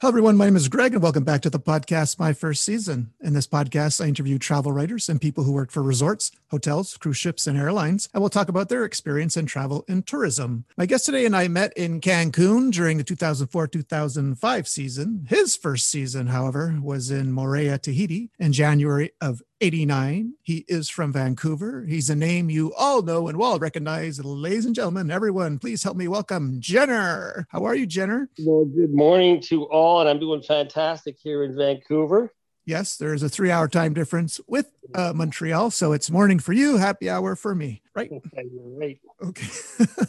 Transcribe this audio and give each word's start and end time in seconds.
Hello, 0.00 0.08
everyone. 0.08 0.38
My 0.38 0.46
name 0.46 0.56
is 0.56 0.68
Greg, 0.68 0.94
and 0.94 1.02
welcome 1.02 1.24
back 1.24 1.42
to 1.42 1.50
the 1.50 1.60
podcast, 1.60 2.18
My 2.18 2.32
First 2.32 2.62
Season. 2.62 3.12
In 3.20 3.34
this 3.34 3.46
podcast, 3.46 4.02
I 4.02 4.08
interview 4.08 4.38
travel 4.38 4.72
writers 4.72 5.10
and 5.10 5.20
people 5.20 5.44
who 5.44 5.52
work 5.52 5.70
for 5.70 5.82
resorts, 5.82 6.30
hotels, 6.50 6.96
cruise 6.96 7.18
ships, 7.18 7.46
and 7.46 7.58
airlines, 7.58 8.08
and 8.14 8.22
we'll 8.22 8.30
talk 8.30 8.48
about 8.48 8.70
their 8.70 8.86
experience 8.86 9.36
in 9.36 9.44
travel 9.44 9.84
and 9.88 10.06
tourism. 10.06 10.64
My 10.78 10.86
guest 10.86 11.04
today 11.04 11.26
and 11.26 11.36
I 11.36 11.48
met 11.48 11.74
in 11.76 12.00
Cancun 12.00 12.72
during 12.72 12.96
the 12.96 13.04
2004 13.04 13.66
2005 13.66 14.66
season. 14.66 15.26
His 15.28 15.54
first 15.54 15.90
season, 15.90 16.28
however, 16.28 16.78
was 16.80 17.10
in 17.10 17.34
Moorea, 17.34 17.78
Tahiti 17.78 18.30
in 18.38 18.54
January 18.54 19.10
of 19.20 19.42
89. 19.60 20.34
He 20.42 20.64
is 20.68 20.88
from 20.88 21.12
Vancouver. 21.12 21.84
He's 21.86 22.08
a 22.08 22.16
name 22.16 22.48
you 22.48 22.72
all 22.74 23.02
know 23.02 23.28
and 23.28 23.38
well 23.38 23.58
recognize. 23.58 24.22
Ladies 24.24 24.64
and 24.64 24.74
gentlemen, 24.74 25.10
everyone, 25.10 25.58
please 25.58 25.82
help 25.82 25.96
me 25.96 26.08
welcome 26.08 26.56
Jenner. 26.60 27.46
How 27.50 27.64
are 27.64 27.74
you, 27.74 27.86
Jenner? 27.86 28.30
Well, 28.38 28.64
good 28.64 28.94
morning 28.94 29.40
to 29.42 29.64
all, 29.64 30.00
and 30.00 30.08
I'm 30.08 30.18
doing 30.18 30.42
fantastic 30.42 31.18
here 31.22 31.44
in 31.44 31.56
Vancouver. 31.56 32.32
Yes, 32.64 32.96
there's 32.96 33.22
a 33.22 33.28
three 33.28 33.50
hour 33.50 33.68
time 33.68 33.94
difference 33.94 34.40
with 34.46 34.70
uh, 34.94 35.12
Montreal. 35.14 35.70
So 35.70 35.92
it's 35.92 36.10
morning 36.10 36.38
for 36.38 36.52
you, 36.52 36.76
happy 36.76 37.10
hour 37.10 37.36
for 37.36 37.54
me, 37.54 37.82
right? 38.00 38.12
Okay, 38.12 38.48
you're 38.52 38.78
right. 38.78 39.00
Okay. 39.22 39.48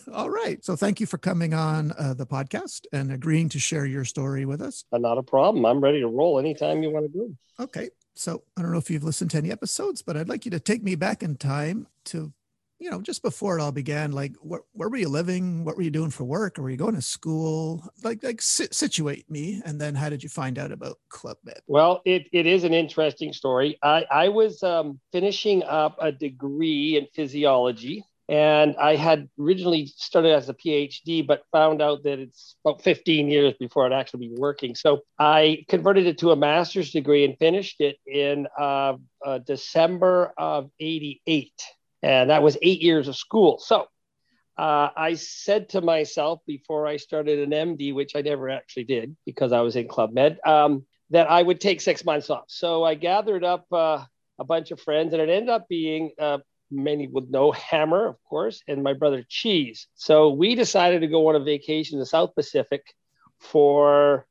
All 0.14 0.30
right. 0.30 0.64
So 0.64 0.76
thank 0.76 1.00
you 1.00 1.06
for 1.06 1.18
coming 1.18 1.54
on 1.54 1.94
uh, 1.98 2.14
the 2.14 2.26
podcast 2.26 2.86
and 2.92 3.12
agreeing 3.12 3.50
to 3.50 3.60
share 3.60 3.86
your 3.86 4.06
story 4.06 4.46
with 4.46 4.62
us. 4.62 4.86
Uh, 4.92 4.98
not 4.98 5.18
a 5.18 5.24
problem. 5.24 5.66
I'm 5.66 5.82
ready 5.82 6.00
to 6.02 6.08
roll 6.08 6.40
anytime 6.40 6.84
you 6.84 6.92
want 6.92 7.12
to 7.12 7.18
go. 7.18 7.64
Okay. 7.64 7.90
So 8.14 8.44
I 8.58 8.62
don't 8.62 8.72
know 8.72 8.78
if 8.78 8.90
you've 8.90 9.04
listened 9.04 9.32
to 9.32 9.38
any 9.38 9.52
episodes, 9.52 10.02
but 10.02 10.18
I'd 10.18 10.30
like 10.30 10.46
you 10.46 10.52
to 10.52 10.60
take 10.60 10.84
me 10.84 10.96
back 10.96 11.24
in 11.24 11.38
time 11.38 11.88
to, 12.06 12.34
you 12.82 12.90
know, 12.90 13.00
just 13.00 13.22
before 13.22 13.58
it 13.58 13.62
all 13.62 13.72
began. 13.72 14.12
Like, 14.12 14.36
where, 14.42 14.62
where 14.74 14.90
were 14.90 14.98
you 14.98 15.08
living? 15.08 15.64
What 15.64 15.78
were 15.78 15.84
you 15.84 15.92
doing 15.92 16.10
for 16.10 16.24
work? 16.24 16.58
Or 16.58 16.64
were 16.64 16.72
you 16.72 16.78
going 16.78 16.96
to 16.96 17.02
school? 17.02 17.88
Like, 18.04 18.24
like 18.24 18.42
situate 18.42 19.30
me. 19.30 19.62
And 19.66 19.80
then 19.80 19.94
how 19.94 20.10
did 20.10 20.24
you 20.24 20.30
find 20.30 20.58
out 20.58 20.72
about 20.72 20.98
Club 21.10 21.38
Med? 21.44 21.62
Well, 21.68 22.02
it, 22.06 22.28
it 22.34 22.48
is 22.48 22.64
an 22.64 22.74
interesting 22.74 23.34
story. 23.34 23.78
I, 23.84 24.06
I 24.12 24.30
was 24.30 24.64
um, 24.64 25.00
finishing 25.12 25.62
up 25.62 25.98
a 26.02 26.12
degree 26.12 26.98
in 26.98 27.06
physiology 27.14 28.04
and 28.28 28.76
I 28.78 28.96
had 28.96 29.30
originally 29.40 29.86
started 29.86 30.34
as 30.34 30.50
a 30.50 30.54
PhD, 30.54 31.28
but 31.28 31.44
found 31.52 31.82
out 31.82 32.04
that 32.04 32.18
it's 32.18 32.56
about 32.66 32.82
15 32.82 33.28
years 33.28 33.54
before 33.60 33.86
I'd 33.86 33.92
actually 33.92 34.30
be 34.30 34.36
working. 34.38 34.74
So 34.74 35.02
I 35.20 35.66
converted 35.68 36.08
it 36.08 36.18
to 36.20 36.32
a 36.32 36.36
master's 36.36 36.92
degree 36.92 37.26
and 37.26 37.38
finished 37.38 37.82
it 37.82 37.98
in 38.08 38.48
uh, 38.58 38.94
uh, 39.24 39.40
December 39.40 40.34
of 40.38 40.72
88. 40.80 41.52
And 42.04 42.30
that 42.30 42.44
was 42.44 42.58
eight 42.62 42.82
years 42.82 43.08
of 43.08 43.16
school. 43.16 43.60
So 43.60 43.88
uh, 44.58 44.90
I 44.96 45.16
said 45.16 45.70
to 45.70 45.82
myself 45.82 46.42
before 46.46 46.88
I 46.88 46.98
started 46.98 47.40
an 47.40 47.78
MD, 47.78 47.94
which 47.94 48.16
I 48.16 48.22
never 48.22 48.50
actually 48.50 48.86
did 48.86 49.16
because 49.26 49.52
I 49.52 49.62
was 49.62 49.76
in 49.76 49.88
Club 49.88 50.14
Med, 50.14 50.40
um, 50.46 50.86
that 51.12 51.30
I 51.30 51.42
would 51.42 51.60
take 51.60 51.82
six 51.82 52.06
months 52.06 52.30
off. 52.30 52.46
So 52.48 52.84
I 52.84 52.96
gathered 52.96 53.44
up 53.44 53.66
uh, 53.72 54.04
a 54.40 54.44
bunch 54.44 54.72
of 54.72 54.80
friends, 54.80 55.14
and 55.14 55.22
it 55.22 55.30
ended 55.30 55.50
up 55.50 55.68
being 55.68 56.12
uh, 56.20 56.40
many 56.72 57.08
would 57.08 57.30
know 57.30 57.52
Hammer, 57.52 58.08
of 58.08 58.16
course, 58.24 58.62
and 58.68 58.84
my 58.84 58.94
brother 58.94 59.24
Cheese. 59.28 59.88
So 59.96 60.30
we 60.30 60.56
decided 60.56 61.02
to 61.02 61.08
go 61.08 61.28
on 61.28 61.36
a 61.36 61.40
vacation 61.40 61.96
in 61.96 62.00
the 62.00 62.06
South 62.06 62.34
Pacific 62.36 62.84
for 63.40 64.26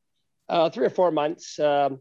uh, 0.48 0.70
three 0.70 0.86
or 0.86 0.90
four 0.90 1.10
months. 1.10 1.58
Um, 1.58 2.00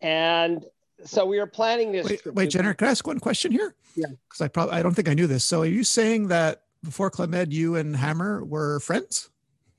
and 0.00 0.64
so 1.04 1.26
we 1.26 1.38
were 1.38 1.46
planning 1.46 1.92
this. 1.92 2.06
Wait, 2.06 2.34
wait 2.34 2.50
Jenner, 2.50 2.74
can 2.74 2.88
I 2.88 2.90
ask 2.90 3.06
one 3.06 3.20
question 3.20 3.52
here? 3.52 3.74
Yeah. 3.94 4.06
Because 4.28 4.40
I 4.40 4.48
probably 4.48 4.74
I 4.74 4.82
don't 4.82 4.94
think 4.94 5.08
I 5.08 5.14
knew 5.14 5.26
this. 5.26 5.44
So 5.44 5.62
are 5.62 5.66
you 5.66 5.84
saying 5.84 6.28
that 6.28 6.62
before 6.82 7.10
Club 7.10 7.30
Med, 7.30 7.52
you 7.52 7.76
and 7.76 7.96
Hammer 7.96 8.44
were 8.44 8.80
friends? 8.80 9.30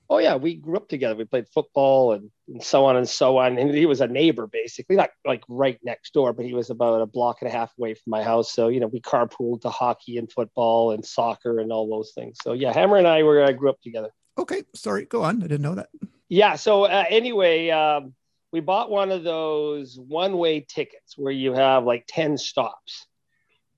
Oh 0.09 0.19
yeah, 0.19 0.35
we 0.35 0.55
grew 0.55 0.75
up 0.75 0.89
together. 0.89 1.15
We 1.15 1.25
played 1.25 1.47
football 1.47 2.11
and, 2.11 2.29
and, 2.47 2.61
so 2.61 2.85
on 2.85 2.97
and 2.97 3.07
so 3.07 3.37
on. 3.37 3.57
And 3.57 3.73
he 3.73 3.85
was 3.85 4.01
a 4.01 4.07
neighbor, 4.07 4.47
basically, 4.47 4.95
not 4.95 5.09
like 5.25 5.43
right 5.47 5.79
next 5.83 6.13
door, 6.13 6.33
but 6.33 6.45
he 6.45 6.53
was 6.53 6.69
about 6.69 7.01
a 7.01 7.05
block 7.05 7.37
and 7.41 7.49
a 7.49 7.51
half 7.51 7.71
away 7.79 7.93
from 7.95 8.11
my 8.11 8.21
house. 8.21 8.53
So 8.53 8.67
you 8.67 8.79
know, 8.79 8.87
we 8.87 9.01
carpooled 9.01 9.61
to 9.61 9.69
hockey 9.69 10.17
and 10.17 10.31
football 10.31 10.91
and 10.91 11.05
soccer 11.05 11.59
and 11.59 11.71
all 11.71 11.89
those 11.89 12.11
things. 12.13 12.37
So 12.43 12.53
yeah, 12.53 12.73
Hammer 12.73 12.97
and 12.97 13.07
I 13.07 13.23
were 13.23 13.43
I 13.43 13.53
grew 13.53 13.69
up 13.69 13.81
together. 13.81 14.09
Okay, 14.37 14.63
sorry, 14.75 15.05
go 15.05 15.23
on. 15.23 15.37
I 15.37 15.47
didn't 15.47 15.61
know 15.61 15.75
that. 15.75 15.89
Yeah. 16.29 16.55
So 16.55 16.83
uh, 16.83 17.05
anyway, 17.09 17.69
um, 17.69 18.13
we 18.53 18.61
bought 18.61 18.89
one 18.89 19.11
of 19.11 19.23
those 19.23 19.99
one-way 19.99 20.61
tickets 20.61 21.17
where 21.17 21.33
you 21.33 21.51
have 21.53 21.83
like 21.83 22.05
ten 22.07 22.37
stops. 22.37 23.05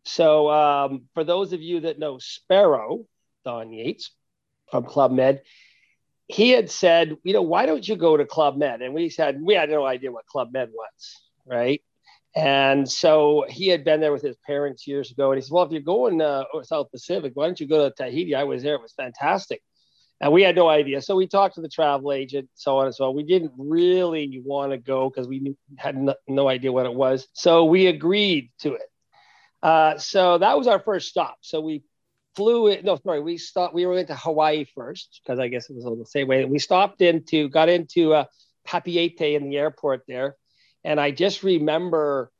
So 0.04 0.52
um, 0.52 1.06
for 1.16 1.24
those 1.24 1.54
of 1.54 1.62
you 1.64 1.80
that 1.80 1.98
know 1.98 2.20
Sparrow, 2.20 3.06
Don 3.44 3.74
Yates 3.74 4.12
from 4.70 4.84
Club 4.84 5.12
Med 5.12 5.42
he 6.28 6.50
had 6.50 6.72
said, 6.72 7.18
you 7.24 7.34
know, 7.34 7.42
why 7.42 7.66
don't 7.66 7.88
you 7.88 7.96
go 7.96 8.18
to 8.18 8.26
Club 8.26 8.58
Med? 8.58 8.82
And 8.82 8.94
we 8.94 9.10
said, 9.10 9.42
we 9.42 9.54
had 9.54 9.70
no 9.70 9.86
idea 9.86 10.12
what 10.12 10.26
Club 10.26 10.52
Med 10.52 10.70
was, 10.74 11.22
right? 11.46 11.82
And 12.36 12.90
so 12.90 13.46
he 13.48 13.68
had 13.68 13.86
been 13.86 14.02
there 14.02 14.12
with 14.12 14.24
his 14.24 14.38
parents 14.46 14.88
years 14.88 15.12
ago. 15.12 15.32
And 15.32 15.38
he 15.38 15.42
said, 15.42 15.54
well, 15.54 15.64
if 15.64 15.72
you're 15.72 15.82
going 15.82 16.22
uh, 16.22 16.44
South 16.64 16.92
Pacific, 16.92 17.32
why 17.36 17.46
don't 17.46 17.60
you 17.60 17.68
go 17.68 17.88
to 17.88 17.96
Tahiti? 17.96 18.36
I 18.36 18.44
was 18.44 18.64
there. 18.64 18.76
It 18.76 18.82
was 18.82 18.94
fantastic. 18.94 19.62
And 20.22 20.32
we 20.32 20.44
had 20.44 20.56
no 20.56 20.70
idea. 20.70 21.02
So 21.02 21.16
we 21.16 21.28
talked 21.28 21.56
to 21.56 21.62
the 21.62 21.70
travel 21.70 22.14
agent, 22.14 22.50
so 22.56 22.78
on 22.78 22.86
and 22.86 22.96
so 22.96 23.10
on. 23.10 23.16
We 23.16 23.24
didn't 23.24 23.52
really 23.58 24.42
want 24.44 24.72
to 24.72 24.78
go 24.78 25.10
because 25.10 25.28
we 25.28 25.56
had 25.78 25.98
no, 25.98 26.16
no, 26.28 26.48
idea 26.48 26.72
what 26.72 26.86
it 26.86 26.94
was. 26.94 27.28
So 27.34 27.66
we 27.66 27.88
agreed 27.88 28.52
to 28.60 28.76
it. 28.76 28.90
Uh, 29.62 29.98
so 29.98 30.38
that 30.38 30.58
was 30.58 30.68
our 30.68 30.80
first 30.80 31.10
stop. 31.10 31.38
So 31.42 31.60
we 31.60 31.84
flew 32.36 32.68
it. 32.68 32.86
No, 32.86 32.98
sorry, 32.98 33.22
we 33.22 33.38
stopped. 33.38 33.74
We 33.74 33.86
went 33.86 34.08
to 34.08 34.16
Hawaii 34.16 34.66
first 34.76 35.22
because 35.24 35.40
I 35.40 35.48
guess 35.48 35.70
it 35.70 35.76
was 35.76 35.84
the 35.84 36.06
same 36.06 36.28
way. 36.28 36.46
We 36.46 36.60
stopped 36.60 37.02
into, 37.02 37.50
got 37.50 37.68
into 37.70 38.14
uh, 38.14 38.26
Papeete 38.66 39.36
in 39.36 39.50
the 39.50 39.58
airport 39.58 40.04
there, 40.08 40.36
and 40.84 41.00
I 41.00 41.12
just 41.12 41.44
remember 41.44 42.32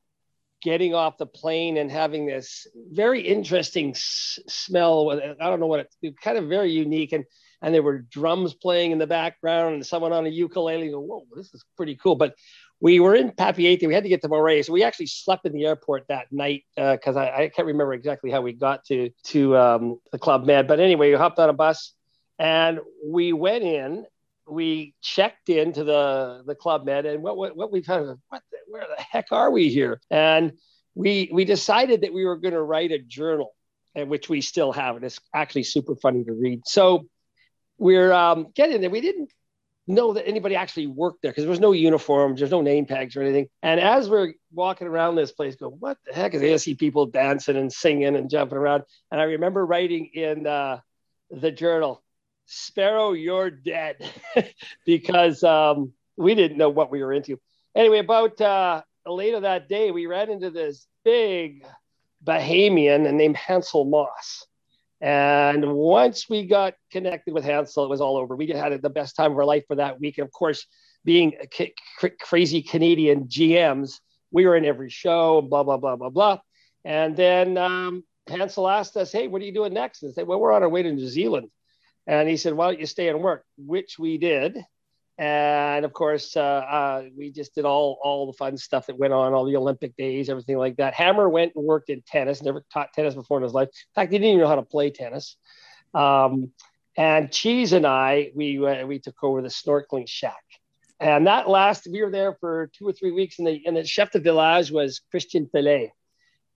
getting 0.62 0.96
off 0.96 1.18
the 1.18 1.26
plane 1.26 1.78
and 1.78 1.92
having 1.92 2.26
this 2.26 2.66
very 2.92 3.22
interesting 3.22 3.92
s- 3.92 4.40
smell. 4.48 5.12
I 5.12 5.50
don't 5.50 5.60
know 5.60 5.68
what 5.68 5.82
it's 5.82 5.98
it, 6.02 6.20
kind 6.20 6.38
of 6.38 6.50
very 6.50 6.72
unique, 6.72 7.14
and 7.14 7.26
and 7.66 7.74
there 7.74 7.82
were 7.82 7.98
drums 7.98 8.54
playing 8.54 8.92
in 8.92 9.00
the 9.00 9.08
background 9.08 9.74
and 9.74 9.86
someone 9.86 10.14
on 10.14 10.28
a 10.28 10.30
ukulele. 10.30 10.92
Go, 10.92 11.00
whoa, 11.00 11.26
this 11.36 11.52
is 11.52 11.66
pretty 11.76 11.96
cool. 11.96 12.16
But 12.16 12.36
we 12.80 13.00
were 13.00 13.16
in 13.16 13.32
Papeete. 13.32 13.88
We 13.88 13.94
had 13.94 14.04
to 14.04 14.10
get 14.10 14.22
to 14.22 14.30
Moorea, 14.30 14.64
so 14.64 14.72
we 14.72 14.84
actually 14.84 15.08
slept 15.08 15.48
in 15.48 15.52
the 15.52 15.66
airport 15.66 16.06
that 16.10 16.28
night 16.32 16.64
because 16.76 17.18
uh, 17.18 17.22
I, 17.22 17.46
I, 17.46 17.50
can't 17.50 17.66
remember 17.66 17.94
exactly 17.96 18.30
how 18.30 18.42
we 18.42 18.54
got 18.54 18.86
to 18.86 19.10
to 19.30 19.58
um, 19.58 20.00
the 20.12 20.20
Club 20.20 20.46
Med. 20.46 20.68
But 20.68 20.80
anyway, 20.80 21.10
we 21.10 21.18
hopped 21.18 21.40
on 21.40 21.50
a 21.50 21.54
bus 21.54 21.94
and 22.38 22.80
we 23.04 23.34
went 23.34 23.64
in. 23.64 24.06
We 24.48 24.94
checked 25.02 25.50
into 25.50 25.84
the 25.84 26.44
the 26.46 26.54
Club 26.54 26.86
Med, 26.86 27.08
and 27.08 27.24
what 27.24 27.36
what, 27.36 27.58
what 27.58 27.72
we 27.72 27.82
kind 27.82 28.08
of 28.08 28.20
what 28.30 28.44
the, 28.52 28.58
where 28.68 28.86
the 28.96 29.02
heck 29.02 29.32
are 29.32 29.50
we 29.50 29.70
here? 29.70 30.00
And 30.12 30.54
we 30.94 31.32
we 31.34 31.46
decided 31.46 32.02
that 32.02 32.14
we 32.14 32.26
were 32.26 32.38
going 32.38 32.54
to 32.54 32.62
write 32.62 32.92
a 32.92 33.00
journal, 33.00 33.56
and 33.96 34.08
which 34.08 34.30
we 34.30 34.42
still 34.42 34.72
have, 34.72 34.98
and 34.98 35.04
it's 35.04 35.20
actually 35.34 35.64
super 35.64 35.96
funny 35.96 36.24
to 36.26 36.34
read. 36.34 36.62
So 36.68 37.08
we're 37.78 38.14
um, 38.14 38.48
getting 38.56 38.82
there. 38.82 38.90
We 38.90 39.02
didn't 39.02 39.32
know 39.88 40.14
that 40.14 40.28
anybody 40.28 40.56
actually 40.56 40.88
worked 40.88 41.22
there 41.22 41.32
because 41.32 41.44
there 41.44 41.50
was 41.50 41.60
no 41.60 41.72
uniforms, 41.72 42.40
there's 42.40 42.52
no 42.52 42.62
name 42.62 42.86
tags 42.86 43.16
or 43.16 43.22
anything. 43.22 43.48
And 43.62 43.80
as 43.80 44.10
we're 44.10 44.34
walking 44.52 44.88
around 44.88 45.16
this 45.16 45.32
place, 45.32 45.56
go, 45.56 45.70
what 45.70 45.98
the 46.06 46.14
heck 46.14 46.34
is 46.34 46.42
I 46.42 46.56
see 46.58 46.76
people 46.76 47.06
dancing 47.06 47.58
and 47.58 47.72
singing 47.72 48.16
and 48.16 48.30
jumping 48.30 48.58
around. 48.58 48.84
And 49.12 49.22
I 49.22 49.26
remember 49.26 49.66
writing 49.66 50.10
in 50.14 50.48
uh, 50.48 50.80
the 51.30 51.52
journal, 51.52 52.02
Sparrow, 52.46 53.14
you're 53.14 53.52
dead, 53.52 53.98
because 54.86 55.44
um, 55.44 55.94
we 56.18 56.36
didn't 56.36 56.58
know 56.58 56.70
what 56.70 56.92
we 56.92 57.04
were 57.04 57.14
into. 57.14 57.40
Anyway, 57.76 58.00
about 58.00 58.40
uh, 58.42 58.82
later 59.06 59.42
that 59.42 59.70
day, 59.70 59.92
we 59.92 60.08
ran 60.08 60.32
into 60.32 60.50
this 60.50 60.88
big 61.04 61.66
Bahamian 62.24 63.12
named 63.14 63.36
Hansel 63.36 63.86
Moss. 63.86 64.46
And 65.02 65.74
once 65.74 66.30
we 66.30 66.46
got 66.46 66.74
connected 66.92 67.34
with 67.34 67.44
Hansel, 67.44 67.86
it 67.86 67.90
was 67.90 68.02
all 68.02 68.18
over. 68.18 68.36
We 68.36 68.48
had 68.48 68.82
the 68.82 68.90
best 68.90 69.16
time 69.16 69.32
of 69.32 69.38
our 69.38 69.46
life 69.46 69.66
for 69.68 69.76
that 69.76 70.00
week. 70.00 70.18
And 70.18 70.26
of 70.26 70.32
course, 70.32 70.66
being 71.04 71.34
crazy 72.20 72.62
Canadian 72.62 73.26
GMs, 73.26 74.00
we 74.32 74.46
were 74.46 74.56
in 74.56 74.66
every 74.66 74.90
show, 74.90 75.42
blah, 75.42 75.64
blah, 75.64 75.78
blah, 75.78 75.96
blah, 75.96 76.10
blah. 76.10 76.40
And 76.84 77.16
then 77.16 77.58
um, 77.58 78.04
Hansel 78.28 78.68
asked 78.68 78.98
us, 78.98 79.12
Hey, 79.12 79.28
what 79.28 79.42
are 79.42 79.46
you 79.46 79.54
doing 79.54 79.74
next? 79.74 80.04
And 80.04 80.14
said, 80.14 80.28
Well, 80.28 80.40
we're 80.40 80.54
on 80.54 80.64
our 80.64 80.70
way 80.70 80.84
to 80.84 80.92
New 80.92 81.08
Zealand. 81.08 81.50
And 82.08 82.30
he 82.30 82.38
said, 82.38 82.54
Why 82.54 82.68
don't 82.68 82.80
you 82.80 82.86
stay 82.86 83.10
and 83.10 83.22
work? 83.22 83.46
Which 83.58 84.00
we 84.00 84.18
did 84.18 84.58
and 85.18 85.86
of 85.86 85.94
course 85.94 86.36
uh, 86.36 86.42
uh, 86.42 87.04
we 87.18 87.32
just 87.32 87.56
did 87.56 87.64
all 87.64 87.98
all 88.04 88.28
the 88.28 88.38
fun 88.38 88.58
stuff 88.58 88.88
that 88.88 88.98
went 88.98 89.14
on 89.14 89.34
all 89.34 89.46
the 89.46 89.56
olympic 89.56 89.96
days 89.96 90.30
everything 90.30 90.58
like 90.58 90.76
that. 90.78 90.94
Hammer 90.94 91.30
went 91.30 91.54
and 91.56 91.64
worked 91.64 91.90
in 91.90 92.02
tennis 92.06 92.42
never 92.42 92.64
taught 92.72 92.92
tennis 92.94 93.16
before 93.16 93.38
in 93.38 93.44
his 93.44 93.54
life. 93.54 93.70
In 93.70 93.94
fact 94.02 94.12
he 94.12 94.18
didn't 94.18 94.32
even 94.32 94.42
know 94.42 94.48
how 94.48 94.56
to 94.56 94.64
play 94.64 94.90
tennis. 94.90 95.38
Um, 95.94 96.52
and 96.98 97.32
cheese 97.32 97.74
and 97.74 97.86
i 97.86 98.32
we 98.36 98.66
uh, 98.66 98.86
we 98.86 99.00
took 99.00 99.24
over 99.24 99.42
the 99.42 99.48
snorkeling 99.50 100.08
shack. 100.08 100.44
And 101.00 101.28
that 101.28 101.50
last 101.50 101.88
we 101.90 102.04
were 102.04 102.12
there 102.12 102.36
for 102.40 102.70
two 102.78 102.88
or 102.88 102.94
three 102.94 103.12
weeks 103.12 103.40
and 103.40 103.48
the 103.48 103.62
and 103.66 103.78
the 103.78 103.86
chef 103.86 104.12
de 104.12 104.20
village 104.20 104.72
was 104.72 105.00
christian 105.12 105.48
Fillet. 105.48 105.94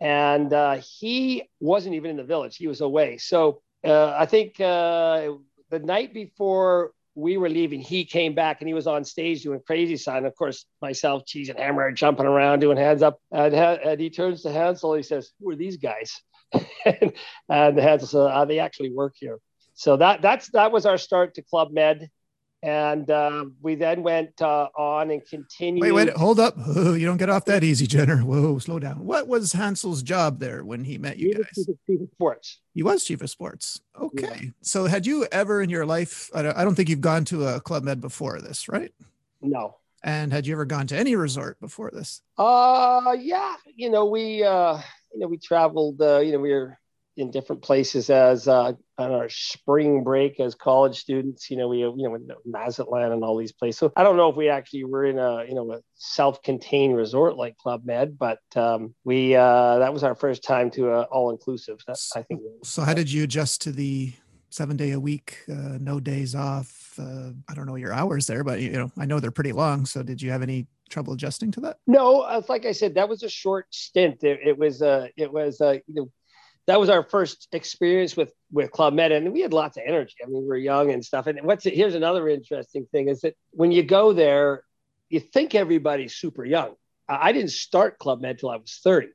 and 0.02 0.52
uh, 0.52 0.78
he 1.00 1.50
wasn't 1.62 1.96
even 1.96 2.12
in 2.12 2.18
the 2.18 2.24
village. 2.24 2.58
He 2.58 2.68
was 2.68 2.82
away. 2.82 3.18
So 3.20 3.62
uh, 3.86 4.14
i 4.18 4.26
think 4.26 4.60
uh, 4.60 5.32
the 5.70 5.80
night 5.80 6.14
before 6.14 6.92
we 7.16 7.38
were 7.38 7.50
leaving, 7.50 7.82
he 7.82 8.06
came 8.06 8.34
back 8.34 8.62
and 8.62 8.68
he 8.68 8.74
was 8.74 8.88
on 8.88 9.04
stage 9.04 9.44
doing 9.44 9.60
crazy 9.66 9.98
sign. 9.98 10.26
Of 10.26 10.36
course, 10.36 10.66
myself, 10.82 11.26
Cheese, 11.26 11.50
and 11.50 11.60
Hammer 11.60 11.92
jumping 11.92 12.26
around 12.26 12.60
doing 12.60 12.78
hands 12.78 13.02
up. 13.02 13.20
And, 13.32 13.54
and 13.54 14.00
he 14.00 14.10
turns 14.10 14.44
to 14.44 14.52
Hansel. 14.52 14.94
He 14.94 15.04
says, 15.04 15.32
"Who 15.40 15.50
are 15.50 15.56
these 15.56 15.78
guys?" 15.78 16.22
and, 16.86 17.14
Hansel 17.50 18.08
says, 18.08 18.16
uh, 18.16 18.46
"They 18.46 18.60
actually 18.60 18.92
work 18.92 19.16
here." 19.18 19.40
So 19.74 19.98
that 19.98 20.22
that's 20.22 20.50
that 20.52 20.72
was 20.72 20.86
our 20.86 20.98
start 20.98 21.36
to 21.36 21.42
Club 21.42 21.72
Med 21.72 22.10
and 22.62 23.10
uh, 23.10 23.46
we 23.62 23.76
then 23.76 24.04
went 24.04 24.42
uh, 24.42 24.68
on 24.78 25.12
and 25.12 25.26
continued. 25.26 25.82
Wait, 25.82 25.92
wait, 25.92 26.10
hold 26.10 26.40
up! 26.40 26.56
Oh, 26.58 26.94
you 26.94 27.06
don't 27.06 27.18
get 27.18 27.30
off 27.30 27.46
that 27.46 27.64
easy, 27.64 27.88
Jenner. 27.88 28.18
Whoa, 28.18 28.60
slow 28.60 28.80
down. 28.80 29.06
What 29.06 29.28
was 29.28 29.54
Hansel's 29.54 30.04
job 30.04 30.40
there 30.40 30.64
when 30.64 30.84
he 30.84 30.98
met 30.98 31.18
you 31.18 31.34
guys? 31.34 31.46
Chief 31.56 31.68
of, 31.70 31.78
chief 31.88 32.02
of 32.02 32.10
sports. 32.14 32.60
He 32.74 32.84
was 32.84 33.04
chief 33.04 33.22
of 33.22 33.30
sports. 33.30 33.82
Okay. 34.00 34.40
Yeah. 34.42 34.50
So, 34.62 34.86
had 34.86 35.06
you 35.06 35.26
ever 35.32 35.62
in 35.62 35.70
your 35.70 35.86
life? 35.86 36.30
I 36.34 36.42
don't, 36.42 36.58
I 36.58 36.64
don't 36.64 36.76
think 36.76 36.90
you've 36.90 37.02
gone 37.02 37.26
to 37.26 37.48
a 37.48 37.62
club 37.62 37.84
med 37.84 38.02
before 38.02 38.42
this, 38.42 38.68
right? 38.68 38.92
No. 39.42 39.78
And 40.04 40.32
had 40.32 40.48
you 40.48 40.54
ever 40.54 40.66
gone 40.66 40.88
to 40.88 40.98
any 40.98 41.16
resort 41.16 41.60
before 41.60 41.92
this? 41.92 42.22
Uh, 42.38 43.16
yeah. 43.20 43.56
You 43.76 43.90
know, 43.90 44.06
we, 44.06 44.44
uh, 44.44 44.80
you 45.14 45.20
know, 45.20 45.28
we 45.28 45.38
traveled. 45.38 46.02
Uh, 46.02 46.20
you 46.20 46.32
know, 46.32 46.40
we 46.40 46.52
were 46.52 46.78
in 47.20 47.32
different 47.32 47.62
places 47.62 48.10
as 48.10 48.48
uh, 48.48 48.74
on 48.98 49.12
our 49.12 49.30
spring 49.30 50.04
break 50.04 50.40
as 50.40 50.56
college 50.56 50.98
students. 50.98 51.50
You 51.52 51.58
know, 51.58 51.68
we 51.68 51.80
you 51.80 51.94
know 51.98 52.16
in 52.16 52.28
Mazatlan 52.46 53.12
and 53.12 53.24
all 53.24 53.38
these 53.38 53.52
places. 53.52 53.80
So 53.80 53.92
I 53.96 54.04
don't 54.04 54.18
know 54.18 54.30
if 54.30 54.36
we 54.36 54.50
actually 54.50 54.86
were 54.86 55.06
in 55.06 55.20
a 55.20 55.46
you 55.46 55.54
know 55.54 55.72
a 55.74 55.80
self-contained 55.96 56.96
resort 56.96 57.36
like 57.36 57.58
Club 57.58 57.82
Med, 57.86 58.18
but 58.18 58.40
um, 58.56 58.96
we 59.04 59.36
uh, 59.36 59.80
that 59.80 59.94
was 59.94 60.04
our 60.04 60.16
first 60.16 60.44
time 60.44 60.72
to 60.72 60.92
uh, 60.92 61.06
all 61.12 61.30
inclusive. 61.30 61.78
I 62.16 62.24
think. 62.24 62.42
So 62.64 62.84
how 62.84 62.94
did 62.94 63.12
you 63.12 63.24
adjust 63.24 63.62
to 63.62 63.72
the 63.72 64.14
seven 64.50 64.78
day 64.78 64.92
a 64.92 65.00
week, 65.00 65.40
uh, 65.50 65.78
no 65.80 66.00
days 66.00 66.36
off? 66.36 66.98
Uh, 66.98 67.32
I 67.48 67.54
don't 67.54 67.66
know 67.66 67.76
your 67.76 67.94
hours 67.94 68.28
there, 68.28 68.44
but 68.44 68.62
you 68.62 68.72
know 68.72 68.92
I 68.98 69.06
know 69.06 69.20
they're 69.20 69.32
pretty 69.32 69.52
long. 69.52 69.86
So 69.86 70.04
did 70.04 70.22
you 70.22 70.32
have 70.32 70.42
any 70.42 70.68
trouble 70.90 71.14
adjusting 71.14 71.52
to 71.52 71.62
that? 71.62 71.78
No, 71.86 72.22
uh, 72.22 72.42
like 72.50 72.66
I 72.66 72.72
said, 72.72 72.96
that 72.96 73.08
was 73.08 73.24
a 73.24 73.30
short 73.30 73.68
stint. 73.70 74.24
It, 74.24 74.40
it 74.46 74.58
was 74.58 74.82
uh, 74.82 75.08
it 75.18 75.32
was 75.32 75.62
uh, 75.62 75.78
you 75.88 75.96
know 75.96 76.12
that 76.70 76.80
was 76.80 76.90
our 76.90 77.02
first 77.02 77.48
experience 77.52 78.16
with 78.16 78.32
with 78.52 78.72
Club 78.72 78.94
Med, 78.94 79.12
and 79.12 79.34
we 79.34 79.42
had 79.42 79.54
lots 79.54 79.76
of 79.78 79.84
energy. 79.88 80.14
I 80.24 80.28
mean, 80.28 80.44
we 80.44 80.48
were 80.48 80.56
young 80.56 80.92
and 80.92 81.04
stuff. 81.04 81.26
And 81.26 81.42
what's 81.42 81.64
here's 81.64 81.96
another 81.96 82.30
interesting 82.30 82.86
thing 82.92 83.10
is 83.10 83.22
that 83.22 83.36
when 83.50 83.72
you 83.72 83.82
go 83.82 84.14
there, 84.14 84.64
you 85.10 85.20
think 85.20 85.56
everybody's 85.56 86.16
super 86.16 86.46
young. 86.46 86.76
I 87.08 87.32
didn't 87.32 87.52
start 87.52 87.98
Club 87.98 88.22
Med 88.22 88.38
till 88.38 88.52
I 88.52 88.58
was 88.58 88.80
30 88.84 89.08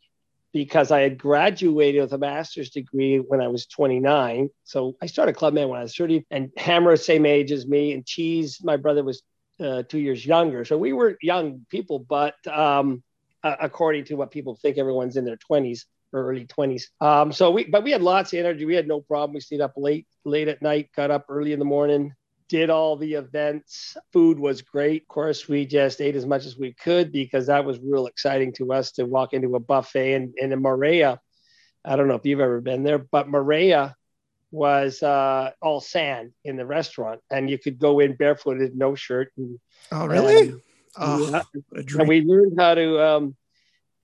because 0.52 0.90
I 0.90 1.02
had 1.02 1.16
graduated 1.16 2.00
with 2.02 2.12
a 2.12 2.18
master's 2.18 2.70
degree 2.70 3.18
when 3.18 3.40
I 3.40 3.46
was 3.46 3.66
29. 3.66 4.50
So 4.64 4.96
I 5.00 5.06
started 5.06 5.36
Club 5.36 5.54
Med 5.54 5.68
when 5.68 5.78
I 5.78 5.84
was 5.84 5.94
30, 5.94 6.26
and 6.32 6.50
Hammer 6.56 6.96
same 6.96 7.24
age 7.24 7.52
as 7.52 7.68
me, 7.68 7.92
and 7.92 8.04
Cheese, 8.04 8.58
my 8.64 8.76
brother 8.76 9.04
was 9.04 9.22
uh, 9.60 9.84
two 9.84 10.00
years 10.00 10.26
younger. 10.26 10.64
So 10.64 10.76
we 10.76 10.92
were 10.92 11.16
young 11.22 11.66
people, 11.70 12.00
but 12.00 12.34
um, 12.48 13.04
uh, 13.44 13.54
according 13.60 14.06
to 14.06 14.16
what 14.16 14.32
people 14.32 14.56
think, 14.56 14.76
everyone's 14.76 15.16
in 15.16 15.24
their 15.24 15.38
20s 15.48 15.84
early 16.14 16.46
20s. 16.46 16.84
Um, 17.00 17.32
so 17.32 17.50
we, 17.50 17.64
but 17.64 17.84
we 17.84 17.90
had 17.90 18.02
lots 18.02 18.32
of 18.32 18.38
energy. 18.38 18.64
We 18.64 18.74
had 18.74 18.88
no 18.88 19.00
problem. 19.00 19.34
We 19.34 19.40
stayed 19.40 19.60
up 19.60 19.74
late, 19.76 20.06
late 20.24 20.48
at 20.48 20.62
night, 20.62 20.90
got 20.96 21.10
up 21.10 21.26
early 21.28 21.52
in 21.52 21.58
the 21.58 21.64
morning, 21.64 22.12
did 22.48 22.70
all 22.70 22.96
the 22.96 23.14
events. 23.14 23.96
Food 24.12 24.38
was 24.38 24.62
great. 24.62 25.02
Of 25.02 25.08
course, 25.08 25.48
we 25.48 25.66
just 25.66 26.00
ate 26.00 26.16
as 26.16 26.26
much 26.26 26.46
as 26.46 26.56
we 26.56 26.72
could 26.72 27.12
because 27.12 27.46
that 27.46 27.64
was 27.64 27.78
real 27.80 28.06
exciting 28.06 28.52
to 28.54 28.72
us 28.72 28.92
to 28.92 29.04
walk 29.04 29.32
into 29.32 29.56
a 29.56 29.60
buffet. 29.60 30.14
And, 30.14 30.34
and 30.40 30.52
in 30.52 30.62
Moorea, 30.62 31.18
I 31.84 31.96
don't 31.96 32.08
know 32.08 32.14
if 32.14 32.24
you've 32.24 32.40
ever 32.40 32.60
been 32.60 32.82
there, 32.82 32.98
but 32.98 33.28
Moorea 33.28 33.94
was 34.50 35.02
uh, 35.02 35.50
all 35.60 35.80
sand 35.80 36.32
in 36.44 36.56
the 36.56 36.64
restaurant, 36.64 37.20
and 37.30 37.50
you 37.50 37.58
could 37.58 37.78
go 37.78 37.98
in 37.98 38.14
barefooted, 38.14 38.76
no 38.76 38.94
shirt. 38.94 39.32
And, 39.36 39.58
oh, 39.90 40.06
really? 40.06 40.50
And, 40.50 40.62
oh, 40.96 41.42
yeah. 41.72 41.82
and 41.98 42.08
we 42.08 42.22
learned 42.22 42.54
how 42.58 42.74
to 42.74 43.04
um, 43.04 43.36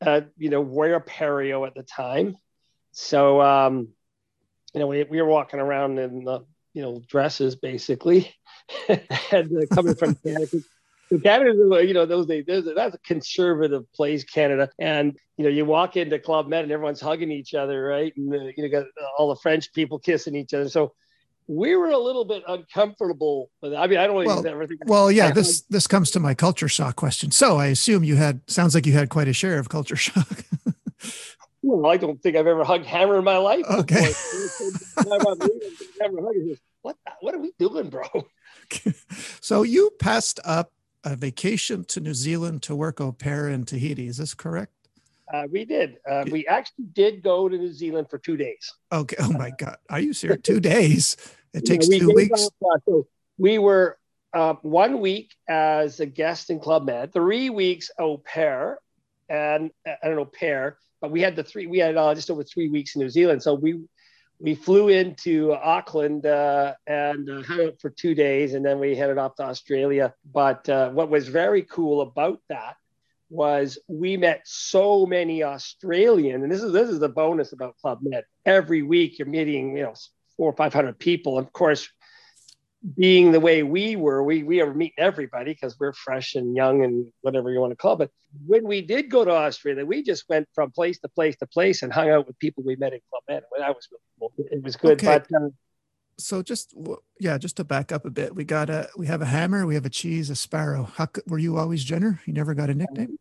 uh, 0.00 0.22
you 0.36 0.50
know, 0.50 0.60
wear 0.60 1.00
pareo 1.00 1.66
at 1.66 1.74
the 1.74 1.82
time. 1.82 2.36
So, 2.92 3.40
um, 3.40 3.88
you 4.74 4.80
know, 4.80 4.86
we, 4.86 5.04
we 5.04 5.20
were 5.20 5.28
walking 5.28 5.60
around 5.60 5.98
in 5.98 6.24
the, 6.24 6.44
you 6.72 6.82
know, 6.82 7.02
dresses 7.08 7.56
basically, 7.56 8.34
and 8.88 9.00
uh, 9.30 9.74
coming 9.74 9.94
from 9.94 10.14
Canada. 10.16 10.58
So 11.10 11.18
Canada, 11.18 11.84
you 11.84 11.92
know, 11.92 12.06
those 12.06 12.26
days, 12.26 12.44
that's 12.46 12.94
a 12.94 12.98
conservative 12.98 13.92
place, 13.92 14.22
Canada. 14.22 14.70
And, 14.78 15.18
you 15.36 15.44
know, 15.44 15.50
you 15.50 15.64
walk 15.64 15.96
into 15.96 16.18
Club 16.20 16.46
Med 16.46 16.62
and 16.62 16.72
everyone's 16.72 17.00
hugging 17.00 17.32
each 17.32 17.52
other, 17.52 17.82
right? 17.82 18.12
And 18.16 18.32
uh, 18.32 18.52
you 18.56 18.68
got 18.68 18.86
all 19.18 19.28
the 19.28 19.40
French 19.40 19.72
people 19.72 19.98
kissing 19.98 20.36
each 20.36 20.54
other. 20.54 20.68
So 20.68 20.92
we 21.50 21.74
were 21.74 21.88
a 21.88 21.98
little 21.98 22.24
bit 22.24 22.44
uncomfortable 22.46 23.50
with 23.60 23.72
it. 23.72 23.76
I 23.76 23.88
mean, 23.88 23.98
I 23.98 24.06
don't 24.06 24.24
well, 24.24 24.46
everything. 24.46 24.78
Well, 24.86 25.10
yeah, 25.10 25.32
this 25.32 25.62
this 25.62 25.88
comes 25.88 26.12
to 26.12 26.20
my 26.20 26.32
culture 26.32 26.68
shock 26.68 26.94
question. 26.94 27.32
So 27.32 27.56
I 27.56 27.66
assume 27.66 28.04
you 28.04 28.14
had 28.14 28.40
sounds 28.48 28.72
like 28.72 28.86
you 28.86 28.92
had 28.92 29.08
quite 29.08 29.26
a 29.26 29.32
share 29.32 29.58
of 29.58 29.68
culture 29.68 29.96
shock. 30.06 30.44
well, 31.62 31.90
I 31.90 31.96
don't 31.96 32.22
think 32.22 32.36
I've 32.36 32.46
ever 32.46 32.62
hugged 32.62 32.86
Hammer 32.86 33.18
in 33.18 33.24
my 33.24 33.38
life. 33.38 33.64
Okay. 33.68 34.12
what 36.82 36.96
what 37.20 37.34
are 37.34 37.40
we 37.40 37.52
doing, 37.58 37.90
bro? 37.90 38.04
so 39.40 39.64
you 39.64 39.90
passed 39.98 40.38
up 40.44 40.72
a 41.02 41.16
vacation 41.16 41.84
to 41.86 41.98
New 41.98 42.14
Zealand 42.14 42.62
to 42.62 42.76
work 42.76 43.00
au 43.00 43.10
pair 43.10 43.48
in 43.48 43.64
Tahiti. 43.64 44.06
Is 44.06 44.18
this 44.18 44.34
correct? 44.34 44.72
Uh, 45.32 45.46
we 45.50 45.64
did. 45.64 45.96
Uh, 46.08 46.24
we 46.30 46.46
actually 46.46 46.86
did 46.92 47.22
go 47.22 47.48
to 47.48 47.56
New 47.56 47.72
Zealand 47.72 48.08
for 48.10 48.18
two 48.18 48.36
days. 48.36 48.72
Okay. 48.92 49.16
Oh 49.20 49.32
my 49.32 49.52
God. 49.58 49.76
Are 49.88 50.00
you 50.00 50.12
serious? 50.12 50.40
two 50.42 50.60
days? 50.60 51.16
It 51.52 51.66
takes 51.66 51.88
yeah, 51.88 51.94
we 51.94 52.00
two 52.00 52.14
weeks. 52.14 52.48
Uh, 52.62 52.78
so 52.86 53.06
we 53.38 53.58
were 53.58 53.98
uh, 54.32 54.54
one 54.62 55.00
week 55.00 55.34
as 55.48 56.00
a 56.00 56.06
guest 56.06 56.50
in 56.50 56.60
Club 56.60 56.86
Med, 56.86 57.12
three 57.12 57.50
weeks 57.50 57.90
au 57.98 58.18
pair, 58.18 58.78
and 59.28 59.70
uh, 59.86 59.94
I 60.02 60.06
don't 60.06 60.16
know 60.16 60.24
pair, 60.24 60.78
but 61.00 61.10
we 61.10 61.20
had 61.20 61.36
the 61.36 61.42
three. 61.42 61.66
We 61.66 61.78
had 61.78 61.96
uh, 61.96 62.14
just 62.14 62.30
over 62.30 62.44
three 62.44 62.68
weeks 62.68 62.94
in 62.94 63.00
New 63.00 63.10
Zealand. 63.10 63.42
So 63.42 63.54
we 63.54 63.80
we 64.38 64.54
flew 64.54 64.88
into 64.88 65.52
Auckland 65.52 66.24
uh, 66.24 66.74
and 66.86 67.28
uh, 67.28 67.42
hung 67.42 67.60
out 67.66 67.80
for 67.80 67.90
two 67.90 68.14
days, 68.14 68.54
and 68.54 68.64
then 68.64 68.78
we 68.78 68.94
headed 68.94 69.18
off 69.18 69.34
to 69.36 69.42
Australia. 69.42 70.14
But 70.32 70.68
uh, 70.68 70.90
what 70.90 71.10
was 71.10 71.28
very 71.28 71.62
cool 71.62 72.00
about 72.00 72.40
that 72.48 72.76
was 73.28 73.78
we 73.86 74.16
met 74.16 74.42
so 74.44 75.06
many 75.06 75.42
Australian, 75.42 76.42
and 76.42 76.50
this 76.52 76.62
is 76.62 76.72
this 76.72 76.88
is 76.88 77.00
the 77.00 77.08
bonus 77.08 77.52
about 77.52 77.76
Club 77.78 78.00
Med. 78.02 78.24
Every 78.46 78.82
week 78.82 79.18
you're 79.18 79.28
meeting, 79.28 79.76
you 79.76 79.84
know, 79.84 79.94
four 80.40 80.48
or 80.48 80.56
five 80.56 80.72
hundred 80.72 80.98
people. 80.98 81.36
Of 81.36 81.52
course, 81.52 81.86
being 82.96 83.30
the 83.30 83.40
way 83.40 83.62
we 83.62 83.94
were, 83.94 84.22
we 84.24 84.42
we 84.42 84.62
are 84.62 84.72
meeting 84.72 84.94
everybody 84.96 85.52
because 85.52 85.78
we're 85.78 85.92
fresh 85.92 86.34
and 86.34 86.56
young 86.56 86.82
and 86.82 87.12
whatever 87.20 87.52
you 87.52 87.60
want 87.60 87.72
to 87.72 87.76
call 87.76 87.92
it. 87.92 87.98
But 87.98 88.10
when 88.46 88.66
we 88.66 88.80
did 88.80 89.10
go 89.10 89.22
to 89.22 89.30
Australia, 89.30 89.84
we 89.84 90.02
just 90.02 90.24
went 90.30 90.48
from 90.54 90.70
place 90.70 90.98
to 91.00 91.08
place 91.08 91.36
to 91.40 91.46
place 91.46 91.82
and 91.82 91.92
hung 91.92 92.08
out 92.08 92.26
with 92.26 92.38
people 92.38 92.62
we 92.64 92.74
met 92.76 92.94
in 92.94 93.00
Club 93.10 93.22
Med. 93.28 93.42
That 93.58 93.76
was 93.76 93.86
really 93.92 94.02
cool. 94.18 94.32
It 94.50 94.62
was 94.62 94.76
good. 94.76 94.92
Okay. 94.92 95.18
But 95.18 95.36
um, 95.36 95.52
so 96.16 96.42
just 96.42 96.74
yeah, 97.18 97.36
just 97.36 97.58
to 97.58 97.64
back 97.64 97.92
up 97.92 98.06
a 98.06 98.10
bit, 98.10 98.34
we 98.34 98.44
got 98.44 98.70
a 98.70 98.88
we 98.96 99.08
have 99.08 99.20
a 99.20 99.26
hammer, 99.26 99.66
we 99.66 99.74
have 99.74 99.84
a 99.84 99.90
cheese, 99.90 100.30
a 100.30 100.36
sparrow. 100.36 100.84
How 100.94 101.08
were 101.26 101.38
you 101.38 101.58
always 101.58 101.84
Jenner? 101.84 102.22
You 102.24 102.32
never 102.32 102.54
got 102.54 102.70
a 102.70 102.74
nickname? 102.74 103.18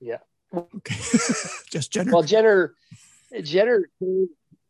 Yeah. 0.00 0.18
Okay. 0.52 0.96
just 1.70 1.92
Jenner. 1.92 2.10
Well, 2.10 2.24
Jenner, 2.24 2.74
Jenner 3.40 3.88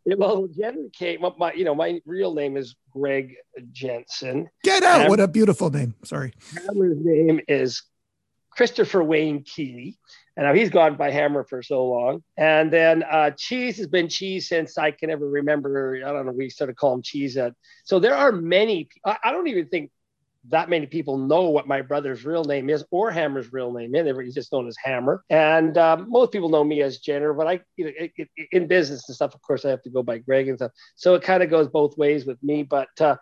well, 0.17 0.49
Jenner 0.49 0.89
came 0.93 1.25
up. 1.25 1.39
My, 1.39 1.53
you 1.53 1.65
know, 1.65 1.75
my 1.75 2.01
real 2.07 2.35
name 2.35 2.57
is 2.57 2.77
Greg 2.93 3.35
Jensen. 3.73 4.49
Get 4.65 4.83
out! 4.83 5.09
What 5.09 5.21
a 5.21 5.29
beautiful 5.29 5.71
name. 5.71 5.95
Sorry. 6.05 6.33
Hammer's 6.55 6.99
name 7.01 7.41
is 7.49 7.83
Christopher 8.51 9.03
Wayne 9.03 9.43
Keeley, 9.43 9.99
and 10.37 10.47
now 10.47 10.55
he's 10.55 10.71
gone 10.71 10.97
by 10.97 11.11
Hammer 11.11 11.45
for 11.45 11.63
so 11.63 11.85
long. 11.85 12.23
And 12.37 12.73
then 12.73 13.03
uh, 13.03 13.33
Cheese 13.37 13.77
has 13.79 13.87
been 13.87 14.09
Cheese 14.09 14.49
since 14.49 14.79
I 14.79 14.93
can 14.93 15.11
ever 15.11 15.29
remember. 15.29 16.01
I 16.05 16.11
don't 16.11 16.27
know. 16.27 16.33
We 16.33 16.49
started 16.49 16.77
calling 16.77 16.99
him 16.99 17.03
Cheese. 17.03 17.37
At, 17.37 17.55
so 17.85 17.99
there 17.99 18.15
are 18.15 18.33
many. 18.33 18.89
I, 19.05 19.17
I 19.25 19.33
don't 19.33 19.49
even 19.49 19.69
think 19.69 19.91
that 20.51 20.69
many 20.69 20.87
people 20.87 21.19
know 21.19 21.51
what 21.51 21.67
my 21.67 21.83
brother's 21.83 22.25
real 22.25 22.45
name 22.45 22.71
is 22.71 22.85
or 22.91 23.11
Hammer's 23.11 23.53
real 23.53 23.73
name 23.73 23.95
is. 23.95 24.19
He's 24.21 24.35
just 24.35 24.53
known 24.53 24.67
as 24.67 24.77
Hammer. 24.83 25.25
And 25.31 25.77
um, 25.77 26.07
most 26.09 26.33
people 26.33 26.49
know 26.49 26.65
me 26.65 26.83
as 26.83 26.99
Jenner, 26.99 27.33
but 27.33 27.47
I, 27.47 27.61
you 27.77 27.87
know, 27.87 27.93
it, 27.99 28.13
it, 28.17 28.29
in 28.53 28.67
business 28.67 29.09
and 29.09 29.17
stuff, 29.17 29.35
of 29.35 29.43
course, 29.43 29.65
I 29.65 29.71
have 29.71 29.83
to 29.83 29.91
go 29.91 30.03
by 30.03 30.19
Greg 30.19 30.49
and 30.49 30.59
stuff. 30.59 30.73
So 30.97 31.15
it 31.15 31.23
kind 31.23 31.43
of 31.43 31.51
goes 31.51 31.69
both 31.69 31.97
ways 31.99 32.25
with 32.25 32.43
me. 32.43 32.63
But 32.63 32.89
uh, 33.01 33.17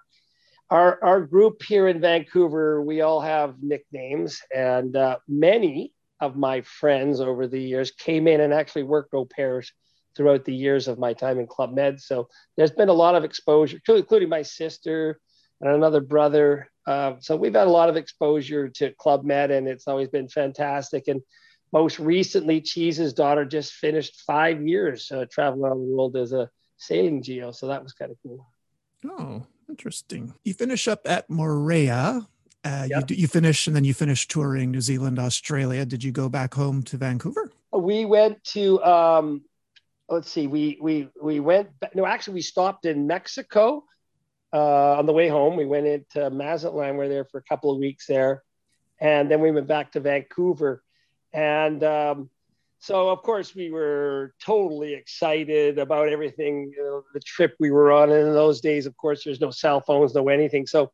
our 0.70 1.02
our 1.02 1.20
group 1.20 1.62
here 1.62 1.88
in 1.88 2.00
Vancouver, 2.00 2.82
we 2.82 3.00
all 3.00 3.20
have 3.20 3.56
nicknames, 3.62 4.40
and 4.54 4.96
uh, 4.96 5.18
many 5.28 5.92
of 6.20 6.36
my 6.36 6.62
friends 6.62 7.20
over 7.20 7.46
the 7.46 7.60
years 7.60 7.90
came 7.90 8.26
in 8.26 8.40
and 8.40 8.52
actually 8.52 8.82
worked 8.82 9.14
au 9.14 9.26
pairs 9.26 9.72
throughout 10.16 10.44
the 10.44 10.54
years 10.54 10.88
of 10.88 10.98
my 10.98 11.12
time 11.12 11.38
in 11.38 11.46
Club 11.46 11.74
Med. 11.74 12.00
So 12.00 12.28
there's 12.56 12.70
been 12.70 12.88
a 12.88 12.94
lot 12.94 13.14
of 13.14 13.24
exposure, 13.24 13.78
including 13.86 14.30
my 14.30 14.42
sister 14.42 15.20
and 15.60 15.70
another 15.70 16.00
brother 16.00 16.70
uh, 16.86 17.14
so 17.20 17.36
we've 17.36 17.54
had 17.54 17.66
a 17.66 17.70
lot 17.70 17.88
of 17.88 17.96
exposure 17.96 18.68
to 18.68 18.92
Club 18.92 19.24
Med, 19.24 19.50
and 19.50 19.66
it's 19.66 19.88
always 19.88 20.08
been 20.08 20.28
fantastic. 20.28 21.08
And 21.08 21.22
most 21.72 21.98
recently, 21.98 22.60
Cheese's 22.60 23.12
daughter 23.12 23.44
just 23.44 23.72
finished 23.72 24.22
five 24.26 24.66
years 24.66 25.10
uh, 25.10 25.26
traveling 25.30 25.64
around 25.64 25.78
the 25.80 25.94
world 25.94 26.16
as 26.16 26.32
a 26.32 26.48
sailing 26.76 27.22
geo, 27.22 27.50
so 27.50 27.68
that 27.68 27.82
was 27.82 27.92
kind 27.92 28.10
of 28.10 28.18
cool. 28.22 28.46
Oh, 29.04 29.46
Interesting. 29.68 30.34
You 30.44 30.54
finish 30.54 30.86
up 30.88 31.00
at 31.06 31.28
Moorea. 31.28 32.26
Uh, 32.64 32.86
yep. 32.88 33.10
you, 33.10 33.16
you 33.16 33.28
finish 33.28 33.66
and 33.66 33.76
then 33.76 33.84
you 33.84 33.94
finish 33.94 34.26
touring 34.26 34.70
New 34.70 34.80
Zealand, 34.80 35.18
Australia. 35.18 35.84
Did 35.84 36.02
you 36.02 36.12
go 36.12 36.28
back 36.28 36.54
home 36.54 36.82
to 36.84 36.96
Vancouver? 36.96 37.50
We 37.72 38.04
went 38.04 38.42
to 38.44 38.82
um, 38.82 39.42
let's 40.08 40.30
see, 40.30 40.46
we 40.46 40.78
we 40.80 41.08
we 41.20 41.40
went. 41.40 41.68
No, 41.94 42.06
actually, 42.06 42.34
we 42.34 42.42
stopped 42.42 42.86
in 42.86 43.06
Mexico 43.06 43.84
uh, 44.52 44.98
on 44.98 45.06
the 45.06 45.12
way 45.12 45.28
home. 45.28 45.56
We 45.56 45.66
went 45.66 45.86
into 45.86 46.30
Mazatlan. 46.30 46.92
We 46.92 46.98
were 46.98 47.08
there 47.08 47.24
for 47.24 47.38
a 47.38 47.42
couple 47.42 47.70
of 47.72 47.78
weeks 47.78 48.06
there, 48.06 48.42
and 49.00 49.30
then 49.30 49.40
we 49.40 49.50
went 49.50 49.66
back 49.66 49.92
to 49.92 50.00
Vancouver. 50.00 50.82
And 51.32 51.82
um, 51.84 52.30
so, 52.78 53.08
of 53.08 53.22
course, 53.22 53.54
we 53.54 53.70
were 53.70 54.34
totally 54.42 54.94
excited 54.94 55.78
about 55.78 56.08
everything. 56.08 56.72
You 56.76 56.82
know, 56.82 57.02
the 57.14 57.20
trip 57.20 57.54
we 57.58 57.70
were 57.70 57.92
on. 57.92 58.10
And 58.10 58.28
in 58.28 58.32
those 58.32 58.60
days, 58.60 58.86
of 58.86 58.96
course, 58.96 59.24
there's 59.24 59.40
no 59.40 59.50
cell 59.50 59.80
phones, 59.80 60.14
no 60.14 60.28
anything. 60.28 60.66
So, 60.66 60.92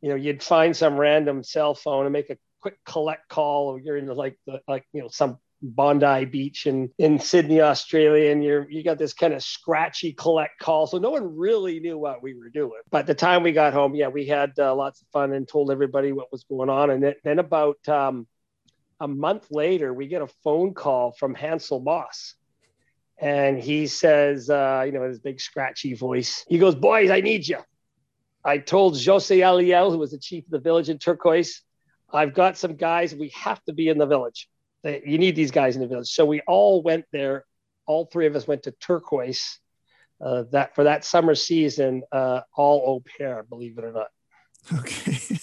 you 0.00 0.08
know, 0.08 0.14
you'd 0.14 0.42
find 0.42 0.76
some 0.76 0.96
random 0.96 1.42
cell 1.42 1.74
phone 1.74 2.06
and 2.06 2.12
make 2.12 2.30
a 2.30 2.38
quick 2.60 2.78
collect 2.84 3.28
call. 3.28 3.78
You're 3.80 3.96
in 3.96 4.06
the, 4.06 4.14
like 4.14 4.38
the 4.46 4.60
like 4.66 4.84
you 4.92 5.00
know 5.02 5.08
some 5.08 5.38
Bondi 5.60 6.24
Beach 6.24 6.66
in, 6.66 6.90
in 6.98 7.18
Sydney, 7.18 7.60
Australia, 7.60 8.30
and 8.30 8.44
you're 8.44 8.70
you 8.70 8.84
got 8.84 8.98
this 8.98 9.12
kind 9.12 9.34
of 9.34 9.42
scratchy 9.42 10.12
collect 10.12 10.58
call. 10.60 10.86
So 10.86 10.98
no 10.98 11.10
one 11.10 11.36
really 11.36 11.80
knew 11.80 11.98
what 11.98 12.22
we 12.22 12.34
were 12.34 12.48
doing. 12.48 12.80
But 12.90 13.06
the 13.06 13.14
time 13.14 13.42
we 13.42 13.52
got 13.52 13.72
home, 13.72 13.94
yeah, 13.94 14.08
we 14.08 14.26
had 14.26 14.52
uh, 14.58 14.74
lots 14.74 15.00
of 15.02 15.08
fun 15.08 15.32
and 15.32 15.48
told 15.48 15.70
everybody 15.70 16.12
what 16.12 16.30
was 16.30 16.44
going 16.44 16.70
on. 16.70 16.90
And 16.90 17.14
then 17.24 17.38
about 17.38 17.86
um, 17.88 18.26
a 19.00 19.08
month 19.08 19.48
later, 19.50 19.92
we 19.92 20.06
get 20.06 20.22
a 20.22 20.28
phone 20.44 20.74
call 20.74 21.12
from 21.12 21.34
Hansel 21.34 21.80
Moss. 21.80 22.34
And 23.20 23.58
he 23.58 23.88
says, 23.88 24.48
uh, 24.48 24.84
you 24.86 24.92
know, 24.92 25.02
his 25.02 25.18
big 25.18 25.40
scratchy 25.40 25.94
voice, 25.94 26.44
he 26.48 26.58
goes, 26.58 26.76
Boys, 26.76 27.10
I 27.10 27.20
need 27.20 27.48
you. 27.48 27.58
I 28.44 28.58
told 28.58 29.02
Jose 29.04 29.36
Aliel, 29.36 29.90
who 29.90 29.98
was 29.98 30.12
the 30.12 30.18
chief 30.18 30.44
of 30.44 30.50
the 30.50 30.60
village 30.60 30.88
in 30.88 30.98
Turquoise, 30.98 31.62
I've 32.12 32.32
got 32.32 32.56
some 32.56 32.76
guys. 32.76 33.12
We 33.14 33.32
have 33.34 33.62
to 33.64 33.72
be 33.72 33.88
in 33.88 33.98
the 33.98 34.06
village 34.06 34.48
you 35.04 35.18
need 35.18 35.36
these 35.36 35.50
guys 35.50 35.76
in 35.76 35.82
the 35.82 35.88
village. 35.88 36.08
So 36.08 36.24
we 36.24 36.40
all 36.42 36.82
went 36.82 37.04
there. 37.12 37.44
All 37.86 38.06
three 38.06 38.26
of 38.26 38.36
us 38.36 38.46
went 38.46 38.64
to 38.64 38.72
Turquoise 38.72 39.58
uh, 40.20 40.44
that 40.50 40.74
for 40.74 40.84
that 40.84 41.04
summer 41.04 41.34
season, 41.34 42.02
uh, 42.10 42.40
all 42.56 42.82
au 42.86 43.04
pair, 43.18 43.44
believe 43.44 43.78
it 43.78 43.84
or 43.84 43.92
not. 43.92 44.08
Okay. 44.80 45.38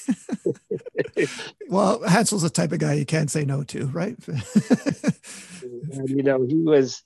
well, 1.69 2.01
Hansel's 2.03 2.41
the 2.41 2.49
type 2.49 2.71
of 2.71 2.79
guy 2.79 2.93
you 2.93 3.05
can't 3.05 3.31
say 3.31 3.45
no 3.45 3.63
to, 3.63 3.85
right? 3.87 4.15
and, 4.27 6.09
you 6.09 6.23
know, 6.23 6.43
he 6.45 6.55
was. 6.55 7.01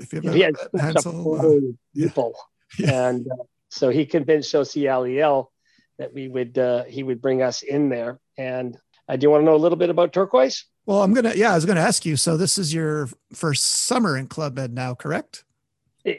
If 0.00 0.12
you 0.12 0.22
he 0.22 0.40
had 0.40 0.56
Hansel, 0.76 1.38
uh, 1.38 1.60
people, 1.94 2.34
yeah. 2.76 3.10
and 3.10 3.28
uh, 3.28 3.44
so 3.68 3.90
he 3.90 4.06
convinced 4.06 4.50
Josie 4.50 4.82
Aliel 4.86 5.52
that 5.98 6.12
we 6.12 6.26
would 6.26 6.58
uh, 6.58 6.82
he 6.84 7.04
would 7.04 7.22
bring 7.22 7.42
us 7.42 7.62
in 7.62 7.90
there. 7.90 8.18
And 8.36 8.76
uh, 9.08 9.14
do 9.14 9.24
you 9.24 9.30
want 9.30 9.42
to 9.42 9.44
know 9.44 9.54
a 9.54 9.56
little 9.56 9.78
bit 9.78 9.90
about 9.90 10.12
Turquoise? 10.12 10.64
Well, 10.86 11.02
I'm 11.02 11.14
gonna 11.14 11.32
yeah, 11.34 11.52
I 11.52 11.54
was 11.54 11.64
gonna 11.64 11.80
ask 11.80 12.04
you. 12.04 12.16
So 12.16 12.36
this 12.36 12.58
is 12.58 12.74
your 12.74 13.08
first 13.32 13.64
summer 13.64 14.16
in 14.16 14.26
Club 14.26 14.56
Med 14.56 14.74
now, 14.74 14.94
correct? 14.94 15.44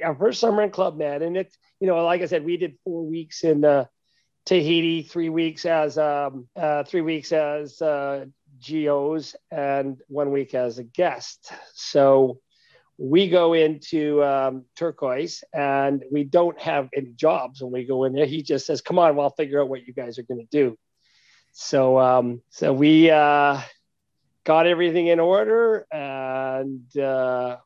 Our 0.03 0.15
first 0.15 0.39
summer 0.39 0.63
in 0.63 0.71
Club 0.71 0.97
Med, 0.97 1.21
and 1.21 1.37
it's 1.37 1.55
you 1.79 1.87
know, 1.87 2.03
like 2.03 2.21
I 2.21 2.25
said, 2.25 2.43
we 2.43 2.57
did 2.57 2.77
four 2.83 3.05
weeks 3.05 3.43
in 3.43 3.63
uh, 3.63 3.85
Tahiti, 4.45 5.03
three 5.03 5.29
weeks 5.29 5.65
as 5.65 5.97
um, 5.97 6.47
uh, 6.55 6.83
three 6.83 7.01
weeks 7.01 7.31
as 7.31 7.79
uh, 7.79 8.25
geos, 8.57 9.35
and 9.51 9.97
one 10.07 10.31
week 10.31 10.55
as 10.55 10.79
a 10.79 10.83
guest. 10.83 11.51
So 11.75 12.39
we 12.97 13.29
go 13.29 13.53
into 13.53 14.23
um, 14.23 14.65
turquoise 14.75 15.43
and 15.53 16.03
we 16.11 16.23
don't 16.23 16.59
have 16.61 16.89
any 16.95 17.11
jobs 17.11 17.61
when 17.61 17.71
we 17.71 17.85
go 17.85 18.05
in 18.05 18.13
there. 18.13 18.25
He 18.25 18.41
just 18.41 18.65
says, 18.65 18.81
"Come 18.81 18.97
on, 18.97 19.15
well, 19.15 19.25
I'll 19.25 19.35
figure 19.35 19.61
out 19.61 19.69
what 19.69 19.85
you 19.85 19.93
guys 19.93 20.17
are 20.17 20.23
going 20.23 20.39
to 20.39 20.47
do." 20.49 20.75
So, 21.51 21.99
um, 21.99 22.41
so 22.49 22.73
we 22.73 23.11
uh, 23.11 23.61
got 24.45 24.67
everything 24.67 25.07
in 25.07 25.19
order 25.19 25.85
and 25.91 26.97
uh, 26.97 27.57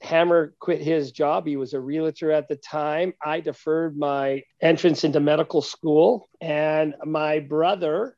Hammer 0.00 0.54
quit 0.58 0.80
his 0.80 1.12
job. 1.12 1.46
He 1.46 1.56
was 1.56 1.74
a 1.74 1.80
realtor 1.80 2.32
at 2.32 2.48
the 2.48 2.56
time. 2.56 3.14
I 3.24 3.40
deferred 3.40 3.96
my 3.96 4.42
entrance 4.60 5.04
into 5.04 5.20
medical 5.20 5.62
school, 5.62 6.28
and 6.40 6.94
my 7.04 7.38
brother 7.38 8.16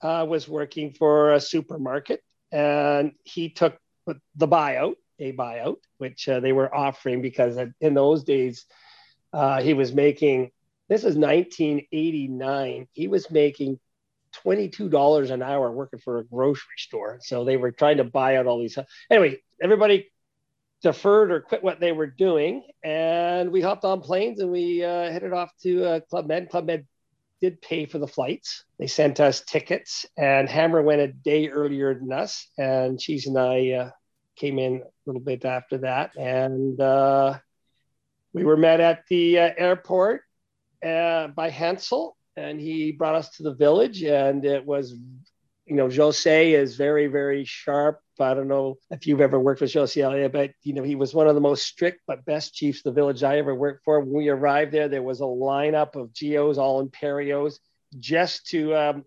uh, 0.00 0.26
was 0.28 0.48
working 0.48 0.94
for 0.94 1.32
a 1.32 1.40
supermarket, 1.40 2.22
and 2.50 3.12
he 3.22 3.50
took 3.50 3.78
the 4.06 4.48
buyout, 4.48 4.96
a 5.20 5.32
buyout, 5.32 5.76
which 5.98 6.28
uh, 6.28 6.40
they 6.40 6.52
were 6.52 6.74
offering 6.74 7.22
because 7.22 7.56
in 7.80 7.94
those 7.94 8.24
days 8.24 8.66
uh, 9.32 9.62
he 9.62 9.74
was 9.74 9.92
making. 9.92 10.50
This 10.88 11.04
is 11.04 11.16
1989. 11.16 12.88
He 12.92 13.08
was 13.08 13.30
making 13.30 13.78
$22 14.44 15.30
an 15.30 15.42
hour 15.42 15.70
working 15.70 16.00
for 16.00 16.18
a 16.18 16.24
grocery 16.24 16.76
store. 16.78 17.18
So 17.22 17.44
they 17.44 17.56
were 17.56 17.70
trying 17.70 17.98
to 17.98 18.04
buy 18.04 18.36
out 18.36 18.46
all 18.46 18.60
these. 18.60 18.78
Anyway, 19.10 19.38
everybody 19.62 20.10
deferred 20.82 21.30
or 21.30 21.40
quit 21.40 21.62
what 21.62 21.80
they 21.80 21.92
were 21.92 22.06
doing. 22.06 22.64
And 22.82 23.52
we 23.52 23.60
hopped 23.60 23.84
on 23.84 24.00
planes 24.00 24.40
and 24.40 24.50
we 24.50 24.84
uh, 24.84 25.10
headed 25.10 25.32
off 25.32 25.52
to 25.62 25.84
uh, 25.84 26.00
Club 26.00 26.26
Med. 26.26 26.50
Club 26.50 26.66
Med 26.66 26.86
did 27.40 27.60
pay 27.60 27.86
for 27.86 27.98
the 27.98 28.06
flights. 28.06 28.64
They 28.78 28.86
sent 28.86 29.18
us 29.18 29.40
tickets, 29.40 30.06
and 30.16 30.48
Hammer 30.48 30.80
went 30.80 31.00
a 31.00 31.08
day 31.08 31.48
earlier 31.48 31.92
than 31.92 32.12
us. 32.12 32.48
And 32.56 33.00
Cheese 33.00 33.26
and 33.26 33.36
I 33.36 33.70
uh, 33.70 33.90
came 34.36 34.58
in 34.60 34.76
a 34.82 34.86
little 35.06 35.20
bit 35.20 35.44
after 35.44 35.78
that. 35.78 36.16
And 36.16 36.80
uh, 36.80 37.38
we 38.32 38.44
were 38.44 38.56
met 38.56 38.80
at 38.80 39.04
the 39.08 39.40
uh, 39.40 39.50
airport 39.56 40.22
uh, 40.86 41.28
by 41.28 41.50
Hansel 41.50 42.16
and 42.36 42.60
he 42.60 42.92
brought 42.92 43.14
us 43.14 43.30
to 43.36 43.42
the 43.42 43.54
village 43.54 44.02
and 44.02 44.44
it 44.44 44.64
was 44.64 44.94
you 45.66 45.76
know 45.76 45.88
jose 45.88 46.52
is 46.52 46.76
very 46.76 47.06
very 47.06 47.44
sharp. 47.44 48.00
I 48.20 48.34
don't 48.34 48.48
know 48.48 48.78
if 48.90 49.06
you've 49.06 49.20
ever 49.20 49.38
worked 49.38 49.60
with 49.60 49.72
jose 49.72 50.00
Elia, 50.00 50.28
but 50.28 50.52
you 50.62 50.74
know 50.74 50.82
he 50.82 50.94
was 50.94 51.14
one 51.14 51.28
of 51.28 51.34
the 51.34 51.40
most 51.40 51.64
strict 51.64 52.00
but 52.06 52.24
best 52.24 52.54
chiefs 52.54 52.82
the 52.82 52.92
village 52.92 53.22
i 53.22 53.38
ever 53.38 53.54
worked 53.54 53.84
for. 53.84 54.00
When 54.00 54.12
we 54.12 54.28
arrived 54.28 54.72
there 54.72 54.88
there 54.88 55.02
was 55.02 55.20
a 55.20 55.24
lineup 55.24 55.96
of 55.96 56.12
geos 56.12 56.58
all 56.58 56.86
imperios 56.86 57.58
just 57.98 58.46
to 58.48 58.74
um, 58.74 59.04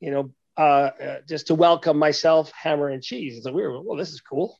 you 0.00 0.10
know 0.10 0.32
uh, 0.56 0.90
uh, 1.00 1.18
just 1.28 1.46
to 1.46 1.54
welcome 1.54 1.98
myself 1.98 2.50
hammer 2.50 2.88
and 2.88 3.02
cheese. 3.02 3.42
So 3.44 3.52
we 3.52 3.62
were 3.62 3.80
well 3.80 3.96
this 3.96 4.12
is 4.12 4.20
cool. 4.20 4.58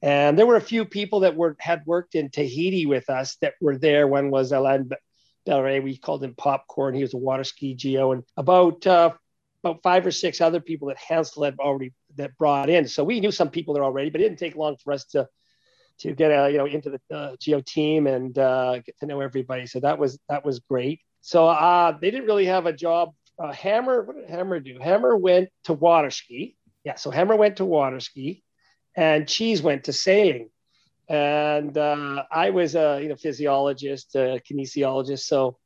And 0.00 0.36
there 0.36 0.46
were 0.46 0.56
a 0.56 0.60
few 0.60 0.84
people 0.84 1.20
that 1.20 1.36
were 1.36 1.56
had 1.60 1.82
worked 1.86 2.14
in 2.14 2.30
Tahiti 2.30 2.86
with 2.86 3.08
us 3.08 3.36
that 3.40 3.54
were 3.60 3.78
there. 3.78 4.06
One 4.08 4.30
was 4.30 4.52
Alain 4.52 4.90
Del 5.44 5.62
We 5.62 5.96
called 5.96 6.22
him 6.22 6.34
Popcorn. 6.34 6.94
He 6.94 7.02
was 7.02 7.14
a 7.14 7.18
water 7.18 7.44
ski 7.44 7.74
geo, 7.74 8.12
and 8.12 8.22
about 8.36 8.86
uh, 8.86 9.12
about 9.64 9.82
five 9.82 10.06
or 10.06 10.10
six 10.10 10.40
other 10.40 10.60
people 10.60 10.88
that 10.88 10.98
Hansel 10.98 11.44
had 11.44 11.58
already 11.58 11.92
that 12.16 12.36
brought 12.36 12.68
in. 12.70 12.86
So 12.86 13.04
we 13.04 13.20
knew 13.20 13.32
some 13.32 13.50
people 13.50 13.74
there 13.74 13.84
already, 13.84 14.10
but 14.10 14.20
it 14.20 14.24
didn't 14.24 14.38
take 14.38 14.56
long 14.56 14.76
for 14.82 14.92
us 14.92 15.04
to 15.06 15.28
to 15.98 16.14
get 16.14 16.30
uh, 16.32 16.46
you 16.46 16.58
know 16.58 16.66
into 16.66 16.90
the 16.90 17.16
uh, 17.16 17.36
geo 17.40 17.60
team 17.60 18.06
and 18.06 18.36
uh, 18.38 18.78
get 18.78 18.98
to 19.00 19.06
know 19.06 19.20
everybody. 19.20 19.66
So 19.66 19.80
that 19.80 19.98
was 19.98 20.18
that 20.28 20.44
was 20.44 20.60
great. 20.60 21.00
So 21.20 21.46
uh, 21.46 21.96
they 22.00 22.10
didn't 22.10 22.26
really 22.26 22.46
have 22.46 22.66
a 22.66 22.72
job. 22.72 23.10
Uh, 23.38 23.52
Hammer, 23.52 24.02
what 24.02 24.16
did 24.16 24.28
Hammer 24.28 24.60
do? 24.60 24.78
Hammer 24.80 25.16
went 25.16 25.48
to 25.64 25.72
water 25.72 26.10
ski. 26.10 26.56
Yeah, 26.84 26.96
so 26.96 27.10
Hammer 27.10 27.36
went 27.36 27.56
to 27.56 27.64
water 27.64 28.00
ski, 28.00 28.42
and 28.96 29.28
Cheese 29.28 29.62
went 29.62 29.84
to 29.84 29.92
sailing 29.92 30.50
and 31.08 31.76
uh, 31.76 32.24
I 32.30 32.50
was 32.50 32.74
a 32.74 33.00
you 33.02 33.08
know 33.08 33.16
physiologist, 33.16 34.14
a 34.14 34.40
kinesiologist. 34.48 35.20
So 35.20 35.58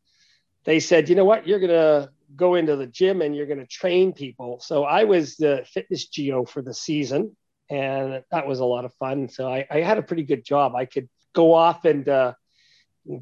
they 0.65 0.81
said, 0.81 1.09
you 1.09 1.15
know 1.15 1.25
what, 1.25 1.47
you're 1.47 1.61
gonna 1.61 2.11
go 2.35 2.55
into 2.55 2.77
the 2.77 2.87
gym 2.87 3.23
and 3.23 3.35
you're 3.35 3.47
gonna 3.47 3.67
train 3.67 4.13
people. 4.13 4.61
So 4.61 4.85
I 4.85 5.05
was 5.05 5.37
the 5.37 5.65
fitness 5.73 6.07
geo 6.07 6.45
for 6.45 6.63
the 6.63 6.75
season, 6.75 7.37
and 7.71 8.23
that 8.31 8.47
was 8.47 8.61
a 8.61 8.65
lot 8.65 8.85
of 8.85 8.95
fun. 8.95 9.29
So 9.29 9.49
I, 9.49 9.67
I 9.71 9.81
had 9.81 9.99
a 9.99 10.03
pretty 10.03 10.25
good 10.25 10.45
job. 10.45 10.75
I 10.75 10.87
could 10.87 11.09
go 11.35 11.53
off 11.53 11.85
and 11.85 12.09
uh, 12.09 12.33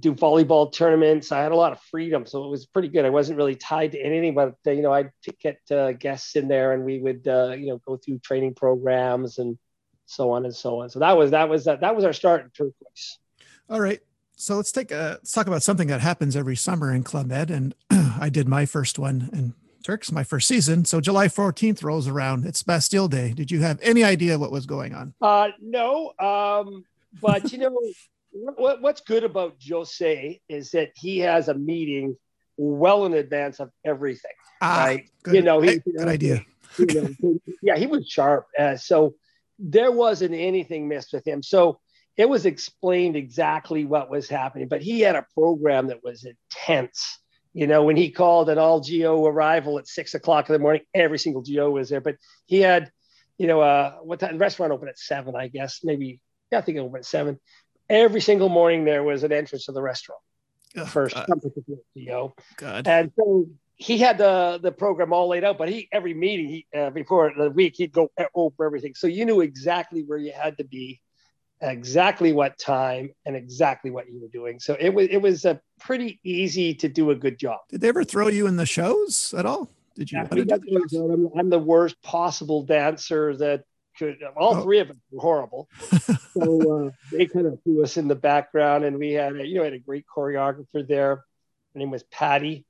do 0.00 0.14
volleyball 0.14 0.72
tournaments. 0.72 1.32
I 1.32 1.42
had 1.42 1.52
a 1.52 1.56
lot 1.56 1.72
of 1.72 1.80
freedom, 1.80 2.24
so 2.26 2.44
it 2.44 2.48
was 2.48 2.64
pretty 2.64 2.88
good. 2.88 3.04
I 3.04 3.10
wasn't 3.10 3.36
really 3.36 3.56
tied 3.56 3.92
to 3.92 4.00
anything, 4.00 4.34
but 4.34 4.54
you 4.64 4.82
know, 4.82 4.92
I'd 4.92 5.10
get 5.40 5.58
uh, 5.70 5.92
guests 5.92 6.36
in 6.36 6.48
there, 6.48 6.72
and 6.72 6.84
we 6.84 7.00
would 7.00 7.28
uh, 7.28 7.54
you 7.58 7.66
know 7.66 7.78
go 7.86 7.96
through 7.96 8.20
training 8.20 8.54
programs 8.54 9.38
and 9.38 9.58
so 10.06 10.30
on 10.30 10.44
and 10.44 10.54
so 10.54 10.82
on. 10.82 10.90
So 10.90 10.98
that 11.00 11.16
was 11.16 11.30
that 11.30 11.48
was 11.48 11.64
that 11.64 11.80
that 11.80 11.94
was 11.94 12.04
our 12.04 12.12
start 12.12 12.42
in 12.42 12.50
turquoise. 12.50 13.18
All 13.68 13.80
right. 13.80 14.00
So 14.36 14.56
let's 14.56 14.72
take 14.72 14.90
a 14.90 15.18
let's 15.18 15.32
talk 15.32 15.46
about 15.46 15.62
something 15.62 15.88
that 15.88 16.00
happens 16.00 16.36
every 16.36 16.56
summer 16.56 16.92
in 16.92 17.02
Club 17.02 17.26
Med. 17.26 17.50
And 17.50 17.74
I 17.90 18.28
did 18.28 18.48
my 18.48 18.66
first 18.66 18.98
one 18.98 19.30
in 19.32 19.54
Turks, 19.84 20.10
my 20.10 20.24
first 20.24 20.48
season. 20.48 20.84
So 20.84 21.00
July 21.00 21.28
14th 21.28 21.82
rolls 21.82 22.08
around. 22.08 22.46
It's 22.46 22.62
Bastille 22.62 23.08
Day. 23.08 23.32
Did 23.32 23.50
you 23.50 23.60
have 23.60 23.78
any 23.82 24.02
idea 24.02 24.38
what 24.38 24.50
was 24.50 24.66
going 24.66 24.94
on? 24.94 25.14
Uh 25.20 25.48
no. 25.60 26.12
Um, 26.18 26.84
but 27.20 27.52
you 27.52 27.58
know 27.58 27.78
what, 28.56 28.82
what's 28.82 29.00
good 29.00 29.24
about 29.24 29.56
Jose 29.66 30.40
is 30.48 30.70
that 30.72 30.90
he 30.96 31.20
has 31.20 31.48
a 31.48 31.54
meeting 31.54 32.16
well 32.56 33.06
in 33.06 33.14
advance 33.14 33.60
of 33.60 33.70
everything. 33.84 34.32
Ah, 34.60 34.84
right. 34.84 35.10
Good, 35.22 35.34
you 35.34 35.42
know, 35.42 35.60
he, 35.60 35.78
good 35.78 36.08
idea. 36.08 36.44
You 36.78 36.86
know, 36.86 37.38
yeah, 37.62 37.76
he 37.76 37.86
was 37.86 38.08
sharp. 38.08 38.46
Uh, 38.58 38.76
so 38.76 39.14
there 39.58 39.92
wasn't 39.92 40.34
anything 40.34 40.88
missed 40.88 41.12
with 41.12 41.26
him. 41.26 41.42
So 41.42 41.80
it 42.16 42.28
was 42.28 42.46
explained 42.46 43.16
exactly 43.16 43.84
what 43.84 44.10
was 44.10 44.28
happening, 44.28 44.68
but 44.68 44.82
he 44.82 45.00
had 45.00 45.16
a 45.16 45.26
program 45.34 45.88
that 45.88 46.04
was 46.04 46.24
intense 46.24 47.18
You 47.56 47.68
know, 47.68 47.84
when 47.84 47.96
he 47.96 48.10
called 48.10 48.50
an 48.50 48.58
all 48.58 48.80
GO 48.80 49.24
arrival 49.26 49.78
at 49.78 49.86
six 49.86 50.14
o'clock 50.14 50.48
in 50.48 50.54
the 50.54 50.58
morning, 50.58 50.82
every 50.92 51.20
single 51.20 51.42
GO 51.42 51.70
was 51.70 51.88
there. 51.88 52.00
But 52.00 52.16
he 52.46 52.60
had, 52.60 52.90
you 53.38 53.46
know, 53.46 53.60
uh, 53.60 53.92
what 54.02 54.18
time? 54.18 54.38
Restaurant 54.38 54.72
open 54.72 54.88
at 54.88 54.98
seven, 54.98 55.36
I 55.36 55.46
guess. 55.48 55.80
Maybe 55.84 56.20
yeah, 56.50 56.58
I 56.58 56.60
think 56.62 56.76
it 56.76 56.80
opened 56.80 56.98
at 56.98 57.04
seven. 57.04 57.38
Every 57.88 58.20
single 58.20 58.48
morning 58.48 58.84
there 58.84 59.04
was 59.04 59.22
an 59.22 59.32
entrance 59.32 59.66
to 59.66 59.72
the 59.72 59.82
restaurant. 59.82 60.20
Oh, 60.76 60.84
first, 60.84 61.14
God. 61.14 61.28
GO. 61.96 62.34
God. 62.56 62.88
And 62.88 63.12
so 63.16 63.46
he 63.76 63.98
had 63.98 64.18
the 64.18 64.58
the 64.62 64.72
program 64.72 65.12
all 65.12 65.28
laid 65.28 65.44
out, 65.44 65.58
but 65.58 65.68
he 65.68 65.88
every 65.92 66.14
meeting 66.14 66.48
he 66.48 66.66
uh, 66.76 66.90
before 66.90 67.32
the 67.36 67.50
week 67.50 67.74
he'd 67.76 67.92
go 67.92 68.10
over 68.34 68.64
everything, 68.64 68.94
so 68.94 69.06
you 69.06 69.24
knew 69.24 69.40
exactly 69.40 70.02
where 70.02 70.18
you 70.18 70.32
had 70.32 70.56
to 70.58 70.64
be, 70.64 71.00
exactly 71.60 72.32
what 72.32 72.58
time, 72.58 73.10
and 73.26 73.34
exactly 73.34 73.90
what 73.90 74.08
you 74.08 74.20
were 74.20 74.28
doing. 74.28 74.60
So 74.60 74.76
it 74.78 74.90
was 74.90 75.08
it 75.10 75.18
was 75.18 75.44
a 75.44 75.60
pretty 75.80 76.20
easy 76.22 76.74
to 76.74 76.88
do 76.88 77.10
a 77.10 77.16
good 77.16 77.38
job. 77.38 77.60
Did 77.68 77.80
they 77.80 77.88
ever 77.88 78.04
throw 78.04 78.28
you 78.28 78.46
in 78.46 78.56
the 78.56 78.66
shows 78.66 79.34
at 79.36 79.44
all? 79.44 79.68
Did 79.96 80.12
you? 80.12 80.18
Yeah, 80.18 80.56
I'm, 81.00 81.30
I'm, 81.36 81.50
the 81.50 81.58
worst 81.58 82.00
possible 82.02 82.62
dancer 82.62 83.36
that 83.36 83.64
could. 83.98 84.18
All 84.36 84.56
oh. 84.56 84.62
three 84.62 84.80
of 84.80 84.88
them 84.88 85.00
were 85.10 85.20
horrible. 85.20 85.68
so 86.32 86.86
uh, 86.86 86.90
they 87.12 87.26
kind 87.26 87.46
of 87.46 87.60
threw 87.64 87.82
us 87.82 87.96
in 87.96 88.06
the 88.06 88.16
background, 88.16 88.84
and 88.84 88.98
we 88.98 89.12
had 89.12 89.34
a, 89.36 89.46
you 89.46 89.56
know 89.56 89.64
had 89.64 89.72
a 89.72 89.78
great 89.80 90.04
choreographer 90.06 90.86
there. 90.86 91.16
Her 91.74 91.78
name 91.78 91.90
was 91.90 92.04
Patty 92.04 92.64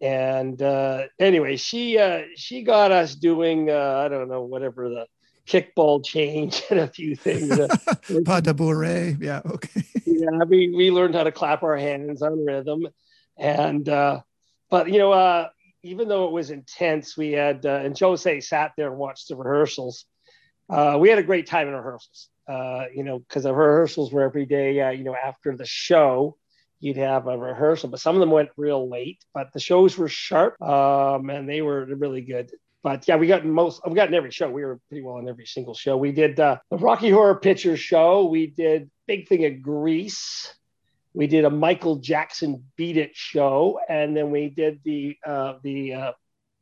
and 0.00 0.60
uh, 0.60 1.04
anyway, 1.18 1.56
she 1.56 1.98
uh, 1.98 2.22
she 2.36 2.62
got 2.62 2.92
us 2.92 3.14
doing 3.14 3.70
uh, 3.70 4.02
I 4.04 4.08
don't 4.08 4.28
know 4.28 4.42
whatever 4.42 4.88
the 4.88 5.06
kickball 5.46 6.04
change 6.04 6.62
and 6.70 6.80
a 6.80 6.88
few 6.88 7.16
things. 7.16 7.50
Uh, 7.52 7.68
Pas 8.24 8.42
de 8.42 8.52
bourrée. 8.52 9.16
Yeah. 9.20 9.40
Okay. 9.46 9.84
yeah. 10.06 10.44
We, 10.46 10.74
we 10.76 10.90
learned 10.90 11.14
how 11.14 11.24
to 11.24 11.32
clap 11.32 11.62
our 11.62 11.76
hands 11.76 12.22
on 12.22 12.44
rhythm. 12.44 12.88
And, 13.38 13.88
uh, 13.88 14.20
but, 14.70 14.90
you 14.90 14.98
know, 14.98 15.12
uh, 15.12 15.48
even 15.82 16.08
though 16.08 16.26
it 16.26 16.32
was 16.32 16.50
intense, 16.50 17.16
we 17.16 17.32
had, 17.32 17.64
uh, 17.64 17.80
and 17.84 17.98
Jose 17.98 18.40
sat 18.40 18.72
there 18.76 18.88
and 18.88 18.98
watched 18.98 19.28
the 19.28 19.36
rehearsals. 19.36 20.04
Uh, 20.68 20.96
we 20.98 21.08
had 21.08 21.18
a 21.18 21.22
great 21.22 21.46
time 21.46 21.68
in 21.68 21.74
rehearsals, 21.74 22.28
uh, 22.48 22.84
you 22.92 23.04
know, 23.04 23.20
because 23.20 23.44
the 23.44 23.54
rehearsals 23.54 24.12
were 24.12 24.22
every 24.22 24.46
day, 24.46 24.80
uh, 24.80 24.90
you 24.90 25.04
know, 25.04 25.14
after 25.14 25.56
the 25.56 25.66
show 25.66 26.36
you'd 26.80 26.96
have 26.96 27.26
a 27.26 27.36
rehearsal, 27.36 27.88
but 27.88 28.00
some 28.00 28.16
of 28.16 28.20
them 28.20 28.30
went 28.30 28.50
real 28.56 28.88
late. 28.88 29.24
But 29.34 29.52
the 29.52 29.60
shows 29.60 29.96
were 29.96 30.08
sharp, 30.08 30.60
um, 30.62 31.30
and 31.30 31.48
they 31.48 31.62
were 31.62 31.84
really 31.84 32.22
good. 32.22 32.50
But 32.82 33.08
yeah, 33.08 33.16
we 33.16 33.26
got 33.26 33.44
most. 33.44 33.80
We 33.86 33.94
got 33.94 34.08
in 34.08 34.14
every 34.14 34.30
show. 34.30 34.48
We 34.48 34.64
were 34.64 34.78
pretty 34.88 35.02
well 35.02 35.18
in 35.18 35.28
every 35.28 35.46
single 35.46 35.74
show. 35.74 35.96
We 35.96 36.12
did 36.12 36.38
uh, 36.38 36.58
the 36.70 36.76
Rocky 36.76 37.10
Horror 37.10 37.34
Picture 37.36 37.76
Show. 37.76 38.26
We 38.26 38.46
did 38.46 38.90
Big 39.06 39.28
Thing 39.28 39.44
of 39.44 39.60
Grease. 39.60 40.54
We 41.12 41.26
did 41.26 41.44
a 41.44 41.50
Michael 41.50 41.96
Jackson 41.96 42.62
Beat 42.76 42.96
It 42.96 43.16
show, 43.16 43.80
and 43.88 44.16
then 44.16 44.30
we 44.30 44.50
did 44.50 44.80
the 44.84 45.16
uh, 45.26 45.54
the 45.62 45.94
uh, 45.94 46.12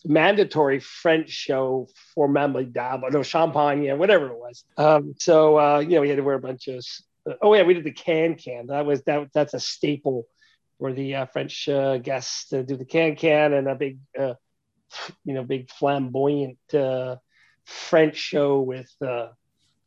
mandatory 0.04 0.80
French 0.80 1.30
show 1.30 1.88
for 2.14 2.28
Mamma 2.28 2.64
Dab, 2.64 3.02
no 3.10 3.22
Champagne, 3.22 3.82
yeah, 3.82 3.94
whatever 3.94 4.28
it 4.28 4.38
was. 4.38 4.64
Um, 4.76 5.14
so 5.18 5.58
uh, 5.58 5.78
you 5.80 5.90
know, 5.90 6.00
we 6.02 6.08
had 6.08 6.16
to 6.16 6.22
wear 6.22 6.36
a 6.36 6.40
bunch 6.40 6.68
of 6.68 6.84
oh 7.42 7.54
yeah, 7.54 7.62
we 7.62 7.74
did 7.74 7.84
the 7.84 7.92
can 7.92 8.36
can. 8.36 8.66
That 8.68 8.86
was 8.86 9.02
that. 9.04 9.28
That's 9.32 9.54
a 9.54 9.60
staple 9.60 10.26
for 10.78 10.92
the 10.92 11.14
uh, 11.14 11.26
French 11.26 11.68
uh, 11.68 11.98
guests 11.98 12.48
to 12.48 12.62
do 12.62 12.76
the 12.76 12.84
can 12.84 13.16
can 13.16 13.52
and 13.52 13.68
a 13.68 13.74
big, 13.74 13.98
uh, 14.18 14.34
you 15.24 15.34
know, 15.34 15.44
big 15.44 15.70
flamboyant 15.70 16.58
uh, 16.74 17.16
French 17.64 18.16
show 18.16 18.60
with 18.60 18.90
uh, 19.00 19.28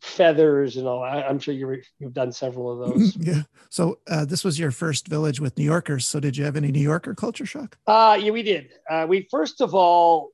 feathers 0.01 0.77
and 0.77 0.87
all. 0.87 1.03
I, 1.03 1.21
am 1.21 1.39
sure 1.39 1.53
you 1.53 1.81
have 2.01 2.13
done 2.13 2.31
several 2.31 2.71
of 2.71 2.89
those. 2.93 3.15
yeah. 3.17 3.43
So 3.69 3.99
uh, 4.07 4.25
this 4.25 4.43
was 4.43 4.59
your 4.59 4.71
first 4.71 5.07
village 5.07 5.39
with 5.39 5.57
New 5.57 5.65
Yorkers. 5.65 6.07
So 6.07 6.19
did 6.19 6.37
you 6.37 6.45
have 6.45 6.55
any 6.55 6.71
New 6.71 6.81
Yorker 6.81 7.15
culture 7.15 7.45
shock? 7.45 7.77
Uh, 7.85 8.17
yeah, 8.19 8.31
we 8.31 8.43
did. 8.43 8.71
Uh, 8.89 9.05
we 9.07 9.27
first 9.29 9.61
of 9.61 9.73
all 9.73 10.31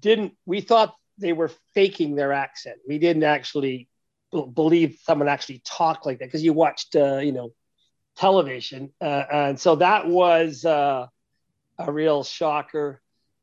didn't. 0.00 0.34
We 0.44 0.60
thought 0.60 0.94
they 1.18 1.32
were 1.32 1.50
faking 1.74 2.14
their 2.14 2.32
accent. 2.32 2.78
We 2.86 2.98
didn't 2.98 3.24
actually 3.24 3.88
believe 4.44 4.98
someone 5.02 5.28
actually 5.28 5.62
talked 5.64 6.06
like 6.06 6.18
that 6.18 6.26
because 6.26 6.42
you 6.42 6.52
watched, 6.52 6.96
uh, 6.96 7.18
you 7.18 7.32
know, 7.32 7.50
television, 8.16 8.92
uh, 9.00 9.24
and 9.32 9.60
so 9.60 9.76
that 9.76 10.06
was 10.06 10.64
uh, 10.64 11.06
a 11.78 11.92
real 11.92 12.24
shocker. 12.24 13.00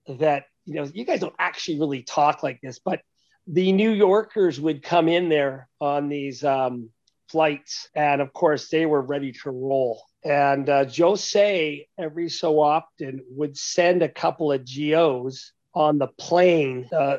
That 0.08 0.45
you 0.65 0.75
know, 0.75 0.84
you 0.84 1.06
guys 1.06 1.21
don't 1.21 1.36
actually 1.39 1.79
really 1.79 2.03
talk 2.03 2.43
like 2.43 2.60
this, 2.62 2.79
but 2.79 3.01
the 3.47 3.71
New 3.71 3.91
Yorkers 3.91 4.60
would 4.60 4.84
come 4.84 5.08
in 5.08 5.29
there 5.29 5.67
on 5.79 6.10
these 6.10 6.43
um, 6.43 6.89
flights, 7.29 7.89
and 7.95 8.21
of 8.21 8.34
course 8.34 8.69
they 8.69 8.86
were 8.86 9.01
ready 9.01 9.32
to 9.32 9.51
roll. 9.51 10.03
And 10.23 10.69
uh, 10.69 10.86
Jose 10.86 11.88
every 11.97 12.29
so 12.29 12.62
often 12.62 13.21
would 13.29 13.58
send 13.58 14.01
a 14.01 14.10
couple 14.10 14.51
of 14.51 14.63
geos 14.65 15.51
on 15.73 15.97
the 15.97 16.08
plane. 16.08 16.88
Uh, 16.91 17.17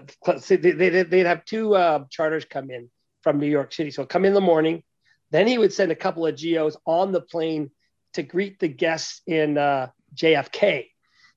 they'd 0.48 1.26
have 1.26 1.44
two 1.44 1.74
uh, 1.74 2.04
charters 2.10 2.44
come 2.44 2.70
in 2.70 2.88
from 3.24 3.40
New 3.40 3.48
York 3.48 3.72
City. 3.72 3.90
So 3.90 4.04
come 4.04 4.24
in 4.24 4.34
the 4.34 4.40
morning. 4.40 4.84
Then 5.30 5.48
he 5.48 5.58
would 5.58 5.72
send 5.72 5.90
a 5.90 5.96
couple 5.96 6.26
of 6.26 6.36
geos 6.36 6.76
on 6.86 7.10
the 7.10 7.22
plane 7.22 7.70
to 8.12 8.22
greet 8.22 8.60
the 8.60 8.68
guests 8.68 9.22
in 9.26 9.58
uh, 9.58 9.88
JFK. 10.14 10.86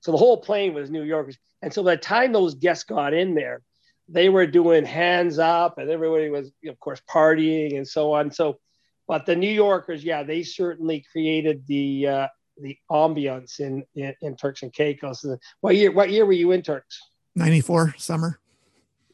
So 0.02 0.12
the 0.12 0.18
whole 0.18 0.42
plane 0.42 0.76
was 0.76 0.92
New 0.92 1.02
Yorkers. 1.02 1.38
And 1.64 1.74
so 1.74 1.82
by 1.82 1.96
the 1.96 2.02
time 2.02 2.32
those 2.32 2.54
guests 2.54 2.84
got 2.84 3.14
in 3.14 3.34
there, 3.34 3.64
they 4.08 4.30
were 4.30 4.46
doing 4.46 4.86
hands 4.86 5.40
up 5.40 5.80
and 5.80 5.90
everybody 5.90 6.30
was, 6.30 6.52
of 6.68 6.80
course, 6.80 7.02
partying 7.10 7.78
and 7.78 7.88
so 7.88 8.14
on. 8.14 8.30
So, 8.32 8.60
but 9.08 9.26
the 9.26 9.36
New 9.36 9.50
Yorkers, 9.50 10.04
yeah, 10.04 10.24
they 10.24 10.44
certainly 10.44 11.04
created 11.12 11.66
the 11.66 12.08
uh, 12.08 12.28
the 12.60 12.78
ambiance 12.92 13.60
in, 13.60 13.84
in, 13.96 14.14
in 14.22 14.36
Turks 14.36 14.64
and 14.64 14.74
Caicos. 14.74 15.26
What 15.62 15.76
year? 15.76 15.92
What 15.92 16.10
year 16.10 16.26
were 16.26 16.34
you 16.34 16.52
in 16.52 16.62
Turks? 16.62 17.00
Ninety 17.36 17.62
four 17.62 17.96
summer. 17.98 18.40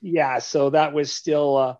Yeah, 0.01 0.39
so 0.39 0.71
that 0.71 0.93
was 0.93 1.13
still 1.13 1.57
uh, 1.57 1.75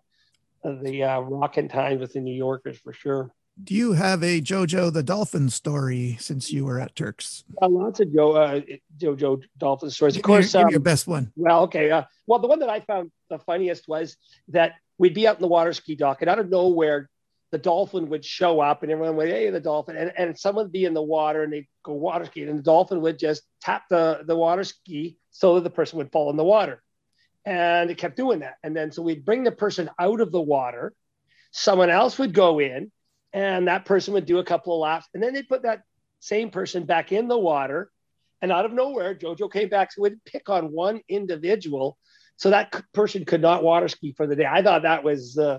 the 0.64 1.02
uh, 1.02 1.20
rocking 1.20 1.68
times 1.68 2.00
with 2.00 2.14
the 2.14 2.20
New 2.20 2.34
Yorkers 2.34 2.78
for 2.78 2.92
sure. 2.92 3.30
Do 3.62 3.74
you 3.74 3.92
have 3.92 4.24
a 4.24 4.40
JoJo 4.40 4.92
the 4.92 5.02
Dolphin 5.04 5.48
story 5.48 6.16
since 6.18 6.52
you 6.52 6.64
were 6.64 6.80
at 6.80 6.96
Turks? 6.96 7.44
Yeah, 7.62 7.68
lots 7.68 8.00
of 8.00 8.12
Joe, 8.12 8.32
uh, 8.32 8.60
JoJo 8.98 9.44
Dolphin 9.58 9.90
stories. 9.90 10.16
Of 10.16 10.22
give 10.22 10.24
course, 10.24 10.54
um, 10.56 10.70
your 10.70 10.80
best 10.80 11.06
one. 11.06 11.30
Well, 11.36 11.62
okay. 11.64 11.90
Uh, 11.90 12.02
well, 12.26 12.40
the 12.40 12.48
one 12.48 12.58
that 12.60 12.68
I 12.68 12.80
found 12.80 13.12
the 13.30 13.38
funniest 13.38 13.86
was 13.86 14.16
that 14.48 14.72
we'd 14.98 15.14
be 15.14 15.28
out 15.28 15.36
in 15.36 15.42
the 15.42 15.48
water 15.48 15.72
ski 15.72 15.94
dock, 15.94 16.20
and 16.20 16.28
out 16.28 16.40
of 16.40 16.50
nowhere, 16.50 17.08
the 17.52 17.58
dolphin 17.58 18.08
would 18.08 18.24
show 18.24 18.58
up, 18.58 18.82
and 18.82 18.90
everyone 18.90 19.14
would, 19.16 19.28
"Hey, 19.28 19.48
the 19.50 19.60
dolphin!" 19.60 19.96
And, 19.96 20.12
and 20.16 20.36
someone 20.36 20.64
would 20.64 20.72
be 20.72 20.84
in 20.84 20.94
the 20.94 21.02
water, 21.02 21.44
and 21.44 21.52
they'd 21.52 21.68
go 21.84 21.92
water 21.92 22.24
skiing, 22.24 22.48
and 22.48 22.58
the 22.58 22.62
dolphin 22.64 23.02
would 23.02 23.20
just 23.20 23.42
tap 23.60 23.84
the 23.88 24.24
the 24.26 24.34
water 24.34 24.64
ski 24.64 25.16
so 25.30 25.54
that 25.54 25.62
the 25.62 25.70
person 25.70 25.98
would 25.98 26.10
fall 26.10 26.30
in 26.30 26.36
the 26.36 26.42
water. 26.42 26.82
And 27.44 27.90
it 27.90 27.98
kept 27.98 28.16
doing 28.16 28.40
that. 28.40 28.56
And 28.62 28.74
then 28.74 28.90
so 28.90 29.02
we'd 29.02 29.24
bring 29.24 29.44
the 29.44 29.52
person 29.52 29.90
out 29.98 30.20
of 30.20 30.32
the 30.32 30.40
water, 30.40 30.94
someone 31.50 31.90
else 31.90 32.18
would 32.18 32.32
go 32.32 32.58
in, 32.58 32.90
and 33.32 33.68
that 33.68 33.84
person 33.84 34.14
would 34.14 34.26
do 34.26 34.38
a 34.38 34.44
couple 34.44 34.74
of 34.74 34.80
laps. 34.80 35.06
And 35.12 35.22
then 35.22 35.34
they'd 35.34 35.48
put 35.48 35.62
that 35.62 35.82
same 36.20 36.50
person 36.50 36.84
back 36.84 37.12
in 37.12 37.28
the 37.28 37.38
water. 37.38 37.90
And 38.40 38.52
out 38.52 38.64
of 38.64 38.72
nowhere, 38.72 39.14
JoJo 39.14 39.52
came 39.52 39.68
back, 39.68 39.92
so 39.92 40.02
would 40.02 40.24
pick 40.24 40.48
on 40.48 40.72
one 40.72 41.00
individual. 41.08 41.98
So 42.36 42.50
that 42.50 42.82
person 42.92 43.24
could 43.24 43.40
not 43.40 43.62
water 43.62 43.88
ski 43.88 44.12
for 44.12 44.26
the 44.26 44.36
day. 44.36 44.46
I 44.46 44.62
thought 44.62 44.82
that 44.82 45.04
was 45.04 45.38
uh, 45.38 45.58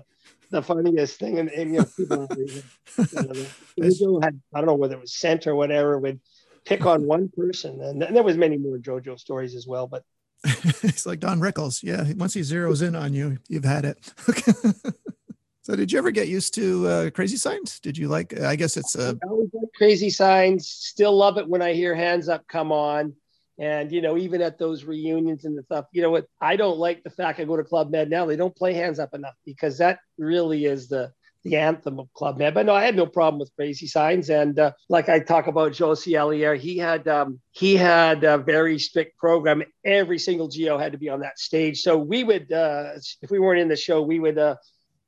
the 0.50 0.62
funniest 0.62 1.18
thing. 1.18 1.38
And, 1.38 1.50
and 1.50 1.74
you 1.74 1.78
know, 1.80 1.86
people, 1.96 2.28
you 2.36 2.62
know, 2.96 3.46
JoJo 3.80 4.24
had, 4.24 4.40
I 4.54 4.60
don't 4.60 4.66
know 4.66 4.74
whether 4.74 4.96
it 4.96 5.00
was 5.00 5.14
sent 5.14 5.46
or 5.46 5.54
whatever, 5.54 5.98
would 5.98 6.20
pick 6.64 6.84
on 6.86 7.06
one 7.06 7.28
person. 7.28 7.80
And, 7.82 8.02
and 8.02 8.14
there 8.14 8.22
was 8.22 8.36
many 8.36 8.56
more 8.58 8.78
JoJo 8.78 9.18
stories 9.18 9.54
as 9.54 9.66
well. 9.66 9.86
But 9.86 10.04
it's 10.82 11.06
like 11.06 11.20
Don 11.20 11.40
Rickles. 11.40 11.82
Yeah, 11.82 12.04
once 12.16 12.34
he 12.34 12.40
zeroes 12.40 12.86
in 12.86 12.94
on 12.94 13.14
you, 13.14 13.38
you've 13.48 13.64
had 13.64 13.84
it. 13.84 13.98
so, 15.62 15.76
did 15.76 15.90
you 15.90 15.98
ever 15.98 16.10
get 16.10 16.28
used 16.28 16.54
to 16.54 16.88
uh, 16.88 17.10
crazy 17.10 17.36
signs? 17.36 17.80
Did 17.80 17.98
you 17.98 18.08
like? 18.08 18.38
I 18.40 18.56
guess 18.56 18.76
it's. 18.76 18.96
Always 18.96 19.50
like 19.52 19.68
crazy 19.76 20.10
signs. 20.10 20.68
Still 20.68 21.16
love 21.16 21.38
it 21.38 21.48
when 21.48 21.62
I 21.62 21.72
hear 21.72 21.94
hands 21.94 22.28
up, 22.28 22.46
come 22.48 22.72
on. 22.72 23.14
And 23.58 23.90
you 23.90 24.02
know, 24.02 24.18
even 24.18 24.42
at 24.42 24.58
those 24.58 24.84
reunions 24.84 25.44
and 25.44 25.56
the 25.56 25.62
stuff, 25.62 25.86
you 25.92 26.02
know 26.02 26.10
what? 26.10 26.26
I 26.40 26.56
don't 26.56 26.78
like 26.78 27.02
the 27.02 27.10
fact 27.10 27.40
I 27.40 27.44
go 27.44 27.56
to 27.56 27.64
Club 27.64 27.90
Med 27.90 28.10
now. 28.10 28.26
They 28.26 28.36
don't 28.36 28.54
play 28.54 28.74
hands 28.74 28.98
up 28.98 29.14
enough 29.14 29.34
because 29.46 29.78
that 29.78 30.00
really 30.18 30.66
is 30.66 30.88
the 30.88 31.12
the 31.46 31.56
anthem 31.56 31.98
of 32.00 32.12
Club 32.12 32.38
Med. 32.38 32.54
But 32.54 32.66
no, 32.66 32.74
I 32.74 32.84
had 32.84 32.96
no 32.96 33.06
problem 33.06 33.38
with 33.38 33.54
crazy 33.54 33.86
signs. 33.86 34.30
And 34.30 34.58
uh, 34.58 34.72
like 34.88 35.08
I 35.08 35.20
talk 35.20 35.46
about 35.46 35.72
Josie 35.72 36.16
Allier, 36.16 36.54
he 36.54 36.76
had 36.76 37.06
um, 37.06 37.40
he 37.52 37.76
had 37.76 38.24
a 38.24 38.36
very 38.36 38.78
strict 38.78 39.16
program. 39.16 39.62
Every 39.84 40.18
single 40.18 40.48
GO 40.48 40.76
had 40.76 40.92
to 40.92 40.98
be 40.98 41.08
on 41.08 41.20
that 41.20 41.38
stage. 41.38 41.82
So 41.82 41.96
we 41.96 42.24
would, 42.24 42.52
uh, 42.52 42.94
if 43.22 43.30
we 43.30 43.38
weren't 43.38 43.60
in 43.60 43.68
the 43.68 43.76
show, 43.76 44.02
we 44.02 44.18
would 44.18 44.38
uh, 44.38 44.56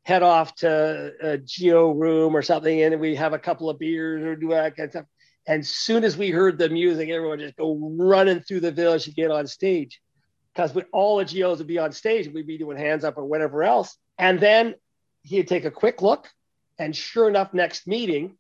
head 0.05 0.23
off 0.23 0.55
to 0.57 1.13
a 1.21 1.39
GO 1.39 1.91
room 1.91 2.37
or 2.37 2.43
something, 2.43 2.83
and 2.83 3.01
we 3.01 3.17
have 3.17 3.33
a 3.33 3.39
couple 3.39 3.69
of 3.69 3.79
beers 3.79 4.23
or 4.23 4.37
do 4.37 4.51
that 4.51 4.77
kind 4.77 4.87
of 4.87 4.93
stuff. 4.93 5.07
And 5.47 5.67
soon 5.67 6.05
as 6.05 6.17
we 6.17 6.31
heard 6.31 6.59
the 6.59 6.69
music, 6.69 7.09
everyone 7.09 7.41
just 7.41 7.57
go 7.57 7.75
running 7.75 8.41
through 8.41 8.61
the 8.61 8.71
village 8.71 9.05
to 9.05 9.13
get 9.13 9.31
on 9.31 9.47
stage 9.47 10.01
because 10.55 10.75
with 10.75 10.87
all 10.93 11.17
the 11.17 11.25
GOs 11.25 11.59
would 11.59 11.67
be 11.67 11.79
on 11.79 11.93
stage 11.93 12.29
we'd 12.29 12.47
be 12.47 12.59
doing 12.59 12.77
hands 12.77 13.05
up 13.05 13.17
or 13.17 13.25
whatever 13.25 13.63
else. 13.63 13.97
And 14.19 14.41
then 14.41 14.75
he'd 15.29 15.49
take 15.49 15.65
a 15.65 15.71
quick 15.71 16.03
look, 16.03 16.29
and 16.79 16.95
sure 16.95 17.29
enough, 17.29 17.55
next 17.55 17.87
meeting, 17.87 18.37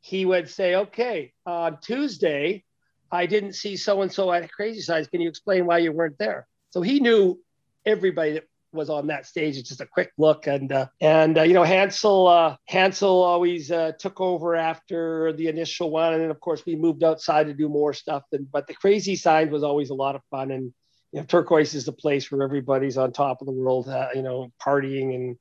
he 0.00 0.24
would 0.24 0.48
say, 0.48 0.74
"Okay, 0.74 1.32
on 1.44 1.78
Tuesday, 1.80 2.64
I 3.10 3.26
didn't 3.26 3.54
see 3.54 3.76
so 3.76 4.02
and 4.02 4.12
so 4.12 4.32
at 4.32 4.50
Crazy 4.52 4.80
Signs. 4.80 5.08
Can 5.08 5.20
you 5.20 5.28
explain 5.28 5.66
why 5.66 5.78
you 5.78 5.92
weren't 5.92 6.18
there? 6.18 6.46
So 6.70 6.82
he 6.82 7.00
knew 7.00 7.40
everybody 7.86 8.32
that 8.32 8.44
was 8.72 8.90
on 8.90 9.06
that 9.06 9.26
stage. 9.26 9.56
It's 9.56 9.68
just 9.68 9.80
a 9.80 9.86
quick 9.86 10.12
look, 10.18 10.46
and 10.46 10.70
uh, 10.70 10.86
and 11.00 11.38
uh, 11.38 11.42
you 11.42 11.54
know 11.54 11.64
Hansel 11.64 12.26
uh, 12.26 12.56
Hansel 12.66 13.22
always 13.22 13.70
uh, 13.70 13.92
took 13.98 14.20
over 14.20 14.54
after 14.54 15.32
the 15.32 15.48
initial 15.48 15.90
one, 15.90 16.12
and 16.12 16.22
then 16.22 16.30
of 16.30 16.40
course 16.40 16.64
we 16.66 16.76
moved 16.76 17.02
outside 17.02 17.46
to 17.46 17.54
do 17.54 17.68
more 17.68 17.92
stuff. 17.94 18.24
And 18.32 18.50
but 18.50 18.66
the 18.66 18.74
Crazy 18.74 19.16
Signs 19.16 19.50
was 19.50 19.62
always 19.62 19.90
a 19.90 19.94
lot 19.94 20.14
of 20.16 20.22
fun, 20.30 20.50
and 20.50 20.72
you 21.12 21.20
know 21.20 21.24
Turquoise 21.24 21.74
is 21.74 21.86
the 21.86 21.92
place 21.92 22.30
where 22.30 22.42
everybody's 22.42 22.98
on 22.98 23.12
top 23.12 23.40
of 23.40 23.46
the 23.46 23.52
world, 23.52 23.88
uh, 23.88 24.08
you 24.14 24.22
know, 24.22 24.52
partying, 24.62 25.14
and 25.14 25.36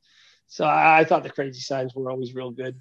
so 0.48 0.66
I, 0.66 1.00
I 1.00 1.04
thought 1.04 1.24
the 1.24 1.30
Crazy 1.30 1.62
Signs 1.62 1.94
were 1.96 2.10
always 2.10 2.34
real 2.34 2.52
good 2.52 2.80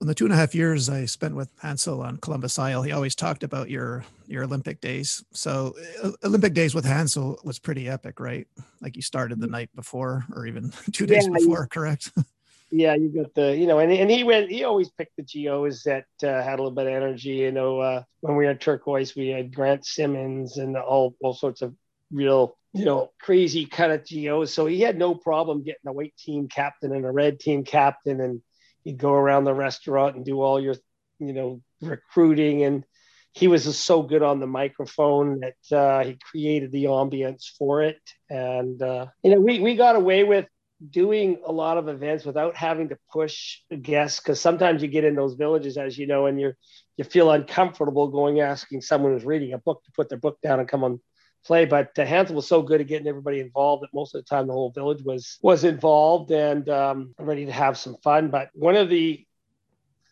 in 0.00 0.06
the 0.06 0.14
two 0.14 0.24
and 0.24 0.32
a 0.32 0.36
half 0.36 0.54
years 0.54 0.88
I 0.88 1.06
spent 1.06 1.34
with 1.34 1.48
Hansel 1.62 2.02
on 2.02 2.18
Columbus 2.18 2.58
Isle, 2.58 2.82
he 2.82 2.92
always 2.92 3.14
talked 3.14 3.42
about 3.42 3.70
your 3.70 4.04
your 4.26 4.44
Olympic 4.44 4.80
days. 4.80 5.24
So 5.32 5.74
uh, 6.02 6.10
Olympic 6.24 6.52
days 6.52 6.74
with 6.74 6.84
Hansel 6.84 7.40
was 7.44 7.58
pretty 7.58 7.88
epic, 7.88 8.20
right? 8.20 8.46
Like 8.80 8.96
you 8.96 9.02
started 9.02 9.40
the 9.40 9.46
night 9.46 9.70
before, 9.74 10.26
or 10.34 10.46
even 10.46 10.72
two 10.92 11.06
days 11.06 11.26
yeah, 11.26 11.38
before, 11.38 11.62
you, 11.62 11.68
correct? 11.68 12.12
yeah, 12.70 12.94
you 12.94 13.08
got 13.08 13.34
the 13.34 13.56
you 13.56 13.66
know, 13.66 13.78
and 13.78 13.90
and 13.90 14.10
he 14.10 14.22
went. 14.22 14.50
He 14.50 14.64
always 14.64 14.90
picked 14.90 15.16
the 15.16 15.22
geos 15.22 15.82
that 15.84 16.06
uh, 16.22 16.42
had 16.42 16.58
a 16.58 16.62
little 16.62 16.70
bit 16.72 16.86
of 16.86 16.92
energy. 16.92 17.30
You 17.30 17.52
know, 17.52 17.80
uh, 17.80 18.02
when 18.20 18.36
we 18.36 18.44
had 18.44 18.60
turquoise, 18.60 19.16
we 19.16 19.28
had 19.28 19.54
Grant 19.54 19.86
Simmons 19.86 20.58
and 20.58 20.76
all 20.76 21.14
all 21.22 21.34
sorts 21.34 21.62
of 21.62 21.74
real 22.12 22.56
you 22.76 22.84
know, 22.84 23.10
crazy 23.18 23.64
kind 23.64 23.90
of 23.90 24.04
geos. 24.04 24.52
So 24.52 24.66
he 24.66 24.80
had 24.80 24.98
no 24.98 25.14
problem 25.14 25.62
getting 25.62 25.86
a 25.86 25.92
white 25.92 26.14
team 26.18 26.46
captain 26.46 26.92
and 26.92 27.06
a 27.06 27.10
red 27.10 27.40
team 27.40 27.64
captain 27.64 28.20
and 28.20 28.42
he'd 28.84 28.98
go 28.98 29.12
around 29.12 29.44
the 29.44 29.54
restaurant 29.54 30.14
and 30.14 30.26
do 30.26 30.42
all 30.42 30.60
your, 30.60 30.74
you 31.18 31.32
know, 31.32 31.62
recruiting. 31.80 32.64
And 32.64 32.84
he 33.32 33.48
was 33.48 33.64
just 33.64 33.86
so 33.86 34.02
good 34.02 34.22
on 34.22 34.40
the 34.40 34.46
microphone 34.46 35.40
that 35.40 35.76
uh, 35.76 36.04
he 36.04 36.18
created 36.30 36.70
the 36.70 36.84
ambience 36.84 37.44
for 37.58 37.82
it. 37.82 38.00
And, 38.28 38.80
uh, 38.82 39.06
you 39.22 39.30
know, 39.30 39.40
we, 39.40 39.60
we 39.60 39.74
got 39.74 39.96
away 39.96 40.24
with 40.24 40.46
doing 40.90 41.40
a 41.46 41.52
lot 41.52 41.78
of 41.78 41.88
events 41.88 42.26
without 42.26 42.56
having 42.56 42.90
to 42.90 42.98
push 43.10 43.60
guests 43.80 44.20
because 44.20 44.38
sometimes 44.38 44.82
you 44.82 44.88
get 44.88 45.04
in 45.04 45.14
those 45.14 45.32
villages, 45.32 45.78
as 45.78 45.96
you 45.96 46.06
know, 46.06 46.26
and 46.26 46.38
you're, 46.38 46.58
you 46.98 47.04
feel 47.04 47.30
uncomfortable 47.30 48.08
going 48.08 48.40
asking 48.40 48.82
someone 48.82 49.12
who's 49.12 49.24
reading 49.24 49.54
a 49.54 49.58
book 49.58 49.82
to 49.84 49.92
put 49.92 50.10
their 50.10 50.18
book 50.18 50.38
down 50.42 50.60
and 50.60 50.68
come 50.68 50.84
on 50.84 51.00
play. 51.46 51.64
But 51.64 51.98
uh, 51.98 52.04
Hansel 52.04 52.36
was 52.36 52.46
so 52.46 52.62
good 52.62 52.80
at 52.80 52.86
getting 52.86 53.08
everybody 53.08 53.40
involved 53.40 53.82
that 53.82 53.94
most 53.94 54.14
of 54.14 54.24
the 54.24 54.28
time 54.28 54.46
the 54.46 54.52
whole 54.52 54.70
village 54.70 55.02
was 55.02 55.38
was 55.42 55.64
involved 55.64 56.30
and 56.30 56.68
um, 56.68 57.14
ready 57.18 57.46
to 57.46 57.52
have 57.52 57.78
some 57.78 57.96
fun. 58.02 58.28
But 58.30 58.50
one 58.54 58.76
of 58.76 58.88
the 58.88 59.26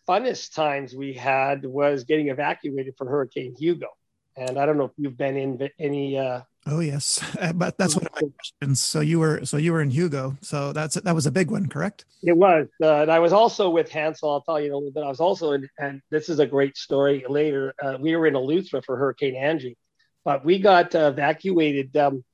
funnest 0.08 0.54
times 0.54 0.94
we 0.94 1.14
had 1.14 1.64
was 1.64 2.04
getting 2.04 2.28
evacuated 2.28 2.94
for 2.96 3.08
Hurricane 3.08 3.54
Hugo. 3.58 3.88
And 4.36 4.58
I 4.58 4.66
don't 4.66 4.76
know 4.76 4.84
if 4.84 4.92
you've 4.96 5.16
been 5.16 5.36
in 5.36 5.70
any. 5.78 6.18
Uh, 6.18 6.40
oh 6.66 6.80
yes, 6.80 7.22
but 7.54 7.78
that's 7.78 7.94
one 7.94 8.06
of 8.06 8.12
my 8.14 8.28
questions. 8.36 8.80
So 8.80 9.00
you 9.00 9.20
were 9.20 9.44
so 9.44 9.58
you 9.58 9.72
were 9.72 9.80
in 9.80 9.90
Hugo. 9.90 10.36
So 10.40 10.72
that's 10.72 10.96
that 10.96 11.14
was 11.14 11.26
a 11.26 11.30
big 11.30 11.50
one, 11.50 11.68
correct? 11.68 12.04
It 12.24 12.36
was, 12.36 12.66
uh, 12.82 13.02
and 13.02 13.12
I 13.12 13.20
was 13.20 13.32
also 13.32 13.70
with 13.70 13.90
Hansel. 13.90 14.30
I'll 14.30 14.40
tell 14.40 14.60
you 14.60 14.72
a 14.72 14.74
little 14.74 14.90
bit. 14.90 15.04
I 15.04 15.08
was 15.08 15.20
also 15.20 15.52
in, 15.52 15.68
and 15.78 16.00
this 16.10 16.28
is 16.28 16.40
a 16.40 16.46
great 16.46 16.76
story. 16.76 17.24
Later, 17.28 17.74
uh, 17.80 17.96
we 18.00 18.16
were 18.16 18.26
in 18.26 18.34
Eleuthera 18.34 18.84
for 18.84 18.96
Hurricane 18.96 19.36
Angie, 19.36 19.76
but 20.24 20.44
we 20.44 20.58
got 20.58 20.94
uh, 20.94 21.10
evacuated 21.12 21.96
um, 21.96 22.24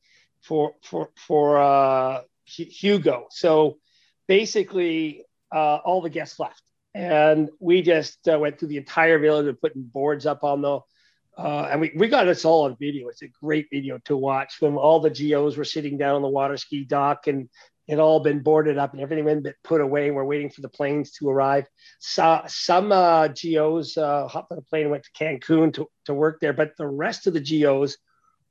for 0.43 0.75
for 0.83 1.11
for 1.17 1.59
uh, 1.59 2.23
Hugo. 2.45 3.27
So 3.31 3.79
basically, 4.29 5.25
uh, 5.53 5.77
all 5.85 6.01
the 6.01 6.11
guests 6.11 6.39
left, 6.39 6.63
and 6.95 7.51
we 7.59 7.83
just 7.83 8.29
uh, 8.29 8.39
went 8.39 8.59
through 8.59 8.69
the 8.69 8.77
entire 8.77 9.19
village 9.19 9.47
and 9.47 9.61
putting 9.61 9.83
boards 9.83 10.27
up 10.27 10.45
on 10.45 10.63
the. 10.63 10.81
Uh, 11.39 11.69
and 11.71 11.81
we, 11.81 11.93
we 11.97 12.09
got 12.09 12.25
this 12.25 12.45
all 12.45 12.65
on 12.65 12.77
video. 12.79 13.09
It's 13.09 13.23
a 13.23 13.29
great 13.29 13.69
video 13.73 13.99
to 14.05 14.17
watch 14.17 14.57
when 14.61 14.75
all 14.75 15.01
the 15.01 15.09
geos 15.09 15.57
were 15.57 15.65
sitting 15.65 15.97
down 15.97 16.17
on 16.17 16.23
the 16.23 16.29
water 16.29 16.57
ski 16.59 16.85
dock 16.85 17.29
and 17.29 17.49
it 17.91 17.99
all 17.99 18.21
been 18.21 18.41
boarded 18.41 18.79
up 18.79 18.93
and 18.93 19.03
everything 19.03 19.25
been 19.25 19.53
put 19.65 19.81
away. 19.81 20.13
We're 20.13 20.25
waiting 20.25 20.49
for 20.49 20.61
the 20.61 20.69
planes 20.69 21.11
to 21.13 21.29
arrive. 21.29 21.67
So, 21.99 22.43
some 22.47 22.93
uh, 22.93 23.29
GOs 23.29 23.97
uh, 23.97 24.29
hopped 24.29 24.53
on 24.53 24.59
a 24.59 24.63
plane 24.63 24.83
and 24.83 24.93
went 24.93 25.05
to 25.05 25.25
Cancun 25.25 25.75
to, 25.75 25.89
to 26.05 26.15
work 26.15 26.39
there, 26.41 26.53
but 26.53 26.77
the 26.79 26.87
rest 26.87 27.27
of 27.27 27.35
the 27.35 27.41
GOs, 27.41 27.99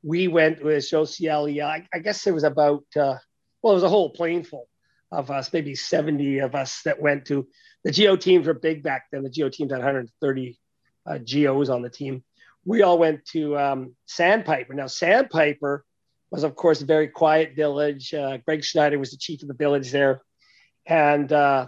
we 0.03 0.27
went 0.27 0.61
with 0.61 0.83
Josiel. 0.83 1.63
I, 1.63 1.87
I 1.93 1.99
guess 1.99 2.23
there 2.23 2.33
was 2.33 2.43
about, 2.43 2.83
uh, 2.97 3.15
well, 3.61 3.73
it 3.73 3.75
was 3.75 3.83
a 3.83 3.89
whole 3.89 4.09
plane 4.09 4.43
full 4.43 4.67
of 5.09 5.31
us, 5.31 5.53
maybe 5.53 5.73
70 5.73 6.39
of 6.39 6.53
us 6.53 6.81
that 6.83 7.01
went 7.01 7.25
to 7.27 7.47
the 7.85 7.93
GO 7.93 8.17
teams 8.17 8.45
were 8.45 8.53
big 8.53 8.83
back 8.83 9.05
then. 9.09 9.23
The 9.23 9.29
GO 9.29 9.47
teams 9.47 9.71
had 9.71 9.79
130 9.79 10.59
uh, 11.05 11.17
GOs 11.19 11.69
on 11.69 11.81
the 11.81 11.89
team. 11.89 12.23
We 12.65 12.83
all 12.83 12.97
went 12.97 13.25
to 13.27 13.57
um, 13.57 13.95
Sandpiper. 14.05 14.73
Now, 14.73 14.87
Sandpiper 14.87 15.85
was, 16.31 16.43
of 16.43 16.55
course, 16.55 16.81
a 16.81 16.85
very 16.85 17.07
quiet 17.07 17.55
village. 17.55 18.13
Uh, 18.13 18.37
Greg 18.37 18.63
Schneider 18.63 18.99
was 18.99 19.11
the 19.11 19.17
chief 19.17 19.41
of 19.41 19.47
the 19.47 19.53
village 19.53 19.91
there, 19.91 20.21
and 20.85 21.31
uh, 21.31 21.67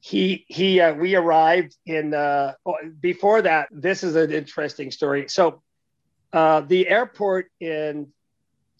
he 0.00 0.44
he 0.48 0.80
uh, 0.80 0.94
we 0.94 1.14
arrived 1.14 1.76
in. 1.86 2.14
Uh, 2.14 2.54
oh, 2.64 2.76
before 3.00 3.42
that, 3.42 3.68
this 3.70 4.02
is 4.02 4.16
an 4.16 4.32
interesting 4.32 4.90
story. 4.90 5.26
So, 5.28 5.62
uh, 6.32 6.60
the 6.62 6.88
airport 6.88 7.46
in 7.60 8.08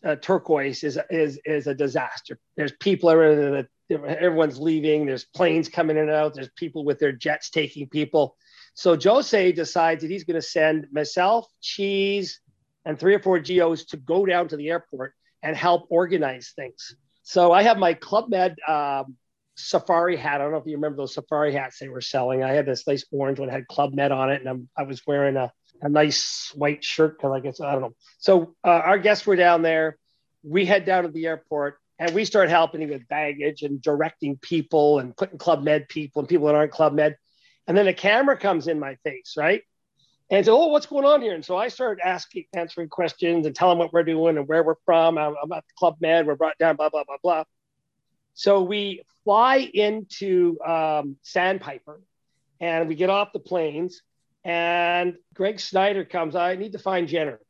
uh, 0.04 0.16
Turquoise 0.16 0.84
is 0.84 0.98
is 1.10 1.40
is 1.44 1.66
a 1.66 1.74
disaster. 1.74 2.38
There's 2.56 2.72
people 2.72 3.10
everywhere. 3.10 3.68
Everyone's 3.88 4.58
leaving. 4.58 5.06
There's 5.06 5.24
planes 5.24 5.68
coming 5.68 5.96
in 5.96 6.04
and 6.04 6.12
out. 6.12 6.34
There's 6.34 6.50
people 6.56 6.84
with 6.84 6.98
their 6.98 7.12
jets 7.12 7.50
taking 7.50 7.88
people. 7.88 8.36
So 8.74 8.98
Jose 8.98 9.52
decides 9.52 10.02
that 10.02 10.10
he's 10.10 10.24
going 10.24 10.40
to 10.40 10.46
send 10.46 10.88
myself, 10.92 11.46
Cheese, 11.60 12.40
and 12.86 12.98
three 12.98 13.14
or 13.14 13.18
four 13.18 13.38
geos 13.38 13.84
to 13.86 13.98
go 13.98 14.24
down 14.24 14.48
to 14.48 14.56
the 14.56 14.70
airport 14.70 15.12
and 15.42 15.54
help 15.54 15.86
organize 15.90 16.52
things. 16.56 16.96
So 17.24 17.52
I 17.52 17.64
have 17.64 17.76
my 17.76 17.92
Club 17.92 18.30
Med 18.30 18.56
um, 18.66 19.16
safari 19.56 20.16
hat. 20.16 20.40
I 20.40 20.44
don't 20.44 20.52
know 20.52 20.58
if 20.58 20.66
you 20.66 20.76
remember 20.76 20.96
those 20.96 21.14
safari 21.14 21.52
hats 21.52 21.78
they 21.78 21.88
were 21.88 22.00
selling. 22.00 22.42
I 22.42 22.52
had 22.52 22.66
this 22.66 22.86
nice 22.86 23.04
orange 23.10 23.40
one, 23.40 23.48
that 23.48 23.54
had 23.54 23.66
Club 23.66 23.92
Med 23.92 24.12
on 24.12 24.30
it, 24.30 24.40
and 24.40 24.48
I'm, 24.48 24.68
i 24.78 24.84
was 24.84 25.02
wearing 25.06 25.36
a, 25.36 25.52
a 25.82 25.88
nice 25.88 26.52
white 26.54 26.84
shirt 26.84 27.18
because 27.18 27.32
I 27.32 27.40
guess 27.40 27.60
I 27.60 27.72
don't 27.72 27.82
know. 27.82 27.94
So 28.18 28.54
uh, 28.64 28.70
our 28.70 28.98
guests 28.98 29.26
were 29.26 29.36
down 29.36 29.62
there. 29.62 29.98
We 30.42 30.64
head 30.64 30.86
down 30.86 31.02
to 31.02 31.10
the 31.10 31.26
airport 31.26 31.78
and 31.98 32.14
we 32.14 32.24
start 32.24 32.48
helping 32.48 32.88
with 32.88 33.08
baggage 33.08 33.62
and 33.62 33.82
directing 33.82 34.36
people 34.36 35.00
and 35.00 35.16
putting 35.16 35.38
Club 35.38 35.64
Med 35.64 35.88
people 35.88 36.20
and 36.20 36.28
people 36.28 36.46
that 36.46 36.54
aren't 36.54 36.72
Club 36.72 36.92
Med. 36.92 37.16
And 37.66 37.76
then 37.76 37.88
a 37.88 37.94
camera 37.94 38.38
comes 38.38 38.68
in 38.68 38.78
my 38.78 38.96
face, 39.02 39.34
right? 39.36 39.62
And 40.30 40.44
so, 40.44 40.60
oh, 40.60 40.66
what's 40.66 40.86
going 40.86 41.04
on 41.04 41.22
here? 41.22 41.34
And 41.34 41.44
so 41.44 41.56
I 41.56 41.68
started 41.68 42.04
asking, 42.04 42.46
answering 42.54 42.88
questions 42.88 43.46
and 43.46 43.54
telling 43.54 43.78
them 43.78 43.86
what 43.86 43.92
we're 43.92 44.02
doing 44.02 44.36
and 44.36 44.48
where 44.48 44.64
we're 44.64 44.74
from. 44.84 45.18
I'm, 45.18 45.36
I'm 45.40 45.52
at 45.52 45.64
the 45.66 45.72
Club 45.78 45.96
Med. 46.00 46.26
We're 46.26 46.34
brought 46.34 46.58
down, 46.58 46.76
blah, 46.76 46.88
blah, 46.88 47.04
blah, 47.04 47.16
blah. 47.22 47.44
So 48.34 48.62
we 48.62 49.02
fly 49.24 49.56
into 49.56 50.58
um, 50.62 51.16
Sandpiper 51.22 52.00
and 52.60 52.88
we 52.88 52.96
get 52.96 53.08
off 53.08 53.32
the 53.32 53.38
planes. 53.38 54.02
And 54.44 55.16
Greg 55.32 55.60
Snyder 55.60 56.04
comes, 56.04 56.34
I 56.34 56.56
need 56.56 56.72
to 56.72 56.78
find 56.78 57.06
Jenner. 57.06 57.40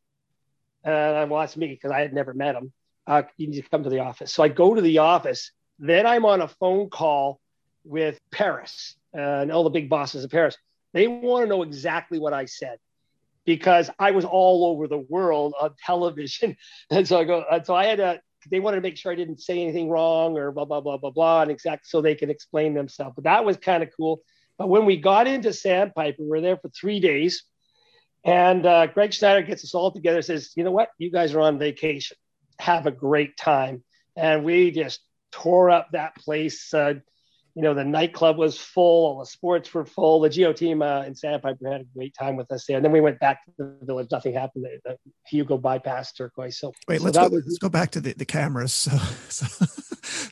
And 0.85 0.95
I 0.95 1.25
well, 1.25 1.41
that's 1.41 1.57
me 1.57 1.69
because 1.69 1.91
I 1.91 2.01
had 2.01 2.13
never 2.13 2.35
met 2.35 2.55
him. 2.55 2.73
Uh, 3.07 3.23
you 3.37 3.49
need 3.49 3.63
to 3.63 3.69
come 3.69 3.85
to 3.85 3.91
the 3.91 4.01
office. 4.01 4.33
So 4.33 4.43
I 4.43 4.49
go 4.49 4.75
to 4.75 4.81
the 4.81 4.99
office. 4.99 5.51
Then 5.79 6.07
I'm 6.07 6.25
on 6.27 6.43
a 6.43 6.49
phone 6.49 6.91
call 6.91 7.41
with 7.85 8.19
Paris 8.31 8.97
uh, 9.15 9.21
and 9.21 9.53
all 9.53 9.65
the 9.65 9.71
big 9.71 9.89
bosses 9.89 10.25
of 10.25 10.31
Paris. 10.31 10.57
They 10.97 11.09
want 11.09 11.45
to 11.45 11.49
know 11.51 11.63
exactly 11.63 12.19
what 12.19 12.33
I 12.33 12.47
said 12.47 12.79
because 13.45 13.91
I 13.99 14.13
was 14.13 14.25
all 14.25 14.65
over 14.65 14.89
the 14.89 14.97
world 14.97 15.53
on 15.61 15.75
television. 15.85 16.57
And 16.91 17.07
so 17.07 17.21
I 17.21 17.25
go, 17.25 17.45
and 17.53 17.67
so 17.67 17.75
I 17.75 17.85
had 17.85 17.99
to, 17.99 18.19
they 18.51 18.61
wanted 18.61 18.77
to 18.77 18.81
make 18.81 18.97
sure 18.97 19.13
I 19.13 19.15
didn't 19.15 19.43
say 19.43 19.61
anything 19.61 19.91
wrong 19.91 20.39
or 20.39 20.53
blah, 20.53 20.65
blah, 20.65 20.81
blah, 20.81 20.97
blah, 20.97 21.11
blah, 21.11 21.43
and 21.43 21.51
exact 21.51 21.87
so 21.87 22.01
they 22.01 22.15
can 22.15 22.31
explain 22.31 22.73
themselves. 22.73 23.15
But 23.15 23.25
that 23.25 23.45
was 23.45 23.59
kind 23.59 23.83
of 23.83 23.91
cool. 23.95 24.23
But 24.57 24.71
when 24.71 24.87
we 24.87 24.97
got 24.97 25.27
into 25.27 25.53
Sandpiper, 25.53 26.23
we 26.23 26.29
were 26.29 26.41
there 26.41 26.57
for 26.57 26.71
three 26.71 26.99
days. 26.99 27.45
And 28.25 28.65
uh, 28.65 28.87
Greg 28.87 29.13
Schneider 29.13 29.43
gets 29.43 29.65
us 29.65 29.75
all 29.75 29.93
together, 29.93 30.23
says, 30.23 30.53
you 30.57 30.65
know 30.65 30.73
what? 30.73 30.89
You 30.97 31.11
guys 31.11 31.35
are 31.35 31.43
on 31.43 31.59
vacation. 31.59 32.17
Have 32.59 32.87
a 32.87 32.91
great 32.91 33.37
time. 33.37 33.85
And 34.17 34.45
we 34.45 34.71
just 34.71 35.01
tore 35.31 35.69
up 35.69 35.89
that 35.93 36.17
place. 36.17 36.73
Uh, 36.73 36.95
you 37.57 37.63
know, 37.63 37.73
the 37.73 37.85
nightclub 37.85 38.37
was 38.37 38.59
full, 38.59 39.07
all 39.07 39.19
the 39.19 39.25
sports 39.25 39.73
were 39.73 39.87
full. 39.87 40.21
The 40.21 40.29
Geo 40.29 40.53
team 40.53 40.83
uh, 40.83 41.05
in 41.05 41.15
Sandpiper 41.15 41.73
had 41.73 41.81
a 41.81 41.85
great 41.97 42.15
time 42.15 42.37
with 42.37 42.53
us 42.53 42.67
there. 42.67 42.77
And 42.77 42.85
then 42.85 42.93
we 42.93 43.01
went 43.01 43.19
back 43.19 43.47
to 43.47 43.53
the 43.57 43.79
village. 43.81 44.09
Nothing 44.13 44.35
happened. 44.35 44.67
The, 44.67 44.79
the 44.85 44.99
Hugo 45.27 45.57
bypassed 45.57 46.19
turquoise. 46.19 46.59
So 46.59 46.75
wait, 46.87 46.99
so 46.99 47.05
let's, 47.05 47.17
go, 47.17 47.29
was, 47.29 47.45
let's 47.47 47.59
go 47.59 47.71
back 47.71 47.93
to 47.93 48.01
the, 48.03 48.13
the 48.13 48.27
cameras. 48.27 48.89
So, 49.29 49.47
so, 49.47 49.67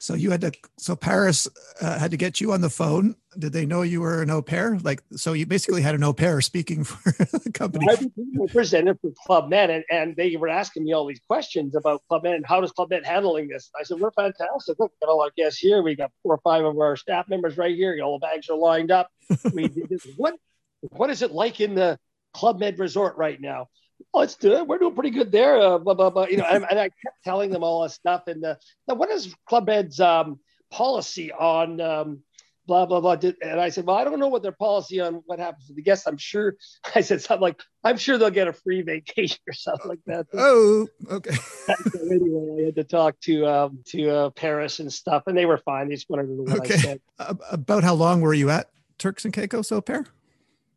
so 0.01 0.15
you 0.15 0.31
had 0.31 0.41
to, 0.43 0.53
so 0.79 0.97
Paris 0.97 1.49
uh, 1.81 1.99
had 1.99 2.11
to 2.11 2.17
get 2.17 2.41
you 2.41 2.53
on 2.53 2.61
the 2.61 2.71
phone. 2.71 3.17
Did 3.39 3.53
they 3.53 3.67
know 3.67 3.83
you 3.83 4.01
were 4.01 4.23
an 4.23 4.31
au 4.31 4.43
pair? 4.43 4.79
Like, 4.79 5.03
so 5.13 5.33
you 5.33 5.47
basically 5.47 5.83
had 5.83 5.95
an 5.95 6.05
au 6.05 6.13
pair 6.13 6.41
speaking 6.41 6.85
for 6.85 7.11
the 7.13 7.51
company. 7.53 7.87
I 7.91 7.97
was 8.37 8.53
presented 8.53 8.99
for 9.01 9.11
Club 9.27 9.49
Med 9.49 9.71
and, 9.71 9.85
and 9.91 10.17
they 10.17 10.37
were 10.37 10.49
asking 10.49 10.85
me 10.85 10.93
all 10.93 11.07
these 11.07 11.21
questions 11.27 11.75
about 11.75 12.03
Club 12.09 12.23
Med 12.23 12.35
and 12.35 12.47
how 12.47 12.61
does 12.61 12.73
Club 12.73 12.91
Med 12.91 13.05
handling 13.05 13.49
this? 13.49 13.71
I 13.79 13.83
said, 13.83 13.99
we're 13.99 14.13
fantastic. 14.13 14.79
Look, 14.79 14.93
got 15.01 15.11
all 15.11 15.23
our 15.23 15.33
guests 15.37 15.59
here. 15.59 15.83
We 15.83 15.97
got 15.97 16.13
four 16.23 16.35
or 16.35 16.41
five 16.45 16.65
of 16.65 16.79
our 16.79 16.97
staff 16.97 17.29
members 17.29 17.57
right 17.57 17.75
here. 17.75 17.99
All 18.03 18.19
the 18.19 18.27
bags 18.27 18.49
are 18.49 18.57
lined 18.57 18.91
up. 18.91 19.11
We 19.53 19.69
did 19.69 19.89
this. 19.89 20.07
What, 20.17 20.35
what 20.81 21.11
is 21.11 21.23
it 21.23 21.33
like 21.33 21.61
in 21.61 21.75
the 21.75 21.99
Club 22.33 22.61
Med 22.61 22.79
resort 22.79 23.17
right 23.17 23.41
now? 23.41 23.69
Oh, 24.15 24.21
let's 24.21 24.37
do 24.37 24.53
it. 24.55 24.67
We're 24.67 24.79
doing 24.79 24.95
pretty 24.95 25.11
good 25.11 25.33
there. 25.33 25.59
Uh, 25.59 25.79
blah 25.79 25.95
blah 25.95 26.11
blah. 26.11 26.27
You 26.27 26.39
know, 26.39 26.45
and, 26.45 26.65
and, 26.69 26.79
I 26.79 26.85
kept 26.85 27.23
telling 27.25 27.51
them 27.51 27.63
all 27.63 27.83
this 27.83 27.95
stuff. 27.95 28.27
And 28.27 28.45
uh, 28.45 28.57
now, 28.89 28.95
what 28.95 29.11
is 29.11 29.35
Club 29.47 29.67
Med's 29.67 30.01
um, 30.01 30.39
policy 30.71 31.33
on 31.33 31.81
um, 31.81 32.21
blah 32.67 32.87
blah 32.87 33.01
blah? 33.01 33.17
And 33.43 33.61
I 33.61 33.71
said, 33.71 33.87
well, 33.87 33.97
I 33.97 34.05
don't 34.05 34.21
know 34.21 34.29
what 34.29 34.43
their 34.43 34.53
policy 34.53 35.01
on 35.01 35.23
what 35.27 35.39
happens 35.39 35.67
to 35.67 35.75
the 35.75 35.83
guests. 35.83 36.07
I'm 36.07 36.17
sure. 36.17 36.55
I 36.95 37.01
said 37.01 37.21
something 37.21 37.43
like, 37.43 37.61
I'm 37.83 37.97
sure 37.97 38.17
they'll 38.17 38.31
get 38.31 38.49
a 38.49 38.53
free 38.53 38.83
vacation 38.83 39.39
or 39.49 39.53
something 39.53 39.89
like 39.89 40.05
that. 40.07 40.27
Oh, 40.35 40.87
okay. 41.11 41.35
so 41.67 41.99
anyway, 42.11 42.63
I 42.63 42.65
had 42.67 42.77
to 42.77 42.85
talk 42.85 43.19
to 43.21 43.47
um, 43.47 43.81
to 43.87 44.11
uh, 44.11 44.31
Paris 44.31 44.79
and 44.79 44.93
stuff, 44.93 45.25
and 45.27 45.37
they 45.37 45.47
were 45.47 45.59
fine. 45.59 45.89
They 45.89 45.97
just 45.97 46.09
wanted 46.09 46.27
to 46.27 46.33
know 46.33 46.43
what 46.43 46.61
okay. 46.61 46.75
I 46.75 46.79
said. 46.79 47.01
About 47.19 47.83
how 47.83 47.95
long 47.95 48.21
were 48.21 48.35
you 48.35 48.51
at 48.51 48.71
Turks 48.99 49.25
and 49.25 49.35
Caicos 49.35 49.73
au 49.73 49.81
pair? 49.81 50.07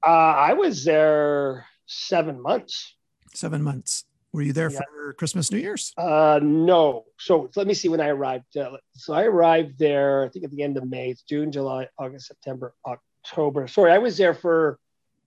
Uh, 0.06 0.10
I 0.10 0.54
was 0.54 0.86
there 0.86 1.66
seven 1.88 2.42
months. 2.42 2.97
Seven 3.34 3.62
months. 3.62 4.06
Were 4.34 4.42
you 4.42 4.54
there 4.54 4.72
yeah. 4.72 4.80
for 4.80 5.14
Christmas, 5.14 5.52
New 5.52 5.58
Year's? 5.58 5.94
Uh, 5.98 6.40
no. 6.44 7.06
So 7.18 7.50
let 7.56 7.66
me 7.66 7.74
see 7.74 7.90
when 7.90 8.02
I 8.02 8.10
arrived. 8.10 8.58
Uh, 8.58 8.78
so 8.94 9.14
I 9.14 9.24
arrived 9.24 9.80
there, 9.80 10.26
I 10.26 10.30
think 10.30 10.46
at 10.46 10.52
the 10.52 10.62
end 10.62 10.78
of 10.78 10.88
May. 10.88 11.12
It's 11.12 11.24
June, 11.24 11.52
July, 11.52 11.88
August, 11.98 12.28
September, 12.28 12.76
October. 12.86 13.68
Sorry, 13.68 13.92
I 13.92 13.98
was 13.98 14.18
there 14.18 14.34
for 14.34 14.80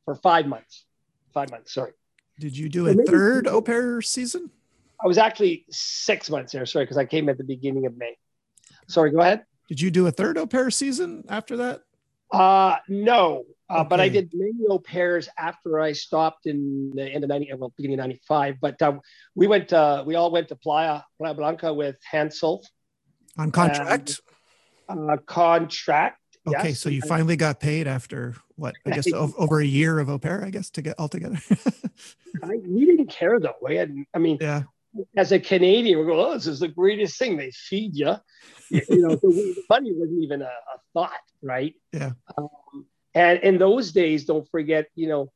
for 0.05 0.15
five 0.15 0.47
months. 0.47 0.85
Five 1.33 1.51
months. 1.51 1.73
Sorry. 1.75 1.93
Did 2.39 2.57
you 2.57 2.69
do 2.69 2.89
a 2.89 2.95
third 2.95 3.47
au 3.47 3.61
pair 3.61 4.01
season? 4.03 4.51
I 5.03 5.07
was 5.07 5.19
actually 5.19 5.65
six 5.71 6.29
months 6.31 6.53
there. 6.53 6.67
Sorry, 6.67 6.85
because 6.85 6.99
I 6.99 7.05
came 7.05 7.29
at 7.29 7.39
the 7.39 7.45
beginning 7.45 7.87
of 7.87 7.97
May. 7.97 8.17
Sorry, 8.89 9.11
go 9.11 9.21
ahead. 9.21 9.45
Did 9.69 9.81
you 9.81 9.91
do 9.91 10.07
a 10.07 10.11
third 10.11 10.37
au 10.37 10.47
pair 10.47 10.71
season 10.71 11.25
after 11.29 11.57
that? 11.59 11.83
Uh, 12.33 12.77
no, 12.89 13.45
uh, 13.69 13.81
okay. 13.81 13.89
but 13.89 14.01
I 14.01 14.09
did 14.09 14.31
many 14.33 14.67
au 14.69 14.79
pairs 14.79 15.29
after 15.39 15.81
I 15.81 15.93
stopped 15.93 16.47
in 16.47 16.93
the 16.95 17.05
end 17.05 17.25
of 17.25 17.31
90, 17.31 17.53
well, 17.55 17.73
beginning 17.77 17.99
of 17.99 18.05
95. 18.05 18.57
But 18.61 18.81
uh, 18.83 18.99
we 19.35 19.47
went, 19.47 19.73
uh, 19.73 20.05
we 20.07 20.15
all 20.15 20.31
went 20.31 20.49
to 20.49 20.57
Playa, 20.57 21.03
Playa 21.19 21.35
Blanca 21.35 21.73
with 21.73 21.97
Hansel. 22.11 22.65
On 23.39 23.51
contract? 23.51 24.21
And, 24.89 25.11
uh, 25.11 25.17
contract. 25.19 26.19
Okay, 26.47 26.71
yes. 26.71 26.81
so 26.81 26.89
you 26.89 27.03
finally 27.03 27.37
got 27.37 27.61
paid 27.61 27.87
after 27.87 28.35
what? 28.57 28.75
I 28.87 28.91
guess 28.91 29.07
over 29.13 29.61
a 29.61 29.65
year 29.65 29.99
of 29.99 30.09
au 30.09 30.19
pair, 30.19 30.43
I 30.45 30.51
guess, 30.51 30.71
to 30.71 30.83
get 30.83 30.97
all 30.99 31.09
together. 31.09 31.39
I, 32.43 32.57
we 32.67 32.87
didn't 32.87 33.09
care 33.09 33.39
though. 33.39 33.55
We 33.61 33.77
had, 33.77 33.95
I 34.15 34.19
mean, 34.19 34.39
yeah. 34.41 34.63
As 35.17 35.33
a 35.33 35.39
Canadian, 35.39 35.99
we 35.99 36.05
go, 36.05 36.27
"Oh, 36.27 36.35
this 36.35 36.47
is 36.47 36.61
the 36.61 36.69
greatest 36.69 37.19
thing." 37.19 37.37
They 37.37 37.51
feed 37.53 37.95
you, 37.95 38.17
you, 38.71 38.83
know. 38.89 39.19
we, 39.23 39.65
money 39.69 39.93
wasn't 39.93 40.23
even 40.23 40.43
a, 40.43 40.47
a 40.47 40.79
thought, 40.95 41.13
right? 41.43 41.75
Yeah. 41.93 42.13
Um, 42.37 42.49
and 43.15 43.41
in 43.41 43.59
those 43.59 43.93
days, 43.93 44.25
don't 44.25 44.49
forget, 44.51 44.87
you 44.95 45.09
know, 45.09 45.33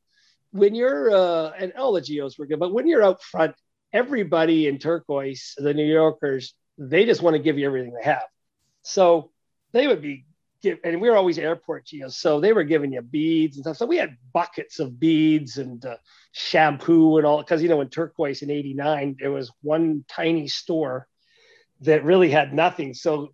when 0.51 0.75
you're 0.75 1.13
uh, 1.13 1.51
and 1.57 1.73
all 1.73 1.93
the 1.93 2.01
geos 2.01 2.37
were 2.37 2.45
good, 2.45 2.59
but 2.59 2.73
when 2.73 2.87
you're 2.87 3.03
out 3.03 3.21
front, 3.21 3.55
everybody 3.91 4.67
in 4.67 4.77
turquoise, 4.77 5.53
the 5.57 5.73
New 5.73 5.85
Yorkers, 5.85 6.53
they 6.77 7.05
just 7.05 7.21
want 7.21 7.35
to 7.35 7.41
give 7.41 7.57
you 7.57 7.65
everything 7.65 7.93
they 7.93 8.03
have. 8.03 8.23
So 8.83 9.31
they 9.71 9.87
would 9.87 10.01
be 10.01 10.25
give, 10.65 10.79
and 10.83 10.99
we 10.99 11.09
were 11.09 11.15
always 11.15 11.37
airport 11.37 11.85
geos, 11.85 12.17
so 12.17 12.39
they 12.39 12.51
were 12.51 12.63
giving 12.63 12.91
you 12.91 13.01
beads 13.01 13.55
and 13.57 13.63
stuff. 13.63 13.77
So 13.77 13.85
we 13.85 13.97
had 13.97 14.17
buckets 14.33 14.79
of 14.79 14.99
beads 14.99 15.57
and 15.57 15.83
uh, 15.85 15.97
shampoo 16.31 17.17
and 17.17 17.25
all 17.25 17.37
because 17.37 17.61
you 17.61 17.69
know 17.69 17.81
in 17.81 17.89
turquoise 17.89 18.41
in 18.41 18.49
'89 18.49 19.17
there 19.19 19.31
was 19.31 19.51
one 19.61 20.03
tiny 20.07 20.47
store 20.47 21.07
that 21.81 22.03
really 22.03 22.29
had 22.29 22.53
nothing. 22.53 22.93
So 22.93 23.33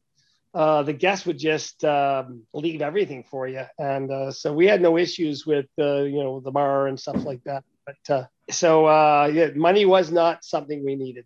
uh, 0.53 0.83
the 0.83 0.93
guests 0.93 1.25
would 1.25 1.39
just 1.39 1.83
um, 1.85 2.43
leave 2.53 2.81
everything 2.81 3.23
for 3.23 3.47
you, 3.47 3.65
and 3.79 4.11
uh, 4.11 4.31
so 4.31 4.53
we 4.53 4.67
had 4.67 4.81
no 4.81 4.97
issues 4.97 5.45
with 5.45 5.67
uh, 5.79 6.01
you 6.01 6.23
know 6.23 6.41
the 6.41 6.51
bar 6.51 6.87
and 6.87 6.99
stuff 6.99 7.23
like 7.23 7.43
that. 7.45 7.63
But 7.85 8.13
uh, 8.13 8.25
so 8.49 8.85
uh, 8.85 9.31
yeah, 9.33 9.49
money 9.55 9.85
was 9.85 10.11
not 10.11 10.43
something 10.43 10.83
we 10.83 10.95
needed. 10.95 11.25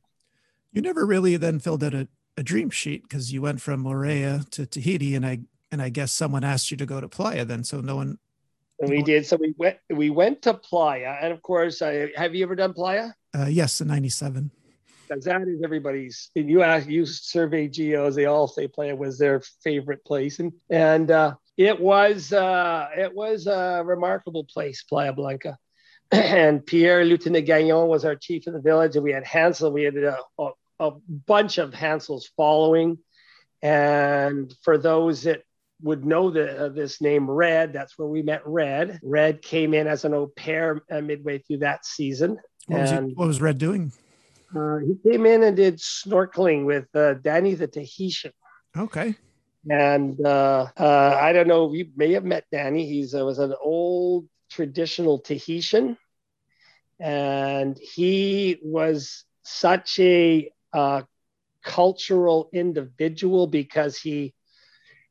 You 0.72 0.82
never 0.82 1.06
really 1.06 1.38
then 1.38 1.60
filled 1.60 1.84
out 1.84 1.94
a, 1.94 2.08
a 2.38 2.44
dream 2.44 2.70
sheet 2.70 3.04
because 3.04 3.34
you 3.34 3.42
went 3.42 3.62
from 3.62 3.84
Moorea 3.84 4.48
to 4.52 4.66
Tahiti, 4.66 5.16
and 5.16 5.26
I 5.26 5.40
and 5.76 5.82
I 5.82 5.90
guess 5.90 6.14
someone 6.14 6.46
asked 6.46 6.72
you 6.72 6.78
to 6.78 6.86
go 6.86 7.02
to 7.02 7.10
Playa 7.10 7.44
then, 7.44 7.66
so 7.66 7.82
no 7.82 7.98
one. 7.98 8.18
And 8.80 8.90
we 8.90 9.04
did. 9.04 9.26
So 9.26 9.36
we 9.36 9.54
went. 9.58 9.78
We 9.90 10.10
went 10.10 10.42
to 10.44 10.54
Playa, 10.54 11.18
and 11.22 11.34
of 11.34 11.42
course, 11.42 11.82
I, 11.82 12.12
have 12.16 12.34
you 12.34 12.46
ever 12.46 12.56
done 12.56 12.72
Playa? 12.72 13.10
Uh, 13.38 13.48
yes, 13.50 13.82
in 13.82 13.90
'97 13.90 14.52
because 15.08 15.26
that 15.26 15.42
is 15.42 15.62
everybody's. 15.64 16.32
You 16.34 16.64
ask, 16.64 16.88
you 16.88 17.06
survey 17.06 17.68
geos, 17.68 18.16
they 18.16 18.26
all 18.26 18.48
say 18.48 18.68
Playa 18.70 18.96
was 18.96 19.18
their 19.18 19.42
favorite 19.64 20.04
place, 20.06 20.40
and 20.40 20.54
and 20.70 21.12
uh, 21.12 21.36
it 21.58 21.78
was 21.78 22.32
uh, 22.32 22.88
it 22.96 23.14
was 23.14 23.48
a 23.48 23.84
remarkable 23.86 24.46
place, 24.46 24.84
Playa 24.84 25.14
Blanca. 25.14 25.58
and 26.12 26.66
Pierre 26.66 27.04
Lieutenant 27.04 27.46
Gagnon 27.46 27.88
was 27.88 28.06
our 28.06 28.16
chief 28.16 28.48
of 28.48 28.54
the 28.54 28.62
village, 28.62 28.96
and 28.96 29.04
we 29.04 29.12
had 29.12 29.26
Hansel. 29.26 29.72
We 29.72 29.84
had 29.84 29.98
a, 29.98 30.18
a, 30.40 30.50
a 30.80 30.92
bunch 31.26 31.58
of 31.58 31.72
Hansels 31.72 32.30
following, 32.38 32.98
and 33.62 34.54
for 34.64 34.78
those 34.78 35.24
that 35.24 35.44
would 35.82 36.06
know 36.06 36.32
the, 36.32 36.66
uh, 36.66 36.70
this 36.70 37.02
name 37.02 37.30
Red. 37.30 37.74
That's 37.74 37.98
where 37.98 38.08
we 38.08 38.22
met 38.22 38.42
Red. 38.46 39.00
Red 39.04 39.42
came 39.42 39.74
in 39.74 39.88
as 39.88 40.06
an 40.06 40.14
au 40.14 40.28
pair 40.28 40.82
uh, 40.92 41.02
midway 41.02 41.40
through 41.40 41.60
that 41.60 41.86
season. 41.86 42.38
What 42.68 42.82
was, 42.82 42.92
he, 42.92 42.98
what 42.98 43.28
was 43.28 43.42
Red 43.42 43.58
doing? 43.58 43.92
Uh, 44.56 44.78
he 44.78 44.96
came 45.10 45.26
in 45.26 45.44
and 45.44 45.56
did 45.56 45.78
snorkeling 45.78 46.66
with 46.66 46.88
uh, 46.96 47.16
Danny 47.16 47.54
the 47.56 47.68
Tahitian. 47.68 48.32
Okay. 48.78 49.16
And 49.70 50.24
uh, 50.24 50.68
uh 50.78 51.18
I 51.20 51.34
don't 51.34 51.48
know, 51.48 51.74
you 51.74 51.90
may 51.96 52.14
have 52.14 52.24
met 52.24 52.46
Danny. 52.52 52.86
He's 52.86 53.16
uh, 53.16 53.26
was 53.26 53.40
an 53.40 53.54
old 53.62 54.28
traditional 54.50 55.20
Tahitian, 55.20 55.98
and 57.00 57.78
he 57.78 58.60
was 58.62 59.26
such 59.44 60.00
a 60.00 60.52
uh, 60.72 61.02
cultural 61.64 62.50
individual 62.54 63.48
because 63.48 63.98
he 63.98 64.34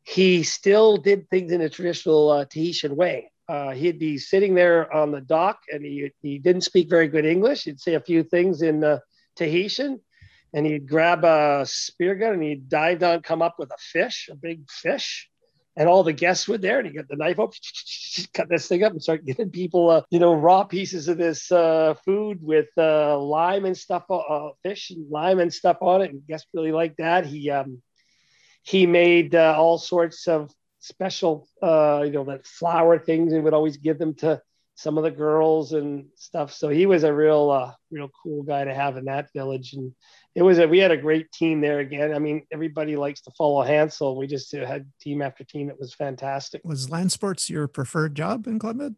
he 0.04 0.42
still 0.42 0.96
did 0.96 1.28
things 1.28 1.50
in 1.50 1.60
a 1.60 1.68
traditional 1.68 2.44
Tahitian 2.46 2.94
way. 2.96 3.30
Uh, 3.48 3.72
he'd 3.72 3.98
be 3.98 4.16
sitting 4.16 4.54
there 4.54 4.92
on 4.92 5.10
the 5.10 5.20
dock 5.20 5.60
and 5.70 5.84
he, 5.84 6.10
he 6.22 6.38
didn't 6.38 6.62
speak 6.62 6.88
very 6.88 7.08
good 7.08 7.26
English. 7.26 7.64
He'd 7.64 7.80
say 7.80 7.94
a 7.94 8.00
few 8.00 8.22
things 8.22 8.62
in 8.62 8.82
uh, 8.82 8.98
Tahitian, 9.36 10.00
and 10.54 10.64
he'd 10.64 10.88
grab 10.88 11.24
a 11.24 11.64
spear 11.66 12.14
gun 12.14 12.34
and 12.34 12.42
he'd 12.42 12.68
dive 12.68 13.00
down, 13.00 13.20
come 13.22 13.42
up 13.42 13.56
with 13.58 13.70
a 13.70 13.78
fish, 13.78 14.28
a 14.32 14.36
big 14.36 14.70
fish, 14.70 15.28
and 15.76 15.88
all 15.88 16.04
the 16.04 16.12
guests 16.12 16.46
were 16.46 16.56
there, 16.58 16.78
and 16.78 16.86
he 16.86 16.94
got 16.94 17.08
the 17.08 17.16
knife 17.16 17.40
up, 17.40 17.52
cut 18.34 18.48
this 18.48 18.68
thing 18.68 18.84
up, 18.84 18.92
and 18.92 19.02
start 19.02 19.24
giving 19.24 19.50
people, 19.50 19.90
uh, 19.90 20.02
you 20.10 20.20
know, 20.20 20.32
raw 20.32 20.62
pieces 20.62 21.08
of 21.08 21.18
this 21.18 21.50
uh, 21.50 21.94
food 22.04 22.38
with 22.40 22.68
uh, 22.78 23.18
lime 23.18 23.64
and 23.64 23.76
stuff, 23.76 24.04
uh, 24.08 24.18
uh, 24.18 24.50
fish 24.62 24.90
and 24.90 25.10
lime 25.10 25.40
and 25.40 25.52
stuff 25.52 25.78
on 25.80 26.02
it, 26.02 26.12
and 26.12 26.26
guests 26.26 26.46
really 26.54 26.72
liked 26.72 26.98
that. 26.98 27.26
He 27.26 27.50
um, 27.50 27.82
he 28.64 28.86
made 28.86 29.34
uh, 29.34 29.54
all 29.56 29.78
sorts 29.78 30.26
of 30.26 30.50
special, 30.80 31.48
you 31.62 32.10
know, 32.10 32.24
that 32.24 32.46
flour 32.46 32.98
things, 32.98 33.32
and 33.32 33.44
would 33.44 33.54
always 33.54 33.76
give 33.76 33.98
them 33.98 34.14
to 34.14 34.42
some 34.74 34.98
of 34.98 35.04
the 35.04 35.10
girls 35.10 35.72
and 35.72 36.06
stuff. 36.16 36.52
So 36.52 36.68
he 36.68 36.86
was 36.86 37.04
a 37.04 37.14
real, 37.14 37.50
uh, 37.50 37.72
real 37.92 38.10
cool 38.22 38.42
guy 38.42 38.64
to 38.64 38.74
have 38.74 38.96
in 38.96 39.04
that 39.04 39.32
village. 39.32 39.74
And 39.74 39.94
it 40.34 40.42
was 40.42 40.58
a, 40.58 40.66
we 40.66 40.78
had 40.78 40.90
a 40.90 40.96
great 40.96 41.30
team 41.30 41.60
there 41.60 41.78
again. 41.78 42.12
I 42.12 42.18
mean, 42.18 42.42
everybody 42.50 42.96
likes 42.96 43.20
to 43.22 43.30
follow 43.38 43.62
Hansel. 43.62 44.16
We 44.16 44.26
just 44.26 44.50
had 44.50 44.90
team 45.00 45.22
after 45.22 45.44
team. 45.44 45.70
It 45.70 45.78
was 45.78 45.94
fantastic. 45.94 46.60
Was 46.64 46.90
land 46.90 47.12
sports 47.12 47.48
your 47.48 47.68
preferred 47.68 48.16
job 48.16 48.48
in 48.48 48.58
Club 48.58 48.76
Med? 48.76 48.96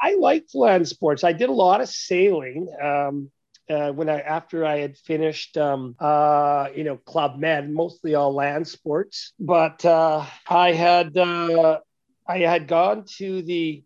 I 0.00 0.16
liked 0.16 0.56
land 0.56 0.88
sports. 0.88 1.22
I 1.22 1.32
did 1.32 1.48
a 1.48 1.52
lot 1.52 1.80
of 1.80 1.88
sailing. 1.88 2.74
Um, 2.82 3.30
uh, 3.70 3.92
when 3.92 4.08
I 4.08 4.20
after 4.20 4.64
I 4.64 4.78
had 4.78 4.96
finished, 4.96 5.56
um, 5.56 5.94
uh, 5.98 6.68
you 6.74 6.84
know, 6.84 6.96
Club 6.96 7.38
Med, 7.38 7.70
mostly 7.70 8.14
all 8.14 8.34
land 8.34 8.66
sports. 8.66 9.32
But 9.38 9.84
uh, 9.84 10.24
I 10.48 10.72
had 10.72 11.16
uh, 11.16 11.80
I 12.26 12.38
had 12.38 12.68
gone 12.68 13.04
to 13.18 13.42
the 13.42 13.84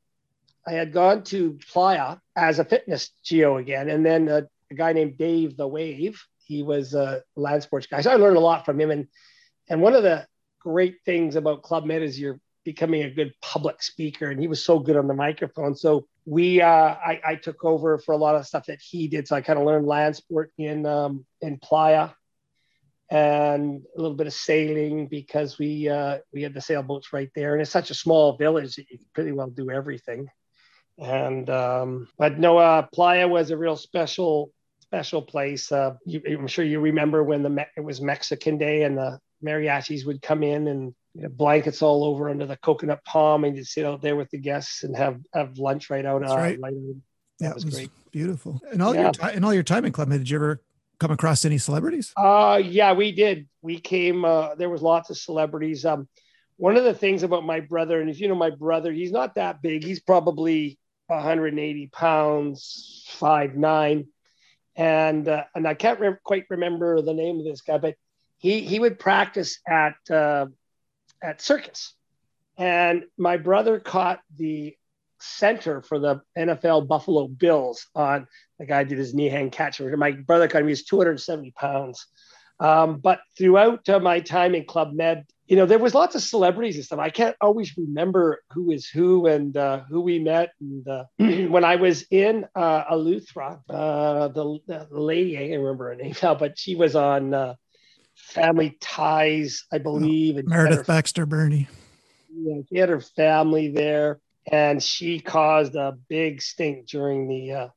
I 0.66 0.72
had 0.72 0.92
gone 0.92 1.22
to 1.24 1.58
Playa 1.70 2.16
as 2.34 2.58
a 2.58 2.64
fitness 2.64 3.10
geo 3.22 3.56
again, 3.58 3.88
and 3.88 4.04
then 4.04 4.28
a, 4.28 4.46
a 4.70 4.74
guy 4.74 4.92
named 4.92 5.18
Dave 5.18 5.56
the 5.56 5.68
Wave. 5.68 6.20
He 6.44 6.62
was 6.62 6.94
a 6.94 7.22
land 7.34 7.62
sports 7.62 7.86
guy, 7.86 8.00
so 8.00 8.10
I 8.10 8.16
learned 8.16 8.36
a 8.36 8.40
lot 8.40 8.64
from 8.64 8.80
him. 8.80 8.90
And 8.90 9.08
and 9.68 9.82
one 9.82 9.94
of 9.94 10.02
the 10.02 10.26
great 10.60 10.96
things 11.04 11.36
about 11.36 11.62
Club 11.62 11.84
Med 11.84 12.02
is 12.02 12.18
you're 12.18 12.40
becoming 12.66 13.04
a 13.04 13.10
good 13.10 13.32
public 13.40 13.82
speaker, 13.82 14.30
and 14.30 14.38
he 14.38 14.48
was 14.48 14.62
so 14.62 14.78
good 14.78 14.96
on 14.96 15.06
the 15.06 15.14
microphone. 15.14 15.74
So 15.74 16.06
we, 16.26 16.60
uh, 16.60 16.68
I, 16.68 17.20
I 17.24 17.34
took 17.36 17.64
over 17.64 17.96
for 17.96 18.12
a 18.12 18.18
lot 18.18 18.34
of 18.34 18.46
stuff 18.46 18.66
that 18.66 18.80
he 18.82 19.08
did. 19.08 19.26
So 19.26 19.36
I 19.36 19.40
kind 19.40 19.58
of 19.58 19.64
learned 19.64 19.86
land 19.86 20.16
sport 20.16 20.52
in 20.58 20.84
um, 20.84 21.24
in 21.40 21.58
Playa, 21.58 22.10
and 23.08 23.82
a 23.96 24.00
little 24.02 24.16
bit 24.16 24.26
of 24.26 24.32
sailing 24.32 25.06
because 25.06 25.58
we 25.58 25.88
uh, 25.88 26.18
we 26.34 26.42
had 26.42 26.52
the 26.52 26.60
sailboats 26.60 27.12
right 27.12 27.30
there, 27.34 27.54
and 27.54 27.62
it's 27.62 27.70
such 27.70 27.90
a 27.90 27.94
small 27.94 28.36
village 28.36 28.76
that 28.76 28.90
you 28.90 28.98
can 28.98 29.06
pretty 29.14 29.32
well 29.32 29.48
do 29.48 29.70
everything. 29.70 30.28
And 30.98 31.48
um, 31.48 32.08
but 32.18 32.38
no, 32.38 32.58
uh, 32.58 32.82
Playa 32.92 33.28
was 33.28 33.50
a 33.50 33.56
real 33.56 33.76
special 33.76 34.50
special 34.80 35.22
place. 35.22 35.70
Uh, 35.70 35.94
you, 36.04 36.20
I'm 36.26 36.48
sure 36.48 36.64
you 36.64 36.80
remember 36.80 37.22
when 37.22 37.42
the 37.42 37.66
it 37.76 37.84
was 37.84 38.00
Mexican 38.00 38.58
Day 38.58 38.82
and 38.82 38.98
the 38.98 39.20
mariachis 39.44 40.06
would 40.06 40.22
come 40.22 40.42
in 40.42 40.66
and 40.68 40.94
you 41.16 41.22
know, 41.22 41.28
blankets 41.30 41.80
all 41.80 42.04
over 42.04 42.28
under 42.28 42.44
the 42.44 42.56
coconut 42.58 43.02
palm, 43.04 43.44
and 43.44 43.56
you'd 43.56 43.66
sit 43.66 43.86
out 43.86 44.02
there 44.02 44.16
with 44.16 44.30
the 44.30 44.38
guests 44.38 44.82
and 44.82 44.94
have 44.96 45.18
have 45.32 45.56
lunch 45.58 45.88
right 45.88 46.04
out. 46.04 46.20
That's 46.20 46.32
uh, 46.32 46.36
right. 46.36 46.60
that 46.60 47.00
yeah, 47.40 47.54
was, 47.54 47.64
was, 47.64 47.74
great. 47.74 47.90
Beautiful. 48.12 48.60
And 48.70 48.82
all 48.82 48.94
yeah. 48.94 49.02
your 49.02 49.12
time, 49.12 49.36
and 49.36 49.44
all 49.44 49.54
your 49.54 49.62
time 49.62 49.84
in 49.84 49.92
Club 49.92 50.10
did 50.10 50.28
you 50.28 50.36
ever 50.36 50.62
come 50.98 51.10
across 51.10 51.44
any 51.44 51.58
celebrities? 51.58 52.12
Uh, 52.16 52.60
yeah, 52.62 52.92
we 52.92 53.12
did. 53.12 53.48
We 53.62 53.78
came. 53.78 54.24
Uh, 54.24 54.54
there 54.56 54.68
was 54.68 54.82
lots 54.82 55.08
of 55.08 55.16
celebrities. 55.16 55.86
Um, 55.86 56.06
one 56.58 56.76
of 56.76 56.84
the 56.84 56.94
things 56.94 57.22
about 57.22 57.44
my 57.44 57.60
brother, 57.60 58.00
and 58.00 58.10
if 58.10 58.20
you 58.20 58.28
know 58.28 58.34
my 58.34 58.50
brother, 58.50 58.92
he's 58.92 59.12
not 59.12 59.36
that 59.36 59.62
big. 59.62 59.84
He's 59.84 60.00
probably 60.00 60.78
180 61.06 61.86
pounds, 61.88 63.04
five 63.08 63.56
nine, 63.56 64.08
and 64.76 65.26
uh, 65.28 65.44
and 65.54 65.66
I 65.66 65.72
can't 65.72 65.98
re- 65.98 66.16
quite 66.22 66.44
remember 66.50 67.00
the 67.00 67.14
name 67.14 67.38
of 67.38 67.46
this 67.46 67.62
guy, 67.62 67.78
but 67.78 67.94
he 68.36 68.60
he 68.60 68.78
would 68.78 68.98
practice 68.98 69.60
at 69.66 69.96
uh, 70.10 70.46
at 71.26 71.42
circus, 71.42 71.94
and 72.56 73.04
my 73.18 73.36
brother 73.36 73.80
caught 73.80 74.20
the 74.36 74.76
center 75.18 75.82
for 75.82 75.98
the 75.98 76.20
NFL 76.38 76.86
Buffalo 76.86 77.26
Bills 77.26 77.86
on 77.94 78.26
the 78.58 78.66
guy 78.66 78.84
did 78.84 78.98
his 78.98 79.14
knee 79.14 79.28
hand 79.28 79.52
catch. 79.52 79.80
My 79.80 80.12
brother 80.12 80.48
caught 80.48 80.60
him. 80.60 80.68
He 80.68 80.72
was 80.72 80.84
270 80.84 81.52
pounds. 81.52 82.06
Um, 82.58 82.98
but 82.98 83.20
throughout 83.36 83.88
uh, 83.88 84.00
my 84.00 84.20
time 84.20 84.54
in 84.54 84.64
Club 84.64 84.94
Med, 84.94 85.26
you 85.46 85.56
know, 85.56 85.66
there 85.66 85.78
was 85.78 85.94
lots 85.94 86.14
of 86.14 86.22
celebrities 86.22 86.76
and 86.76 86.84
stuff. 86.84 86.98
I 86.98 87.10
can't 87.10 87.36
always 87.40 87.76
remember 87.76 88.42
who 88.52 88.72
is 88.72 88.86
who 88.88 89.26
and 89.26 89.56
uh, 89.56 89.82
who 89.88 90.00
we 90.00 90.18
met. 90.18 90.52
And 90.60 90.88
uh, 90.88 91.04
when 91.18 91.64
I 91.64 91.76
was 91.76 92.04
in 92.10 92.46
uh, 92.54 92.84
Eleuthera, 92.84 93.60
uh, 93.68 94.28
the, 94.28 94.58
the, 94.66 94.88
lady, 94.90 95.36
I 95.36 95.48
can't 95.48 95.60
remember 95.60 95.88
her 95.88 95.94
name 95.94 96.14
now, 96.22 96.34
but 96.34 96.58
she 96.58 96.74
was 96.74 96.96
on 96.96 97.34
uh, 97.34 97.54
Family 98.16 98.76
Ties, 98.80 99.64
I 99.72 99.78
believe. 99.78 100.36
Oh, 100.38 100.42
Meredith 100.44 100.78
her, 100.78 100.84
Baxter 100.84 101.26
Birney. 101.26 101.68
Yeah, 102.34 102.62
she 102.68 102.78
had 102.78 102.88
her 102.88 103.00
family 103.00 103.70
there, 103.70 104.20
and 104.50 104.82
she 104.82 105.20
caused 105.20 105.74
a 105.74 105.96
big 106.08 106.42
stink 106.42 106.86
during 106.88 107.28
the 107.28 107.52
uh, 107.52 107.68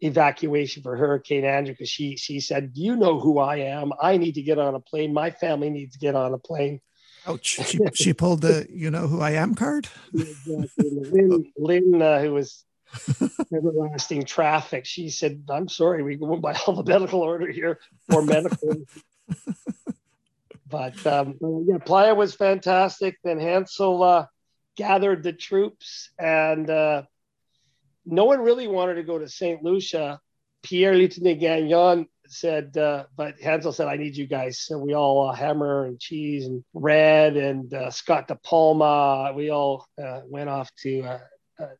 evacuation 0.00 0.82
for 0.82 0.96
Hurricane 0.96 1.44
Andrew 1.44 1.72
because 1.72 1.88
she 1.88 2.16
she 2.16 2.40
said, 2.40 2.72
"You 2.74 2.96
know 2.96 3.18
who 3.18 3.38
I 3.38 3.56
am. 3.56 3.92
I 4.00 4.16
need 4.16 4.34
to 4.34 4.42
get 4.42 4.58
on 4.58 4.74
a 4.74 4.80
plane. 4.80 5.12
My 5.12 5.30
family 5.30 5.70
needs 5.70 5.94
to 5.94 5.98
get 5.98 6.14
on 6.14 6.34
a 6.34 6.38
plane." 6.38 6.80
Ouch! 7.26 7.60
She, 7.64 7.78
she 7.94 8.12
pulled 8.12 8.42
the 8.42 8.66
"You 8.70 8.90
know 8.90 9.06
who 9.06 9.20
I 9.20 9.32
am" 9.32 9.54
card. 9.54 9.88
Exactly. 10.12 10.68
Lynn, 10.76 11.52
Lynn 11.56 12.02
uh, 12.02 12.20
who 12.20 12.34
was 12.34 12.64
everlasting 13.54 14.24
traffic. 14.24 14.84
She 14.86 15.10
said, 15.10 15.44
"I'm 15.48 15.68
sorry, 15.68 16.02
we 16.02 16.16
go 16.16 16.36
by 16.36 16.52
alphabetical 16.68 17.20
order 17.20 17.50
here 17.50 17.78
for 18.08 18.22
medical." 18.22 18.76
but 20.68 21.06
um, 21.06 21.38
yeah, 21.66 21.78
Playa 21.78 22.14
was 22.14 22.34
fantastic. 22.34 23.16
Then 23.24 23.38
Hansel 23.38 24.02
uh, 24.02 24.26
gathered 24.76 25.22
the 25.22 25.32
troops, 25.32 26.10
and 26.18 26.68
uh, 26.68 27.02
no 28.06 28.24
one 28.24 28.40
really 28.40 28.68
wanted 28.68 28.94
to 28.94 29.02
go 29.02 29.18
to 29.18 29.28
Saint 29.28 29.62
Lucia. 29.62 30.20
Pierre 30.62 30.94
Lieutenant 30.94 31.40
Gagnon 31.40 32.06
said, 32.26 32.76
uh, 32.76 33.04
but 33.16 33.40
Hansel 33.40 33.72
said, 33.72 33.88
I 33.88 33.96
need 33.96 34.16
you 34.16 34.26
guys. 34.26 34.60
So 34.60 34.78
we 34.78 34.94
all, 34.94 35.28
uh, 35.28 35.32
Hammer 35.32 35.86
and 35.86 36.00
Cheese 36.00 36.46
and 36.46 36.64
Red 36.74 37.36
and 37.36 37.72
uh, 37.72 37.90
Scott 37.90 38.28
De 38.28 38.34
Palma, 38.34 39.32
we 39.34 39.50
all 39.50 39.86
uh, 40.02 40.20
went 40.26 40.50
off 40.50 40.70
to 40.82 41.20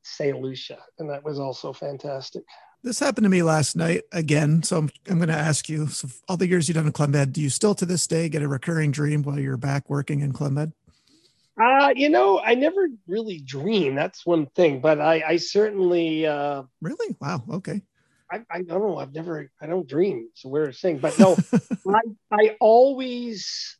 St. 0.02 0.40
Lucia. 0.40 0.78
And 0.98 1.10
that 1.10 1.24
was 1.24 1.38
also 1.38 1.72
fantastic. 1.72 2.44
This 2.82 3.00
happened 3.00 3.24
to 3.24 3.28
me 3.28 3.42
last 3.42 3.76
night 3.76 4.02
again. 4.12 4.62
So 4.62 4.78
I'm, 4.78 4.90
I'm 5.08 5.16
going 5.16 5.28
to 5.28 5.34
ask 5.34 5.68
you 5.68 5.88
so 5.88 6.08
all 6.28 6.36
the 6.36 6.46
years 6.46 6.68
you've 6.68 6.76
done 6.76 6.86
in 6.86 6.92
Club 6.92 7.10
Med, 7.10 7.32
do 7.32 7.40
you 7.40 7.50
still 7.50 7.74
to 7.74 7.84
this 7.84 8.06
day 8.06 8.28
get 8.28 8.42
a 8.42 8.48
recurring 8.48 8.92
dream 8.92 9.22
while 9.22 9.38
you're 9.38 9.56
back 9.56 9.90
working 9.90 10.20
in 10.20 10.32
Club 10.32 10.52
Med? 10.52 10.72
Uh, 11.60 11.92
you 11.96 12.08
know, 12.08 12.38
I 12.38 12.54
never 12.54 12.88
really 13.08 13.40
dream. 13.40 13.96
That's 13.96 14.24
one 14.24 14.46
thing, 14.46 14.80
but 14.80 15.00
I, 15.00 15.22
I 15.26 15.36
certainly. 15.38 16.24
Uh, 16.24 16.62
really? 16.80 17.16
Wow. 17.20 17.42
Okay. 17.50 17.82
I, 18.30 18.42
I 18.50 18.62
don't 18.62 18.80
know. 18.80 18.98
I've 18.98 19.12
never, 19.12 19.50
I 19.60 19.66
don't 19.66 19.88
dream. 19.88 20.28
It's 20.32 20.44
a 20.44 20.48
weird 20.48 20.76
thing, 20.76 20.98
but 20.98 21.18
no, 21.18 21.36
I, 21.88 22.00
I 22.30 22.56
always, 22.60 23.76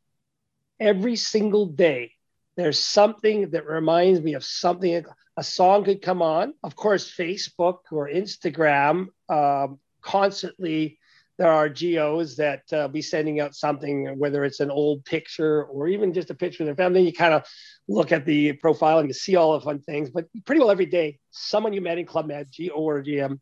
every 0.81 1.17
single 1.17 1.67
day, 1.67 2.13
there's 2.59 2.81
something 2.81 3.51
that 3.51 3.67
reminds 3.67 4.21
me 4.21 4.35
of 4.35 4.43
something. 4.43 5.05
A 5.37 5.45
song 5.45 5.85
could 5.85 6.03
come 6.03 6.21
on. 6.21 6.55
Of 6.65 6.75
course, 6.75 7.09
Facebook 7.09 7.79
or 7.93 8.09
Instagram 8.09 9.07
um, 9.29 9.79
constantly. 10.03 10.99
There 11.39 11.53
are 11.53 11.69
GOs 11.69 12.35
that 12.39 12.65
uh, 12.73 12.89
be 12.89 13.01
sending 13.01 13.39
out 13.39 13.55
something, 13.55 14.19
whether 14.19 14.45
it's 14.45 14.59
an 14.59 14.73
old 14.73 15.05
picture 15.05 15.67
or 15.67 15.87
even 15.87 16.13
just 16.13 16.31
a 16.31 16.35
picture 16.35 16.65
of 16.65 16.67
their 16.67 16.75
family. 16.75 17.03
You 17.03 17.13
kind 17.13 17.33
of 17.33 17.47
look 17.87 18.11
at 18.11 18.27
the 18.27 18.55
profile 18.55 18.99
and 18.99 19.09
you 19.09 19.15
see 19.15 19.37
all 19.37 19.53
the 19.53 19.65
fun 19.65 19.79
things. 19.79 20.11
But 20.11 20.27
pretty 20.45 20.59
well 20.59 20.73
every 20.73 20.87
day, 20.87 21.21
someone 21.31 21.73
you 21.73 21.81
met 21.81 21.99
in 21.99 22.07
Club 22.07 22.27
Med, 22.27 22.49
GO 22.59 22.75
or 22.75 23.05
GM, 23.05 23.39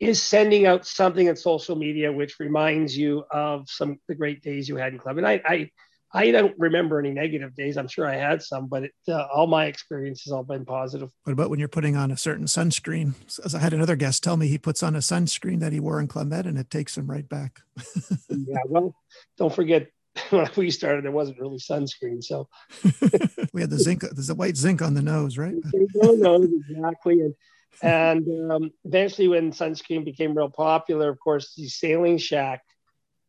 is 0.00 0.22
sending 0.22 0.66
out 0.66 0.86
something 0.86 1.26
in 1.26 1.36
social 1.36 1.76
media 1.76 2.10
which 2.10 2.40
reminds 2.40 2.96
you 2.96 3.24
of 3.30 3.68
some 3.68 4.00
the 4.08 4.14
great 4.14 4.42
days 4.42 4.70
you 4.70 4.76
had 4.76 4.94
in 4.94 4.98
club. 4.98 5.18
And 5.18 5.26
I 5.26 5.42
I, 5.44 5.70
I 6.14 6.30
don't 6.30 6.54
remember 6.58 6.98
any 6.98 7.10
negative 7.10 7.54
days. 7.54 7.76
I'm 7.76 7.88
sure 7.88 8.06
I 8.06 8.16
had 8.16 8.42
some, 8.42 8.66
but 8.66 8.84
it, 8.84 8.92
uh, 9.08 9.26
all 9.34 9.46
my 9.46 9.66
experiences 9.66 10.32
all 10.32 10.42
been 10.42 10.64
positive. 10.64 11.10
What 11.24 11.32
about 11.32 11.48
when 11.48 11.58
you're 11.58 11.68
putting 11.68 11.96
on 11.96 12.10
a 12.10 12.16
certain 12.16 12.44
sunscreen? 12.44 13.14
As 13.44 13.54
I 13.54 13.60
had 13.60 13.72
another 13.72 13.96
guest 13.96 14.22
tell 14.22 14.36
me, 14.36 14.48
he 14.48 14.58
puts 14.58 14.82
on 14.82 14.94
a 14.94 14.98
sunscreen 14.98 15.60
that 15.60 15.72
he 15.72 15.80
wore 15.80 16.00
in 16.00 16.08
Med, 16.28 16.46
and 16.46 16.58
it 16.58 16.70
takes 16.70 16.98
him 16.98 17.10
right 17.10 17.26
back. 17.26 17.60
yeah, 18.28 18.58
well, 18.66 18.94
don't 19.38 19.54
forget 19.54 19.88
when 20.30 20.48
we 20.56 20.70
started, 20.70 21.04
there 21.04 21.12
wasn't 21.12 21.40
really 21.40 21.58
sunscreen, 21.58 22.22
so 22.22 22.48
we 23.54 23.62
had 23.62 23.70
the 23.70 23.78
zinc. 23.78 24.02
There's 24.02 24.30
a 24.30 24.34
white 24.34 24.56
zinc 24.56 24.82
on 24.82 24.94
the 24.94 25.02
nose, 25.02 25.38
right? 25.38 25.54
nose, 25.94 26.48
exactly. 26.68 27.20
And 27.20 27.34
and 27.80 28.52
um, 28.52 28.70
eventually, 28.84 29.28
when 29.28 29.52
sunscreen 29.52 30.04
became 30.04 30.36
real 30.36 30.50
popular, 30.50 31.08
of 31.08 31.18
course, 31.18 31.54
the 31.54 31.68
sailing 31.68 32.18
shack 32.18 32.62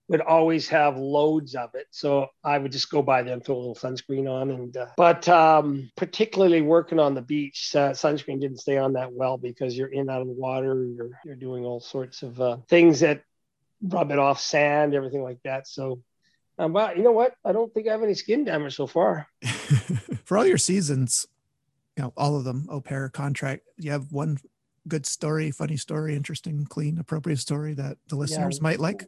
would 0.10 0.22
always 0.22 0.68
have 0.70 0.98
loads 0.98 1.56
of 1.56 1.76
it. 1.76 1.88
So 1.92 2.28
I 2.44 2.58
would 2.58 2.72
just 2.72 2.90
go 2.90 3.02
by 3.02 3.24
them, 3.24 3.40
throw 3.40 3.56
a 3.56 3.58
little 3.58 3.76
sunscreen 3.76 4.30
on. 4.30 4.52
And 4.52 4.76
uh, 4.76 4.88
but 4.98 5.28
um, 5.30 5.90
particularly 5.96 6.62
working 6.62 7.00
on 7.00 7.16
the 7.16 7.22
beach, 7.22 7.72
uh, 7.76 7.92
sunscreen 7.92 8.42
didn't 8.42 8.60
stay 8.60 8.78
on 8.78 8.94
that 8.94 9.14
well 9.14 9.38
because 9.38 9.78
you're 9.78 9.88
in 9.88 10.10
out 10.10 10.22
of 10.22 10.28
the 10.28 10.34
water. 10.34 10.86
You're 10.86 11.20
you're 11.26 11.36
doing 11.36 11.66
all 11.66 11.80
sorts 11.80 12.22
of 12.24 12.40
uh, 12.40 12.58
things 12.68 13.00
that 13.00 13.24
rub 13.82 14.12
it 14.12 14.20
off 14.20 14.40
sand, 14.40 14.94
everything 14.94 15.24
like 15.24 15.42
that. 15.44 15.68
So. 15.68 16.02
Um, 16.60 16.72
well, 16.72 16.96
you 16.96 17.02
know 17.02 17.14
what? 17.14 17.34
I 17.44 17.52
don't 17.52 17.74
think 17.74 17.88
I 17.88 17.94
have 17.94 18.04
any 18.04 18.14
skin 18.14 18.44
damage 18.44 18.76
so 18.76 18.86
far. 18.86 19.28
For 20.26 20.38
all 20.38 20.46
your 20.46 20.60
seasons, 20.60 21.26
you 21.98 22.04
know 22.04 22.14
all 22.18 22.36
of 22.36 22.44
them 22.44 22.68
au 22.70 22.82
pair 22.82 23.10
contract 23.10 23.64
you 23.78 23.92
have 23.92 24.12
one 24.12 24.38
good 24.88 25.06
story 25.06 25.52
funny 25.52 25.78
story 25.78 26.16
interesting 26.16 26.66
clean 26.66 26.98
appropriate 26.98 27.40
story 27.40 27.74
that 27.74 27.98
the 28.08 28.16
listeners 28.16 28.58
yeah. 28.58 28.64
might 28.64 28.80
like 28.80 29.06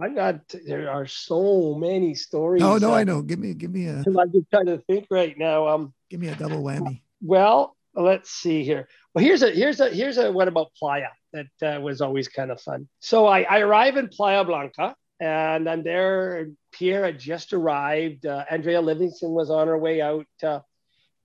I 0.00 0.08
got 0.08 0.40
there 0.66 0.90
are 0.90 1.06
so 1.06 1.74
many 1.74 2.14
stories. 2.14 2.62
Oh 2.62 2.78
no, 2.78 2.92
uh, 2.92 2.96
I 2.96 3.04
know. 3.04 3.22
Give 3.22 3.38
me 3.38 3.54
give 3.54 3.70
me 3.70 3.86
a 3.86 4.02
I'm 4.06 4.32
just 4.32 4.50
trying 4.50 4.66
to 4.66 4.78
think 4.86 5.06
right 5.10 5.36
now. 5.36 5.68
Um 5.68 5.92
give 6.10 6.20
me 6.20 6.28
a 6.28 6.34
double 6.34 6.62
whammy. 6.62 7.02
Well, 7.20 7.76
let's 7.94 8.30
see 8.30 8.64
here. 8.64 8.88
Well, 9.14 9.24
here's 9.24 9.42
a 9.42 9.50
here's 9.50 9.80
a 9.80 9.90
here's 9.90 10.18
a 10.18 10.32
what 10.32 10.48
about 10.48 10.72
Playa 10.78 11.10
that 11.32 11.76
uh, 11.76 11.80
was 11.80 12.00
always 12.00 12.28
kind 12.28 12.50
of 12.50 12.60
fun. 12.60 12.88
So 13.00 13.26
I, 13.26 13.42
I 13.42 13.58
arrive 13.60 13.96
in 13.96 14.08
Playa 14.08 14.44
Blanca 14.44 14.94
and 15.20 15.68
I'm 15.68 15.82
there. 15.82 16.48
Pierre 16.72 17.04
had 17.04 17.18
just 17.18 17.52
arrived. 17.52 18.26
Uh, 18.26 18.44
Andrea 18.50 18.80
Livingston 18.80 19.30
was 19.30 19.50
on 19.50 19.66
her 19.66 19.76
way 19.76 20.00
out. 20.00 20.26
Uh, 20.42 20.60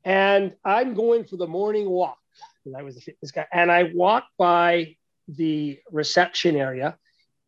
and 0.04 0.54
I'm 0.66 0.94
going 0.94 1.26
for 1.26 1.38
the 1.38 1.48
morning 1.48 1.90
walk. 1.90 2.18
And 2.66 2.76
I 2.76 2.84
was 2.84 2.96
the 2.96 3.02
fitness 3.02 3.32
guy. 3.32 3.46
And 3.52 3.72
I 3.72 3.92
walk 3.94 4.26
by 4.38 4.96
the 5.28 5.80
reception 5.92 6.56
area, 6.56 6.98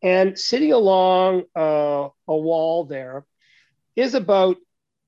and 0.06 0.38
sitting 0.38 0.72
along 0.72 1.42
uh, 1.56 2.08
a 2.28 2.36
wall 2.36 2.84
there 2.84 3.26
is 3.96 4.14
about 4.14 4.56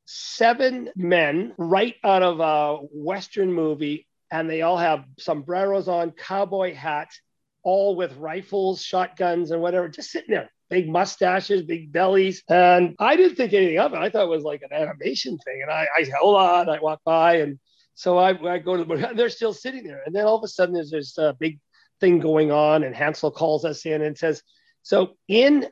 seven 0.07 0.91
men 0.97 1.55
right 1.57 1.95
out 2.03 2.25
of 2.25 2.41
a 2.41 2.79
Western 2.93 3.53
movie. 3.53 4.09
And 4.33 4.51
they 4.51 4.63
all 4.63 4.77
have 4.77 5.05
sombreros 5.21 5.87
on, 5.87 6.11
cowboy 6.11 6.75
hats, 6.75 7.21
all 7.63 7.95
with 7.95 8.17
rifles, 8.17 8.83
shotguns, 8.83 9.53
and 9.53 9.63
whatever, 9.63 9.89
just 9.89 10.11
sitting 10.11 10.35
there 10.35 10.51
big 10.69 10.89
mustaches, 10.89 11.63
big 11.63 11.93
bellies. 11.93 12.43
And 12.49 12.97
I 12.99 13.15
didn't 13.15 13.37
think 13.37 13.53
anything 13.53 13.79
of 13.79 13.95
it. 13.95 13.99
I 13.99 14.11
thought 14.11 14.25
it 14.25 14.29
was 14.29 14.43
like 14.43 14.63
an 14.63 14.73
animation 14.73 15.39
thing. 15.39 15.61
And 15.63 15.71
I, 15.71 15.87
I 15.97 16.07
hold 16.21 16.37
on, 16.37 16.69
I 16.69 16.81
walk 16.81 17.01
by. 17.05 17.37
And 17.37 17.61
so 17.95 18.19
I, 18.19 18.31
I 18.31 18.59
go 18.59 18.77
to 18.77 18.85
the, 18.85 19.13
they're 19.15 19.31
still 19.31 19.55
sitting 19.55 19.85
there. 19.85 20.03
And 20.05 20.15
then 20.15 20.27
all 20.27 20.37
of 20.37 20.45
a 20.45 20.49
sudden 20.49 20.75
there's 20.75 20.91
this 20.91 21.17
uh, 21.17 21.35
big 21.39 21.61
thing 22.01 22.19
going 22.19 22.51
on. 22.51 22.83
And 22.83 22.95
Hansel 22.95 23.31
calls 23.31 23.65
us 23.65 23.87
in 23.87 24.03
and 24.03 24.19
says, 24.19 24.43
so 24.83 25.16
in 25.26 25.66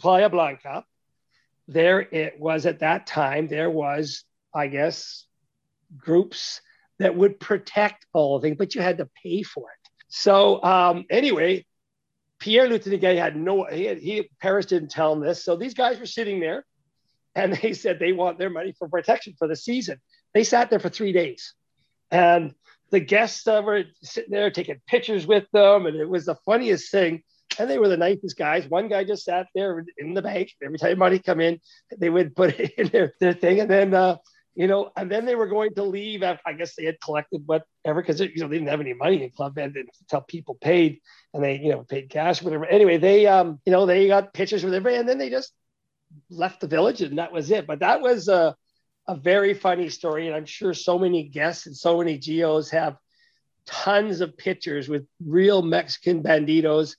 Playa 0.00 0.30
Blanca, 0.30 0.84
there 1.68 2.00
it 2.00 2.40
was 2.40 2.66
at 2.66 2.80
that 2.80 3.06
time, 3.06 3.48
there 3.48 3.70
was, 3.70 4.24
I 4.54 4.66
guess, 4.66 5.26
groups 5.96 6.60
that 6.98 7.16
would 7.16 7.40
protect 7.40 8.06
all 8.12 8.36
of 8.36 8.42
things, 8.42 8.56
but 8.58 8.74
you 8.74 8.80
had 8.80 8.98
to 8.98 9.08
pay 9.22 9.42
for 9.42 9.70
it. 9.70 9.90
So 10.08 10.62
um, 10.62 11.04
anyway, 11.10 11.64
Pierre 12.38 12.68
Lieutenant 12.68 13.02
had 13.02 13.36
no, 13.36 13.64
he, 13.64 13.84
had, 13.84 13.98
he 13.98 14.28
Paris 14.40 14.66
didn't 14.66 14.90
tell 14.90 15.12
him 15.12 15.20
this. 15.20 15.44
So 15.44 15.56
these 15.56 15.74
guys 15.74 15.98
were 15.98 16.06
sitting 16.06 16.40
there 16.40 16.64
and 17.34 17.54
they 17.54 17.72
said 17.72 17.98
they 17.98 18.12
want 18.12 18.38
their 18.38 18.50
money 18.50 18.72
for 18.78 18.88
protection 18.88 19.34
for 19.38 19.48
the 19.48 19.56
season. 19.56 20.00
They 20.34 20.44
sat 20.44 20.70
there 20.70 20.80
for 20.80 20.88
three 20.88 21.12
days. 21.12 21.54
And 22.10 22.54
the 22.90 23.00
guests 23.00 23.46
were 23.46 23.84
sitting 24.02 24.30
there 24.30 24.50
taking 24.50 24.80
pictures 24.86 25.26
with 25.26 25.46
them, 25.52 25.86
and 25.86 25.96
it 25.96 26.08
was 26.08 26.26
the 26.26 26.36
funniest 26.44 26.90
thing. 26.90 27.22
And 27.58 27.68
they 27.68 27.78
were 27.78 27.88
the 27.88 27.96
nicest 27.96 28.36
guys. 28.36 28.66
One 28.68 28.88
guy 28.88 29.04
just 29.04 29.24
sat 29.24 29.46
there 29.54 29.84
in 29.98 30.14
the 30.14 30.22
bank. 30.22 30.52
Every 30.62 30.78
time 30.78 30.98
money 30.98 31.18
come 31.18 31.40
in, 31.40 31.60
they 31.96 32.10
would 32.10 32.34
put 32.34 32.58
it 32.58 32.72
in 32.78 32.88
their, 32.88 33.14
their 33.20 33.34
thing, 33.34 33.60
and 33.60 33.70
then 33.70 33.94
uh, 33.94 34.16
you 34.54 34.66
know, 34.66 34.90
and 34.96 35.10
then 35.10 35.24
they 35.24 35.34
were 35.34 35.46
going 35.46 35.74
to 35.74 35.82
leave. 35.82 36.22
After, 36.22 36.42
I 36.46 36.52
guess 36.52 36.74
they 36.74 36.84
had 36.84 37.00
collected 37.00 37.42
whatever 37.46 38.02
because 38.02 38.20
you 38.20 38.30
know 38.36 38.48
they 38.48 38.56
didn't 38.56 38.68
have 38.68 38.80
any 38.80 38.92
money 38.92 39.22
in 39.22 39.30
Club 39.30 39.56
Med 39.56 39.74
until 40.00 40.20
people 40.22 40.56
paid, 40.60 41.00
and 41.32 41.42
they 41.42 41.58
you 41.58 41.70
know 41.70 41.84
paid 41.84 42.10
cash 42.10 42.42
whatever. 42.42 42.66
Anyway, 42.66 42.98
they 42.98 43.26
um 43.26 43.60
you 43.64 43.72
know 43.72 43.86
they 43.86 44.06
got 44.08 44.34
pictures 44.34 44.62
with 44.62 44.74
everybody, 44.74 44.96
and 44.96 45.08
then 45.08 45.18
they 45.18 45.30
just 45.30 45.52
left 46.28 46.60
the 46.60 46.68
village, 46.68 47.00
and 47.00 47.18
that 47.18 47.32
was 47.32 47.50
it. 47.50 47.66
But 47.66 47.80
that 47.80 48.02
was 48.02 48.28
a 48.28 48.54
a 49.08 49.16
very 49.16 49.54
funny 49.54 49.88
story, 49.88 50.26
and 50.26 50.36
I'm 50.36 50.46
sure 50.46 50.74
so 50.74 50.98
many 50.98 51.24
guests 51.24 51.66
and 51.66 51.76
so 51.76 51.98
many 51.98 52.18
GOs 52.18 52.70
have 52.70 52.96
tons 53.64 54.20
of 54.20 54.36
pictures 54.36 54.88
with 54.88 55.06
real 55.24 55.62
Mexican 55.62 56.22
banditos 56.22 56.96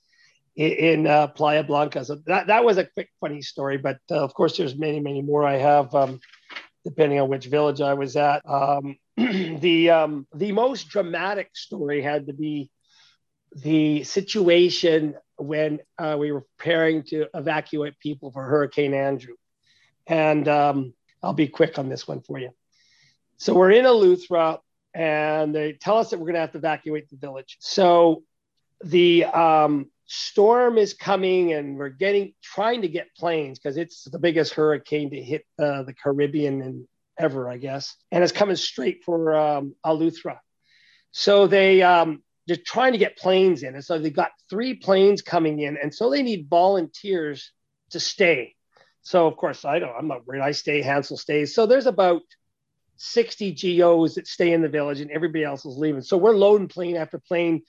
in, 0.56 1.06
uh, 1.06 1.28
Playa 1.28 1.64
Blanca. 1.64 2.04
So 2.04 2.16
that 2.26 2.46
that 2.48 2.64
was 2.64 2.78
a 2.78 2.84
quick 2.84 3.10
funny 3.20 3.42
story, 3.42 3.76
but 3.76 3.98
uh, 4.10 4.22
of 4.22 4.34
course 4.34 4.56
there's 4.56 4.76
many 4.76 5.00
many 5.00 5.22
more 5.22 5.44
I 5.44 5.56
have. 5.56 5.94
Um, 5.94 6.20
depending 6.84 7.18
on 7.18 7.28
which 7.28 7.46
village 7.46 7.80
I 7.80 7.94
was 7.94 8.16
at. 8.16 8.42
Um, 8.48 8.96
the 9.16 9.90
um, 9.90 10.26
the 10.34 10.52
most 10.52 10.88
dramatic 10.88 11.50
story 11.54 12.02
had 12.02 12.26
to 12.26 12.32
be 12.32 12.70
the 13.56 14.04
situation 14.04 15.14
when 15.36 15.80
uh, 15.98 16.16
we 16.18 16.30
were 16.30 16.44
preparing 16.58 17.02
to 17.04 17.26
evacuate 17.34 17.98
people 17.98 18.30
for 18.30 18.44
Hurricane 18.44 18.94
Andrew, 18.94 19.34
and 20.06 20.46
um, 20.48 20.94
I'll 21.22 21.32
be 21.32 21.48
quick 21.48 21.78
on 21.78 21.88
this 21.88 22.06
one 22.06 22.20
for 22.20 22.38
you. 22.38 22.50
So 23.38 23.54
we're 23.54 23.72
in 23.72 23.84
Eleuthera, 23.84 24.58
and 24.92 25.54
they 25.54 25.72
tell 25.72 25.98
us 25.98 26.10
that 26.10 26.18
we're 26.18 26.26
going 26.26 26.34
to 26.34 26.40
have 26.40 26.52
to 26.52 26.58
evacuate 26.58 27.08
the 27.08 27.16
village. 27.16 27.56
So 27.60 28.22
the 28.82 29.24
um, 29.24 29.90
storm 30.06 30.78
is 30.78 30.94
coming 30.94 31.52
and 31.52 31.76
we're 31.76 31.88
getting 31.88 32.34
trying 32.42 32.82
to 32.82 32.88
get 32.88 33.14
planes 33.16 33.58
because 33.58 33.76
it's 33.76 34.04
the 34.04 34.18
biggest 34.18 34.54
hurricane 34.54 35.10
to 35.10 35.20
hit 35.20 35.44
uh, 35.58 35.82
the 35.82 35.94
Caribbean 35.94 36.62
and 36.62 36.86
ever, 37.18 37.48
I 37.48 37.58
guess, 37.58 37.96
and 38.10 38.22
it's 38.22 38.32
coming 38.32 38.56
straight 38.56 39.02
for 39.04 39.34
um. 39.34 39.74
So 41.10 41.46
they 41.46 41.82
um, 41.82 42.22
they're 42.46 42.56
trying 42.56 42.92
to 42.92 42.98
get 42.98 43.16
planes 43.16 43.62
in, 43.62 43.74
and 43.74 43.84
so 43.84 43.98
they've 43.98 44.14
got 44.14 44.32
three 44.50 44.74
planes 44.74 45.22
coming 45.22 45.60
in, 45.60 45.76
and 45.80 45.94
so 45.94 46.10
they 46.10 46.22
need 46.22 46.48
volunteers 46.48 47.52
to 47.90 48.00
stay. 48.00 48.54
So 49.02 49.26
of 49.26 49.36
course 49.36 49.64
I 49.64 49.78
don't, 49.78 49.94
I'm 49.96 50.08
not 50.08 50.26
worried. 50.26 50.42
I 50.42 50.52
stay, 50.52 50.82
Hansel 50.82 51.16
stays. 51.16 51.54
So 51.54 51.66
there's 51.66 51.86
about 51.86 52.22
60 52.96 53.54
GOs 53.54 54.14
that 54.14 54.26
stay 54.26 54.52
in 54.52 54.62
the 54.62 54.68
village, 54.68 55.00
and 55.00 55.10
everybody 55.10 55.44
else 55.44 55.64
is 55.64 55.76
leaving. 55.76 56.02
So 56.02 56.16
we're 56.16 56.36
loading 56.36 56.68
plane 56.68 56.96
after 56.96 57.18
plane 57.18 57.62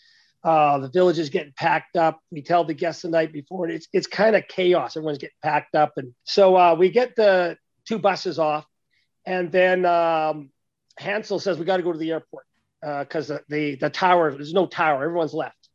uh, 0.46 0.78
the 0.78 0.90
village 0.90 1.18
is 1.18 1.30
getting 1.30 1.54
packed 1.58 1.98
up. 1.98 2.20
We 2.30 2.44
tell 2.44 2.64
the 2.64 2.76
guests 2.76 3.02
the 3.02 3.10
night 3.10 3.34
before, 3.34 3.68
it's 3.68 3.88
it's 3.92 4.06
kind 4.06 4.36
of 4.36 4.48
chaos. 4.48 4.96
Everyone's 4.96 5.18
getting 5.18 5.34
packed 5.42 5.74
up, 5.74 5.94
and 5.98 6.14
so 6.24 6.56
uh, 6.56 6.76
we 6.76 6.92
get 6.92 7.16
the 7.16 7.58
two 7.86 7.98
buses 7.98 8.38
off, 8.38 8.68
and 9.26 9.52
then 9.52 9.86
um, 9.86 10.52
Hansel 11.00 11.40
says 11.40 11.58
we 11.58 11.66
got 11.66 11.78
to 11.78 11.84
go 11.84 11.92
to 11.92 11.98
the 11.98 12.12
airport 12.12 12.46
because 12.80 13.32
uh, 13.32 13.40
the, 13.50 13.72
the, 13.72 13.76
the 13.78 13.90
tower 13.90 14.32
there's 14.32 14.54
no 14.54 14.68
tower. 14.68 15.04
Everyone's 15.04 15.34
left, 15.34 15.68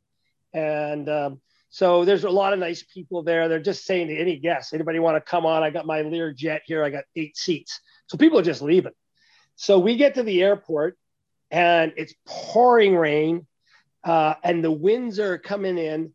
and 0.54 1.08
um, 1.08 1.40
so 1.70 2.04
there's 2.04 2.22
a 2.22 2.30
lot 2.30 2.52
of 2.52 2.60
nice 2.60 2.84
people 2.84 3.24
there. 3.24 3.48
They're 3.48 3.58
just 3.58 3.84
saying 3.84 4.06
to 4.06 4.16
any 4.16 4.38
guest, 4.38 4.72
anybody 4.72 5.00
want 5.00 5.16
to 5.16 5.20
come 5.20 5.46
on? 5.46 5.64
I 5.64 5.70
got 5.70 5.84
my 5.84 6.02
Lear 6.02 6.32
jet 6.32 6.62
here. 6.64 6.84
I 6.84 6.90
got 6.90 7.04
eight 7.16 7.36
seats. 7.36 7.80
So 8.06 8.16
people 8.16 8.38
are 8.38 8.44
just 8.44 8.62
leaving. 8.62 8.92
So 9.56 9.80
we 9.80 9.96
get 9.96 10.14
to 10.14 10.22
the 10.22 10.42
airport, 10.44 10.96
and 11.50 11.92
it's 11.96 12.14
pouring 12.24 12.94
rain 12.94 13.48
uh, 14.04 14.34
and 14.42 14.64
the 14.64 14.70
winds 14.70 15.18
are 15.18 15.38
coming 15.38 15.78
in, 15.78 16.12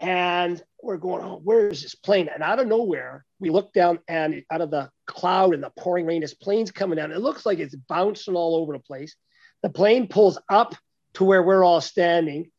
and 0.00 0.62
we're 0.82 0.96
going, 0.96 1.24
oh, 1.24 1.40
where 1.42 1.68
is 1.68 1.82
this 1.82 1.94
plane? 1.94 2.28
And 2.32 2.42
out 2.42 2.58
of 2.58 2.66
nowhere, 2.66 3.24
we 3.38 3.50
look 3.50 3.72
down, 3.72 4.00
and 4.08 4.42
out 4.50 4.60
of 4.60 4.70
the 4.70 4.90
cloud 5.06 5.54
and 5.54 5.62
the 5.62 5.70
pouring 5.78 6.06
rain, 6.06 6.20
this 6.22 6.34
plane's 6.34 6.70
coming 6.70 6.96
down. 6.96 7.12
It 7.12 7.20
looks 7.20 7.46
like 7.46 7.58
it's 7.58 7.76
bouncing 7.76 8.34
all 8.34 8.56
over 8.56 8.72
the 8.72 8.80
place. 8.80 9.16
The 9.62 9.70
plane 9.70 10.08
pulls 10.08 10.38
up 10.48 10.74
to 11.14 11.24
where 11.24 11.42
we're 11.42 11.64
all 11.64 11.80
standing. 11.80 12.50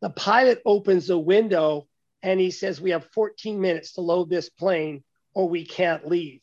The 0.00 0.10
pilot 0.10 0.62
opens 0.64 1.06
the 1.06 1.18
window 1.18 1.86
and 2.22 2.40
he 2.40 2.50
says, 2.50 2.80
We 2.80 2.90
have 2.90 3.06
14 3.12 3.60
minutes 3.60 3.92
to 3.92 4.00
load 4.00 4.30
this 4.30 4.48
plane 4.48 5.04
or 5.34 5.48
we 5.48 5.64
can't 5.64 6.06
leave. 6.06 6.40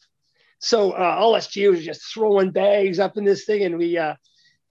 So 0.59 0.91
uh, 0.91 1.19
GOs 1.19 1.57
are 1.57 1.81
just 1.81 2.13
throwing 2.13 2.51
bags 2.51 2.99
up 2.99 3.17
in 3.17 3.25
this 3.25 3.45
thing, 3.45 3.63
and 3.63 3.77
we 3.77 3.97
uh, 3.97 4.15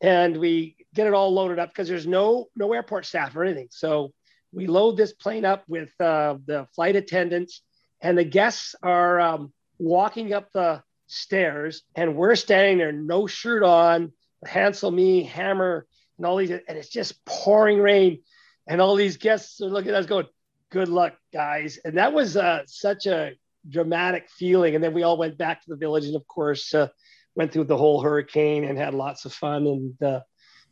and 0.00 0.36
we 0.36 0.75
get 0.96 1.06
it 1.06 1.14
all 1.14 1.32
loaded 1.32 1.58
up 1.58 1.68
because 1.68 1.88
there's 1.88 2.06
no 2.06 2.46
no 2.56 2.72
airport 2.72 3.06
staff 3.06 3.36
or 3.36 3.44
anything. 3.44 3.68
So 3.70 4.12
we 4.52 4.66
load 4.66 4.96
this 4.96 5.12
plane 5.12 5.44
up 5.44 5.64
with 5.68 5.90
uh, 6.00 6.38
the 6.46 6.66
flight 6.74 6.96
attendants, 6.96 7.60
and 8.00 8.16
the 8.16 8.24
guests 8.24 8.74
are 8.82 9.20
um, 9.20 9.52
walking 9.78 10.32
up 10.32 10.50
the 10.52 10.82
stairs, 11.06 11.82
and 11.94 12.16
we're 12.16 12.34
standing 12.34 12.78
there, 12.78 12.92
no 12.92 13.26
shirt 13.26 13.62
on, 13.62 14.12
Hansel, 14.44 14.90
me, 14.90 15.22
Hammer, 15.24 15.86
and 16.16 16.26
all 16.26 16.36
these, 16.36 16.50
and 16.50 16.62
it's 16.66 16.88
just 16.88 17.24
pouring 17.26 17.78
rain, 17.78 18.22
and 18.66 18.80
all 18.80 18.96
these 18.96 19.18
guests 19.18 19.60
are 19.60 19.66
looking 19.66 19.90
at 19.90 19.96
us 19.96 20.06
going, 20.06 20.26
"Good 20.70 20.88
luck, 20.88 21.14
guys!" 21.32 21.78
And 21.84 21.98
that 21.98 22.12
was 22.14 22.36
uh, 22.36 22.62
such 22.66 23.06
a 23.06 23.32
dramatic 23.68 24.30
feeling. 24.30 24.74
And 24.74 24.82
then 24.82 24.94
we 24.94 25.02
all 25.02 25.18
went 25.18 25.36
back 25.36 25.62
to 25.62 25.70
the 25.70 25.76
village, 25.76 26.06
and 26.06 26.16
of 26.16 26.26
course. 26.26 26.74
Uh, 26.74 26.88
went 27.36 27.52
through 27.52 27.64
the 27.64 27.76
whole 27.76 28.00
hurricane 28.00 28.64
and 28.64 28.78
had 28.78 28.94
lots 28.94 29.26
of 29.26 29.32
fun 29.32 29.66
and 29.66 30.02
uh, 30.02 30.20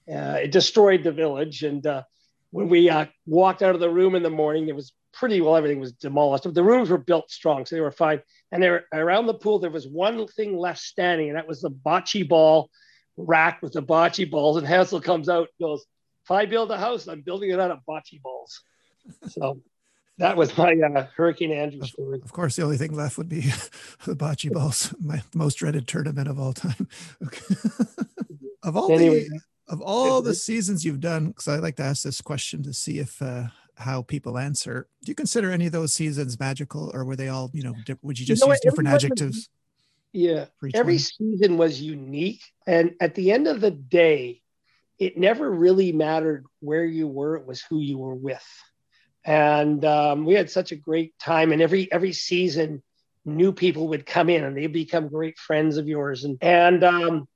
it 0.07 0.52
destroyed 0.52 1.02
the 1.02 1.12
village. 1.12 1.62
And 1.62 1.86
uh, 1.86 2.02
when 2.50 2.68
we 2.68 2.90
uh, 2.90 3.07
walked 3.26 3.62
out 3.62 3.74
of 3.74 3.80
the 3.80 3.90
room 3.90 4.14
in 4.14 4.22
the 4.22 4.30
morning, 4.30 4.68
it 4.68 4.76
was 4.76 4.92
pretty 5.12 5.40
well, 5.40 5.57
everything 5.57 5.80
was 5.80 5.92
demolished. 5.92 6.44
But 6.44 6.55
the 6.55 6.62
rooms 6.62 6.90
were 6.90 6.98
built 6.98 7.30
strong, 7.30 7.64
so 7.64 7.76
they 7.76 7.80
were 7.80 7.90
fine. 7.90 8.20
And 8.52 8.62
there 8.62 8.86
around 8.92 9.26
the 9.26 9.34
pool, 9.34 9.59
there 9.59 9.70
was 9.70 9.86
one 9.86 10.26
thing 10.28 10.57
left 10.57 10.80
standing, 10.80 11.28
and 11.28 11.36
that 11.36 11.48
was 11.48 11.61
the 11.61 11.70
bocce 11.70 12.28
ball 12.28 12.70
rack 13.16 13.62
with 13.62 13.72
the 13.72 13.82
bocce 13.82 14.30
balls. 14.30 14.57
And 14.57 14.66
Hansel 14.66 15.00
comes 15.00 15.28
out 15.28 15.48
and 15.59 15.66
goes, 15.66 15.84
If 16.24 16.30
I 16.30 16.46
build 16.46 16.70
a 16.70 16.78
house, 16.78 17.07
I'm 17.07 17.22
building 17.22 17.50
it 17.50 17.61
out 17.61 17.70
of 17.70 17.80
bocce 17.88 18.20
balls. 18.22 18.61
So 19.28 19.61
that 20.18 20.36
was 20.36 20.57
my 20.57 20.74
uh, 20.74 21.07
Hurricane 21.16 21.52
Andrew 21.52 21.82
story. 21.82 22.20
Of 22.22 22.32
course, 22.32 22.57
the 22.57 22.62
only 22.62 22.76
thing 22.76 22.94
left 22.94 23.18
would 23.18 23.28
be 23.28 23.40
the 24.05 24.14
bocce 24.14 24.52
balls, 24.52 24.94
my 25.00 25.22
most 25.34 25.57
dreaded 25.57 25.88
tournament 25.88 26.28
of 26.28 26.38
all 26.38 26.52
time. 26.52 26.88
of 28.62 28.76
all 28.76 28.92
anyway, 28.92 29.28
the 29.28 29.40
of 29.68 29.80
all 29.80 30.22
the 30.22 30.34
seasons 30.34 30.84
you've 30.84 31.00
done, 31.00 31.28
because 31.28 31.48
I 31.48 31.56
like 31.56 31.76
to 31.76 31.82
ask 31.82 32.02
this 32.02 32.20
question 32.20 32.62
to 32.64 32.72
see 32.72 32.98
if 32.98 33.20
uh, 33.22 33.44
how 33.76 34.02
people 34.02 34.38
answer. 34.38 34.88
Do 35.04 35.10
you 35.10 35.14
consider 35.14 35.50
any 35.50 35.66
of 35.66 35.72
those 35.72 35.94
seasons 35.94 36.38
magical, 36.38 36.90
or 36.94 37.04
were 37.04 37.16
they 37.16 37.28
all, 37.28 37.50
you 37.52 37.62
know, 37.62 37.74
would 38.02 38.18
you 38.18 38.26
just 38.26 38.42
you 38.42 38.46
know 38.46 38.52
use 38.52 38.60
different 38.60 38.88
adjectives? 38.88 39.36
Was, 39.36 39.48
yeah, 40.12 40.46
every 40.74 40.94
one? 40.94 40.98
season 40.98 41.56
was 41.56 41.80
unique, 41.80 42.42
and 42.66 42.94
at 43.00 43.14
the 43.14 43.32
end 43.32 43.48
of 43.48 43.60
the 43.60 43.70
day, 43.70 44.42
it 44.98 45.18
never 45.18 45.50
really 45.50 45.92
mattered 45.92 46.44
where 46.60 46.84
you 46.84 47.08
were; 47.08 47.36
it 47.36 47.46
was 47.46 47.62
who 47.62 47.80
you 47.80 47.98
were 47.98 48.14
with, 48.14 48.46
and 49.24 49.84
um, 49.84 50.24
we 50.24 50.34
had 50.34 50.50
such 50.50 50.72
a 50.72 50.76
great 50.76 51.18
time. 51.18 51.52
And 51.52 51.62
every 51.62 51.90
every 51.90 52.12
season, 52.12 52.82
new 53.24 53.52
people 53.52 53.88
would 53.88 54.06
come 54.06 54.28
in, 54.28 54.44
and 54.44 54.56
they 54.56 54.66
become 54.66 55.08
great 55.08 55.38
friends 55.38 55.78
of 55.78 55.88
yours, 55.88 56.24
and 56.24 56.38
and 56.42 56.84
um, 56.84 57.28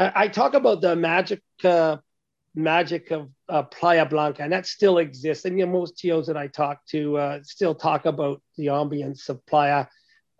I, 0.00 0.28
talk 0.28 0.54
about 0.54 0.80
the 0.80 0.96
magic 0.96 1.42
uh, 1.62 1.98
magic 2.54 3.10
of 3.10 3.30
uh, 3.48 3.64
Playa 3.64 4.06
Blanca, 4.06 4.42
and 4.42 4.52
that 4.52 4.66
still 4.66 4.98
exists. 4.98 5.44
And 5.44 5.58
you 5.58 5.66
know, 5.66 5.72
most 5.72 5.98
TOs 5.98 6.26
that 6.26 6.36
I 6.36 6.46
talk 6.46 6.84
to 6.86 7.18
uh, 7.18 7.38
still 7.42 7.74
talk 7.74 8.06
about 8.06 8.42
the 8.56 8.66
ambience 8.66 9.28
of 9.28 9.44
Playa, 9.46 9.86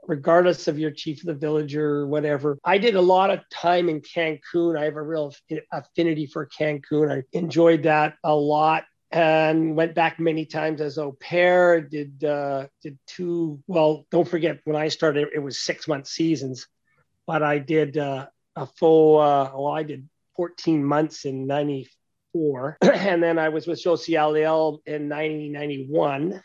regardless 0.07 0.67
of 0.69 0.79
your 0.79 0.91
chief 0.91 1.21
of 1.21 1.27
the 1.27 1.35
village 1.35 1.77
or 1.77 2.07
whatever. 2.07 2.59
I 2.65 2.79
did 2.79 2.97
a 2.97 3.01
lot 3.01 3.31
of 3.31 3.41
time 3.53 3.89
in 3.89 4.01
Cancun. 4.01 4.79
I 4.79 4.85
have 4.85 4.97
a 4.97 5.03
real 5.03 5.35
affinity 5.73 6.27
for 6.27 6.47
Cancun. 6.47 7.13
I 7.13 7.23
enjoyed 7.37 7.83
that 7.85 8.15
a 8.25 8.35
lot 8.35 8.85
and 9.11 9.75
went 9.75 9.95
back 9.95 10.21
many 10.21 10.47
times 10.47 10.81
as 10.81 10.97
au 10.97 11.13
pair. 11.13 11.81
Did 11.81 12.25
uh, 12.25 12.69
did 12.83 12.99
two. 13.07 13.63
Well, 13.67 14.07
don't 14.11 14.29
forget 14.29 14.61
when 14.65 14.77
I 14.77 14.89
started, 14.89 15.29
it 15.35 15.41
was 15.41 15.61
six 15.61 15.87
month 15.89 16.07
seasons, 16.07 16.67
but 17.27 17.43
I 17.43 17.59
did 17.59 17.99
uh, 17.99 18.27
a 18.57 18.67
full, 18.67 19.19
uh, 19.19 19.51
well, 19.55 19.69
I 19.69 19.83
did 19.83 20.09
14 20.37 20.85
months 20.85 21.25
in 21.25 21.47
94. 21.47 22.79
and 22.83 23.23
then 23.23 23.39
I 23.39 23.49
was 23.49 23.67
with 23.67 23.79
Socialel 23.81 24.81
in 24.87 25.09
1991. 25.09 26.43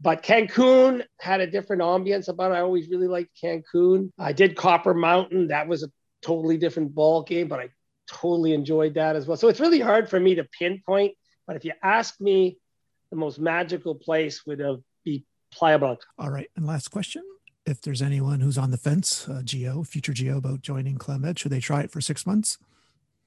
But 0.00 0.22
Cancun 0.22 1.04
had 1.18 1.40
a 1.40 1.46
different 1.46 1.82
ambience 1.82 2.28
about 2.28 2.52
it. 2.52 2.56
I 2.56 2.60
always 2.60 2.88
really 2.88 3.08
liked 3.08 3.30
Cancun. 3.42 4.12
I 4.18 4.32
did 4.32 4.56
Copper 4.56 4.92
Mountain. 4.92 5.48
That 5.48 5.68
was 5.68 5.82
a 5.82 5.88
totally 6.22 6.58
different 6.58 6.94
ball 6.94 7.22
game, 7.22 7.48
but 7.48 7.60
I 7.60 7.70
totally 8.06 8.52
enjoyed 8.52 8.94
that 8.94 9.16
as 9.16 9.26
well. 9.26 9.36
So 9.36 9.48
it's 9.48 9.60
really 9.60 9.80
hard 9.80 10.10
for 10.10 10.20
me 10.20 10.34
to 10.34 10.44
pinpoint. 10.44 11.14
But 11.46 11.56
if 11.56 11.64
you 11.64 11.72
ask 11.82 12.20
me, 12.20 12.58
the 13.10 13.16
most 13.16 13.38
magical 13.38 13.94
place 13.94 14.44
would 14.46 14.60
have 14.60 14.80
be 15.04 15.24
Playa 15.52 15.78
Blanca. 15.78 16.02
All 16.18 16.30
right. 16.30 16.50
And 16.56 16.66
last 16.66 16.88
question 16.88 17.22
if 17.66 17.80
there's 17.80 18.02
anyone 18.02 18.40
who's 18.40 18.56
on 18.56 18.70
the 18.70 18.76
fence, 18.76 19.28
uh, 19.28 19.42
GO, 19.44 19.82
future 19.82 20.14
GO, 20.14 20.38
about 20.38 20.62
joining 20.62 20.96
Club 20.96 21.38
should 21.38 21.52
they 21.52 21.60
try 21.60 21.80
it 21.82 21.90
for 21.90 22.00
six 22.00 22.26
months? 22.26 22.58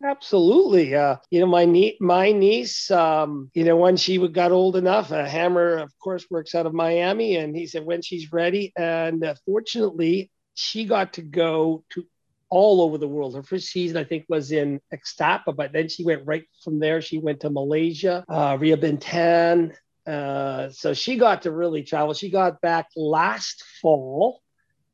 Absolutely. 0.03 0.95
Uh, 0.95 1.17
you 1.29 1.41
know, 1.41 1.45
my 1.45 1.65
nie- 1.65 1.97
my 1.99 2.31
niece, 2.31 2.89
um, 2.89 3.51
you 3.53 3.65
know, 3.65 3.75
when 3.75 3.97
she 3.97 4.17
got 4.29 4.51
old 4.53 4.77
enough, 4.77 5.11
uh, 5.11 5.25
Hammer, 5.25 5.77
of 5.77 5.91
course, 5.99 6.25
works 6.29 6.55
out 6.55 6.65
of 6.65 6.73
Miami, 6.73 7.35
and 7.35 7.53
he 7.55 7.67
said 7.67 7.83
when 7.83 8.01
she's 8.01 8.31
ready. 8.31 8.71
And 8.77 9.23
uh, 9.25 9.35
fortunately, 9.45 10.31
she 10.53 10.85
got 10.85 11.13
to 11.13 11.21
go 11.21 11.83
to 11.91 12.05
all 12.49 12.81
over 12.81 12.97
the 12.97 13.07
world. 13.07 13.35
Her 13.35 13.43
first 13.43 13.67
season, 13.67 13.97
I 13.97 14.05
think, 14.05 14.25
was 14.29 14.53
in 14.53 14.79
Ixtapa, 14.93 15.55
but 15.55 15.73
then 15.73 15.89
she 15.89 16.05
went 16.05 16.25
right 16.25 16.45
from 16.63 16.79
there. 16.79 17.01
She 17.01 17.19
went 17.19 17.41
to 17.41 17.49
Malaysia, 17.49 18.23
uh, 18.29 18.57
Ria 18.59 18.77
Bintan. 18.77 19.75
Uh, 20.10 20.72
so 20.72 20.93
she 20.93 21.18
got 21.18 21.43
to 21.43 21.51
really 21.51 21.84
travel. 21.84 22.14
She 22.14 22.32
got 22.32 22.62
back 22.62 22.88
last 22.95 23.64
fall 23.80 24.41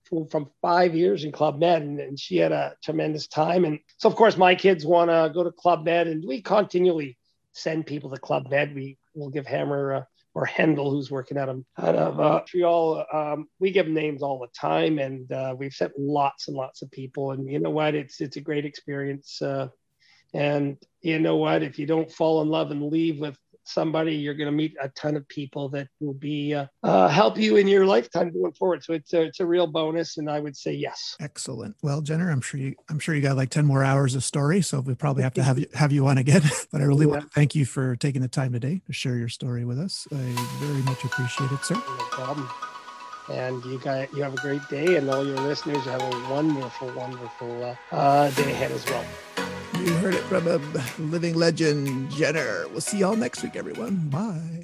from, 0.03 0.27
from 0.27 0.49
five 0.61 0.93
years 0.93 1.23
in 1.23 1.31
Club 1.31 1.57
Med, 1.57 1.81
and, 1.81 1.99
and, 2.01 2.19
she 2.19 2.35
had 2.37 2.51
a 2.51 2.75
tremendous 2.83 3.27
time. 3.27 3.63
And 3.63 3.79
so, 3.97 4.09
of 4.09 4.15
course, 4.15 4.35
my 4.35 4.55
kids 4.55 4.85
want 4.85 5.09
to 5.09 5.31
go 5.33 5.43
to 5.43 5.51
Club 5.51 5.85
Med, 5.85 6.07
and 6.07 6.23
we 6.27 6.41
continually 6.41 7.17
send 7.53 7.85
people 7.85 8.09
to 8.09 8.17
Club 8.17 8.49
Med. 8.49 8.75
We 8.75 8.97
will 9.13 9.29
give 9.29 9.47
Hammer 9.47 9.93
uh, 9.93 10.03
or 10.33 10.45
Hendel, 10.45 10.91
who's 10.91 11.09
working 11.09 11.37
out 11.37 11.47
of, 11.47 11.63
out 11.77 11.95
of 11.95 12.19
uh, 12.19 12.23
Montreal. 12.23 13.05
Um, 13.11 13.47
we 13.59 13.71
give 13.71 13.87
names 13.87 14.21
all 14.21 14.39
the 14.39 14.47
time, 14.59 14.99
and 14.99 15.31
uh, 15.31 15.55
we've 15.57 15.73
sent 15.73 15.93
lots 15.97 16.49
and 16.49 16.57
lots 16.57 16.81
of 16.81 16.91
people. 16.91 17.31
And 17.31 17.49
you 17.49 17.59
know 17.59 17.69
what? 17.69 17.95
It's 17.95 18.19
it's 18.19 18.35
a 18.35 18.41
great 18.41 18.65
experience. 18.65 19.41
Uh, 19.41 19.69
and 20.33 20.77
you 21.01 21.19
know 21.19 21.37
what? 21.37 21.63
If 21.63 21.79
you 21.79 21.85
don't 21.85 22.11
fall 22.11 22.41
in 22.41 22.49
love 22.49 22.71
and 22.71 22.91
leave 22.91 23.19
with 23.19 23.37
somebody, 23.67 24.15
you're 24.15 24.33
going 24.33 24.49
to 24.49 24.55
meet 24.55 24.75
a 24.81 24.89
ton 24.89 25.15
of 25.15 25.27
people 25.27 25.69
that 25.69 25.87
will 25.99 26.13
be 26.13 26.53
uh, 26.53 26.67
uh, 26.83 27.07
help 27.07 27.37
you 27.37 27.57
in 27.57 27.67
your 27.67 27.85
lifetime 27.85 28.31
going 28.31 28.53
forward. 28.53 28.83
So 28.83 28.93
it's 28.93 29.13
a, 29.13 29.23
it's 29.23 29.39
a 29.39 29.45
real 29.45 29.67
bonus, 29.67 30.17
and 30.17 30.29
I 30.29 30.39
would 30.39 30.55
say 30.55 30.73
yes. 30.73 31.15
Excellent. 31.19 31.75
Well, 31.81 32.01
Jenner, 32.01 32.29
I'm 32.31 32.41
sure 32.41 32.59
you 32.59 32.75
I'm 32.89 32.99
sure 32.99 33.15
you 33.15 33.21
got 33.21 33.35
like 33.35 33.49
ten 33.49 33.65
more 33.65 33.83
hours 33.83 34.15
of 34.15 34.23
story, 34.23 34.61
so 34.61 34.79
we 34.79 34.95
probably 34.95 35.23
have 35.23 35.33
to 35.35 35.43
have 35.43 35.59
you 35.59 35.67
have 35.73 35.91
you 35.91 36.07
on 36.07 36.17
again. 36.17 36.43
but 36.71 36.81
I 36.81 36.85
really 36.85 37.05
yeah. 37.05 37.11
want 37.11 37.23
to 37.23 37.29
thank 37.29 37.55
you 37.55 37.65
for 37.65 37.95
taking 37.95 38.21
the 38.21 38.27
time 38.27 38.53
today 38.53 38.81
to 38.87 38.93
share 38.93 39.15
your 39.15 39.29
story 39.29 39.65
with 39.65 39.79
us. 39.79 40.07
I 40.11 40.15
very 40.59 40.81
much 40.83 41.03
appreciate 41.03 41.51
it, 41.51 41.63
sir. 41.63 41.75
No 41.75 41.81
problem. 42.11 42.49
And 43.29 43.63
you 43.65 43.79
got 43.79 44.13
you 44.13 44.21
have 44.21 44.33
a 44.33 44.41
great 44.41 44.67
day, 44.69 44.97
and 44.97 45.09
all 45.09 45.25
your 45.25 45.37
listeners 45.37 45.83
have 45.85 46.01
a 46.01 46.31
wonderful, 46.31 46.91
wonderful 46.91 47.63
uh, 47.63 47.95
uh 47.95 48.29
day 48.31 48.51
ahead 48.51 48.71
as 48.71 48.85
well. 48.85 49.05
You 49.85 49.93
heard 49.97 50.15
it 50.15 50.23
from 50.23 50.47
a 50.47 50.59
living 50.97 51.35
legend, 51.35 52.09
Jenner. 52.09 52.67
We'll 52.69 52.81
see 52.81 52.97
y'all 52.97 53.15
next 53.15 53.43
week, 53.43 53.55
everyone. 53.55 54.09
Bye. 54.09 54.41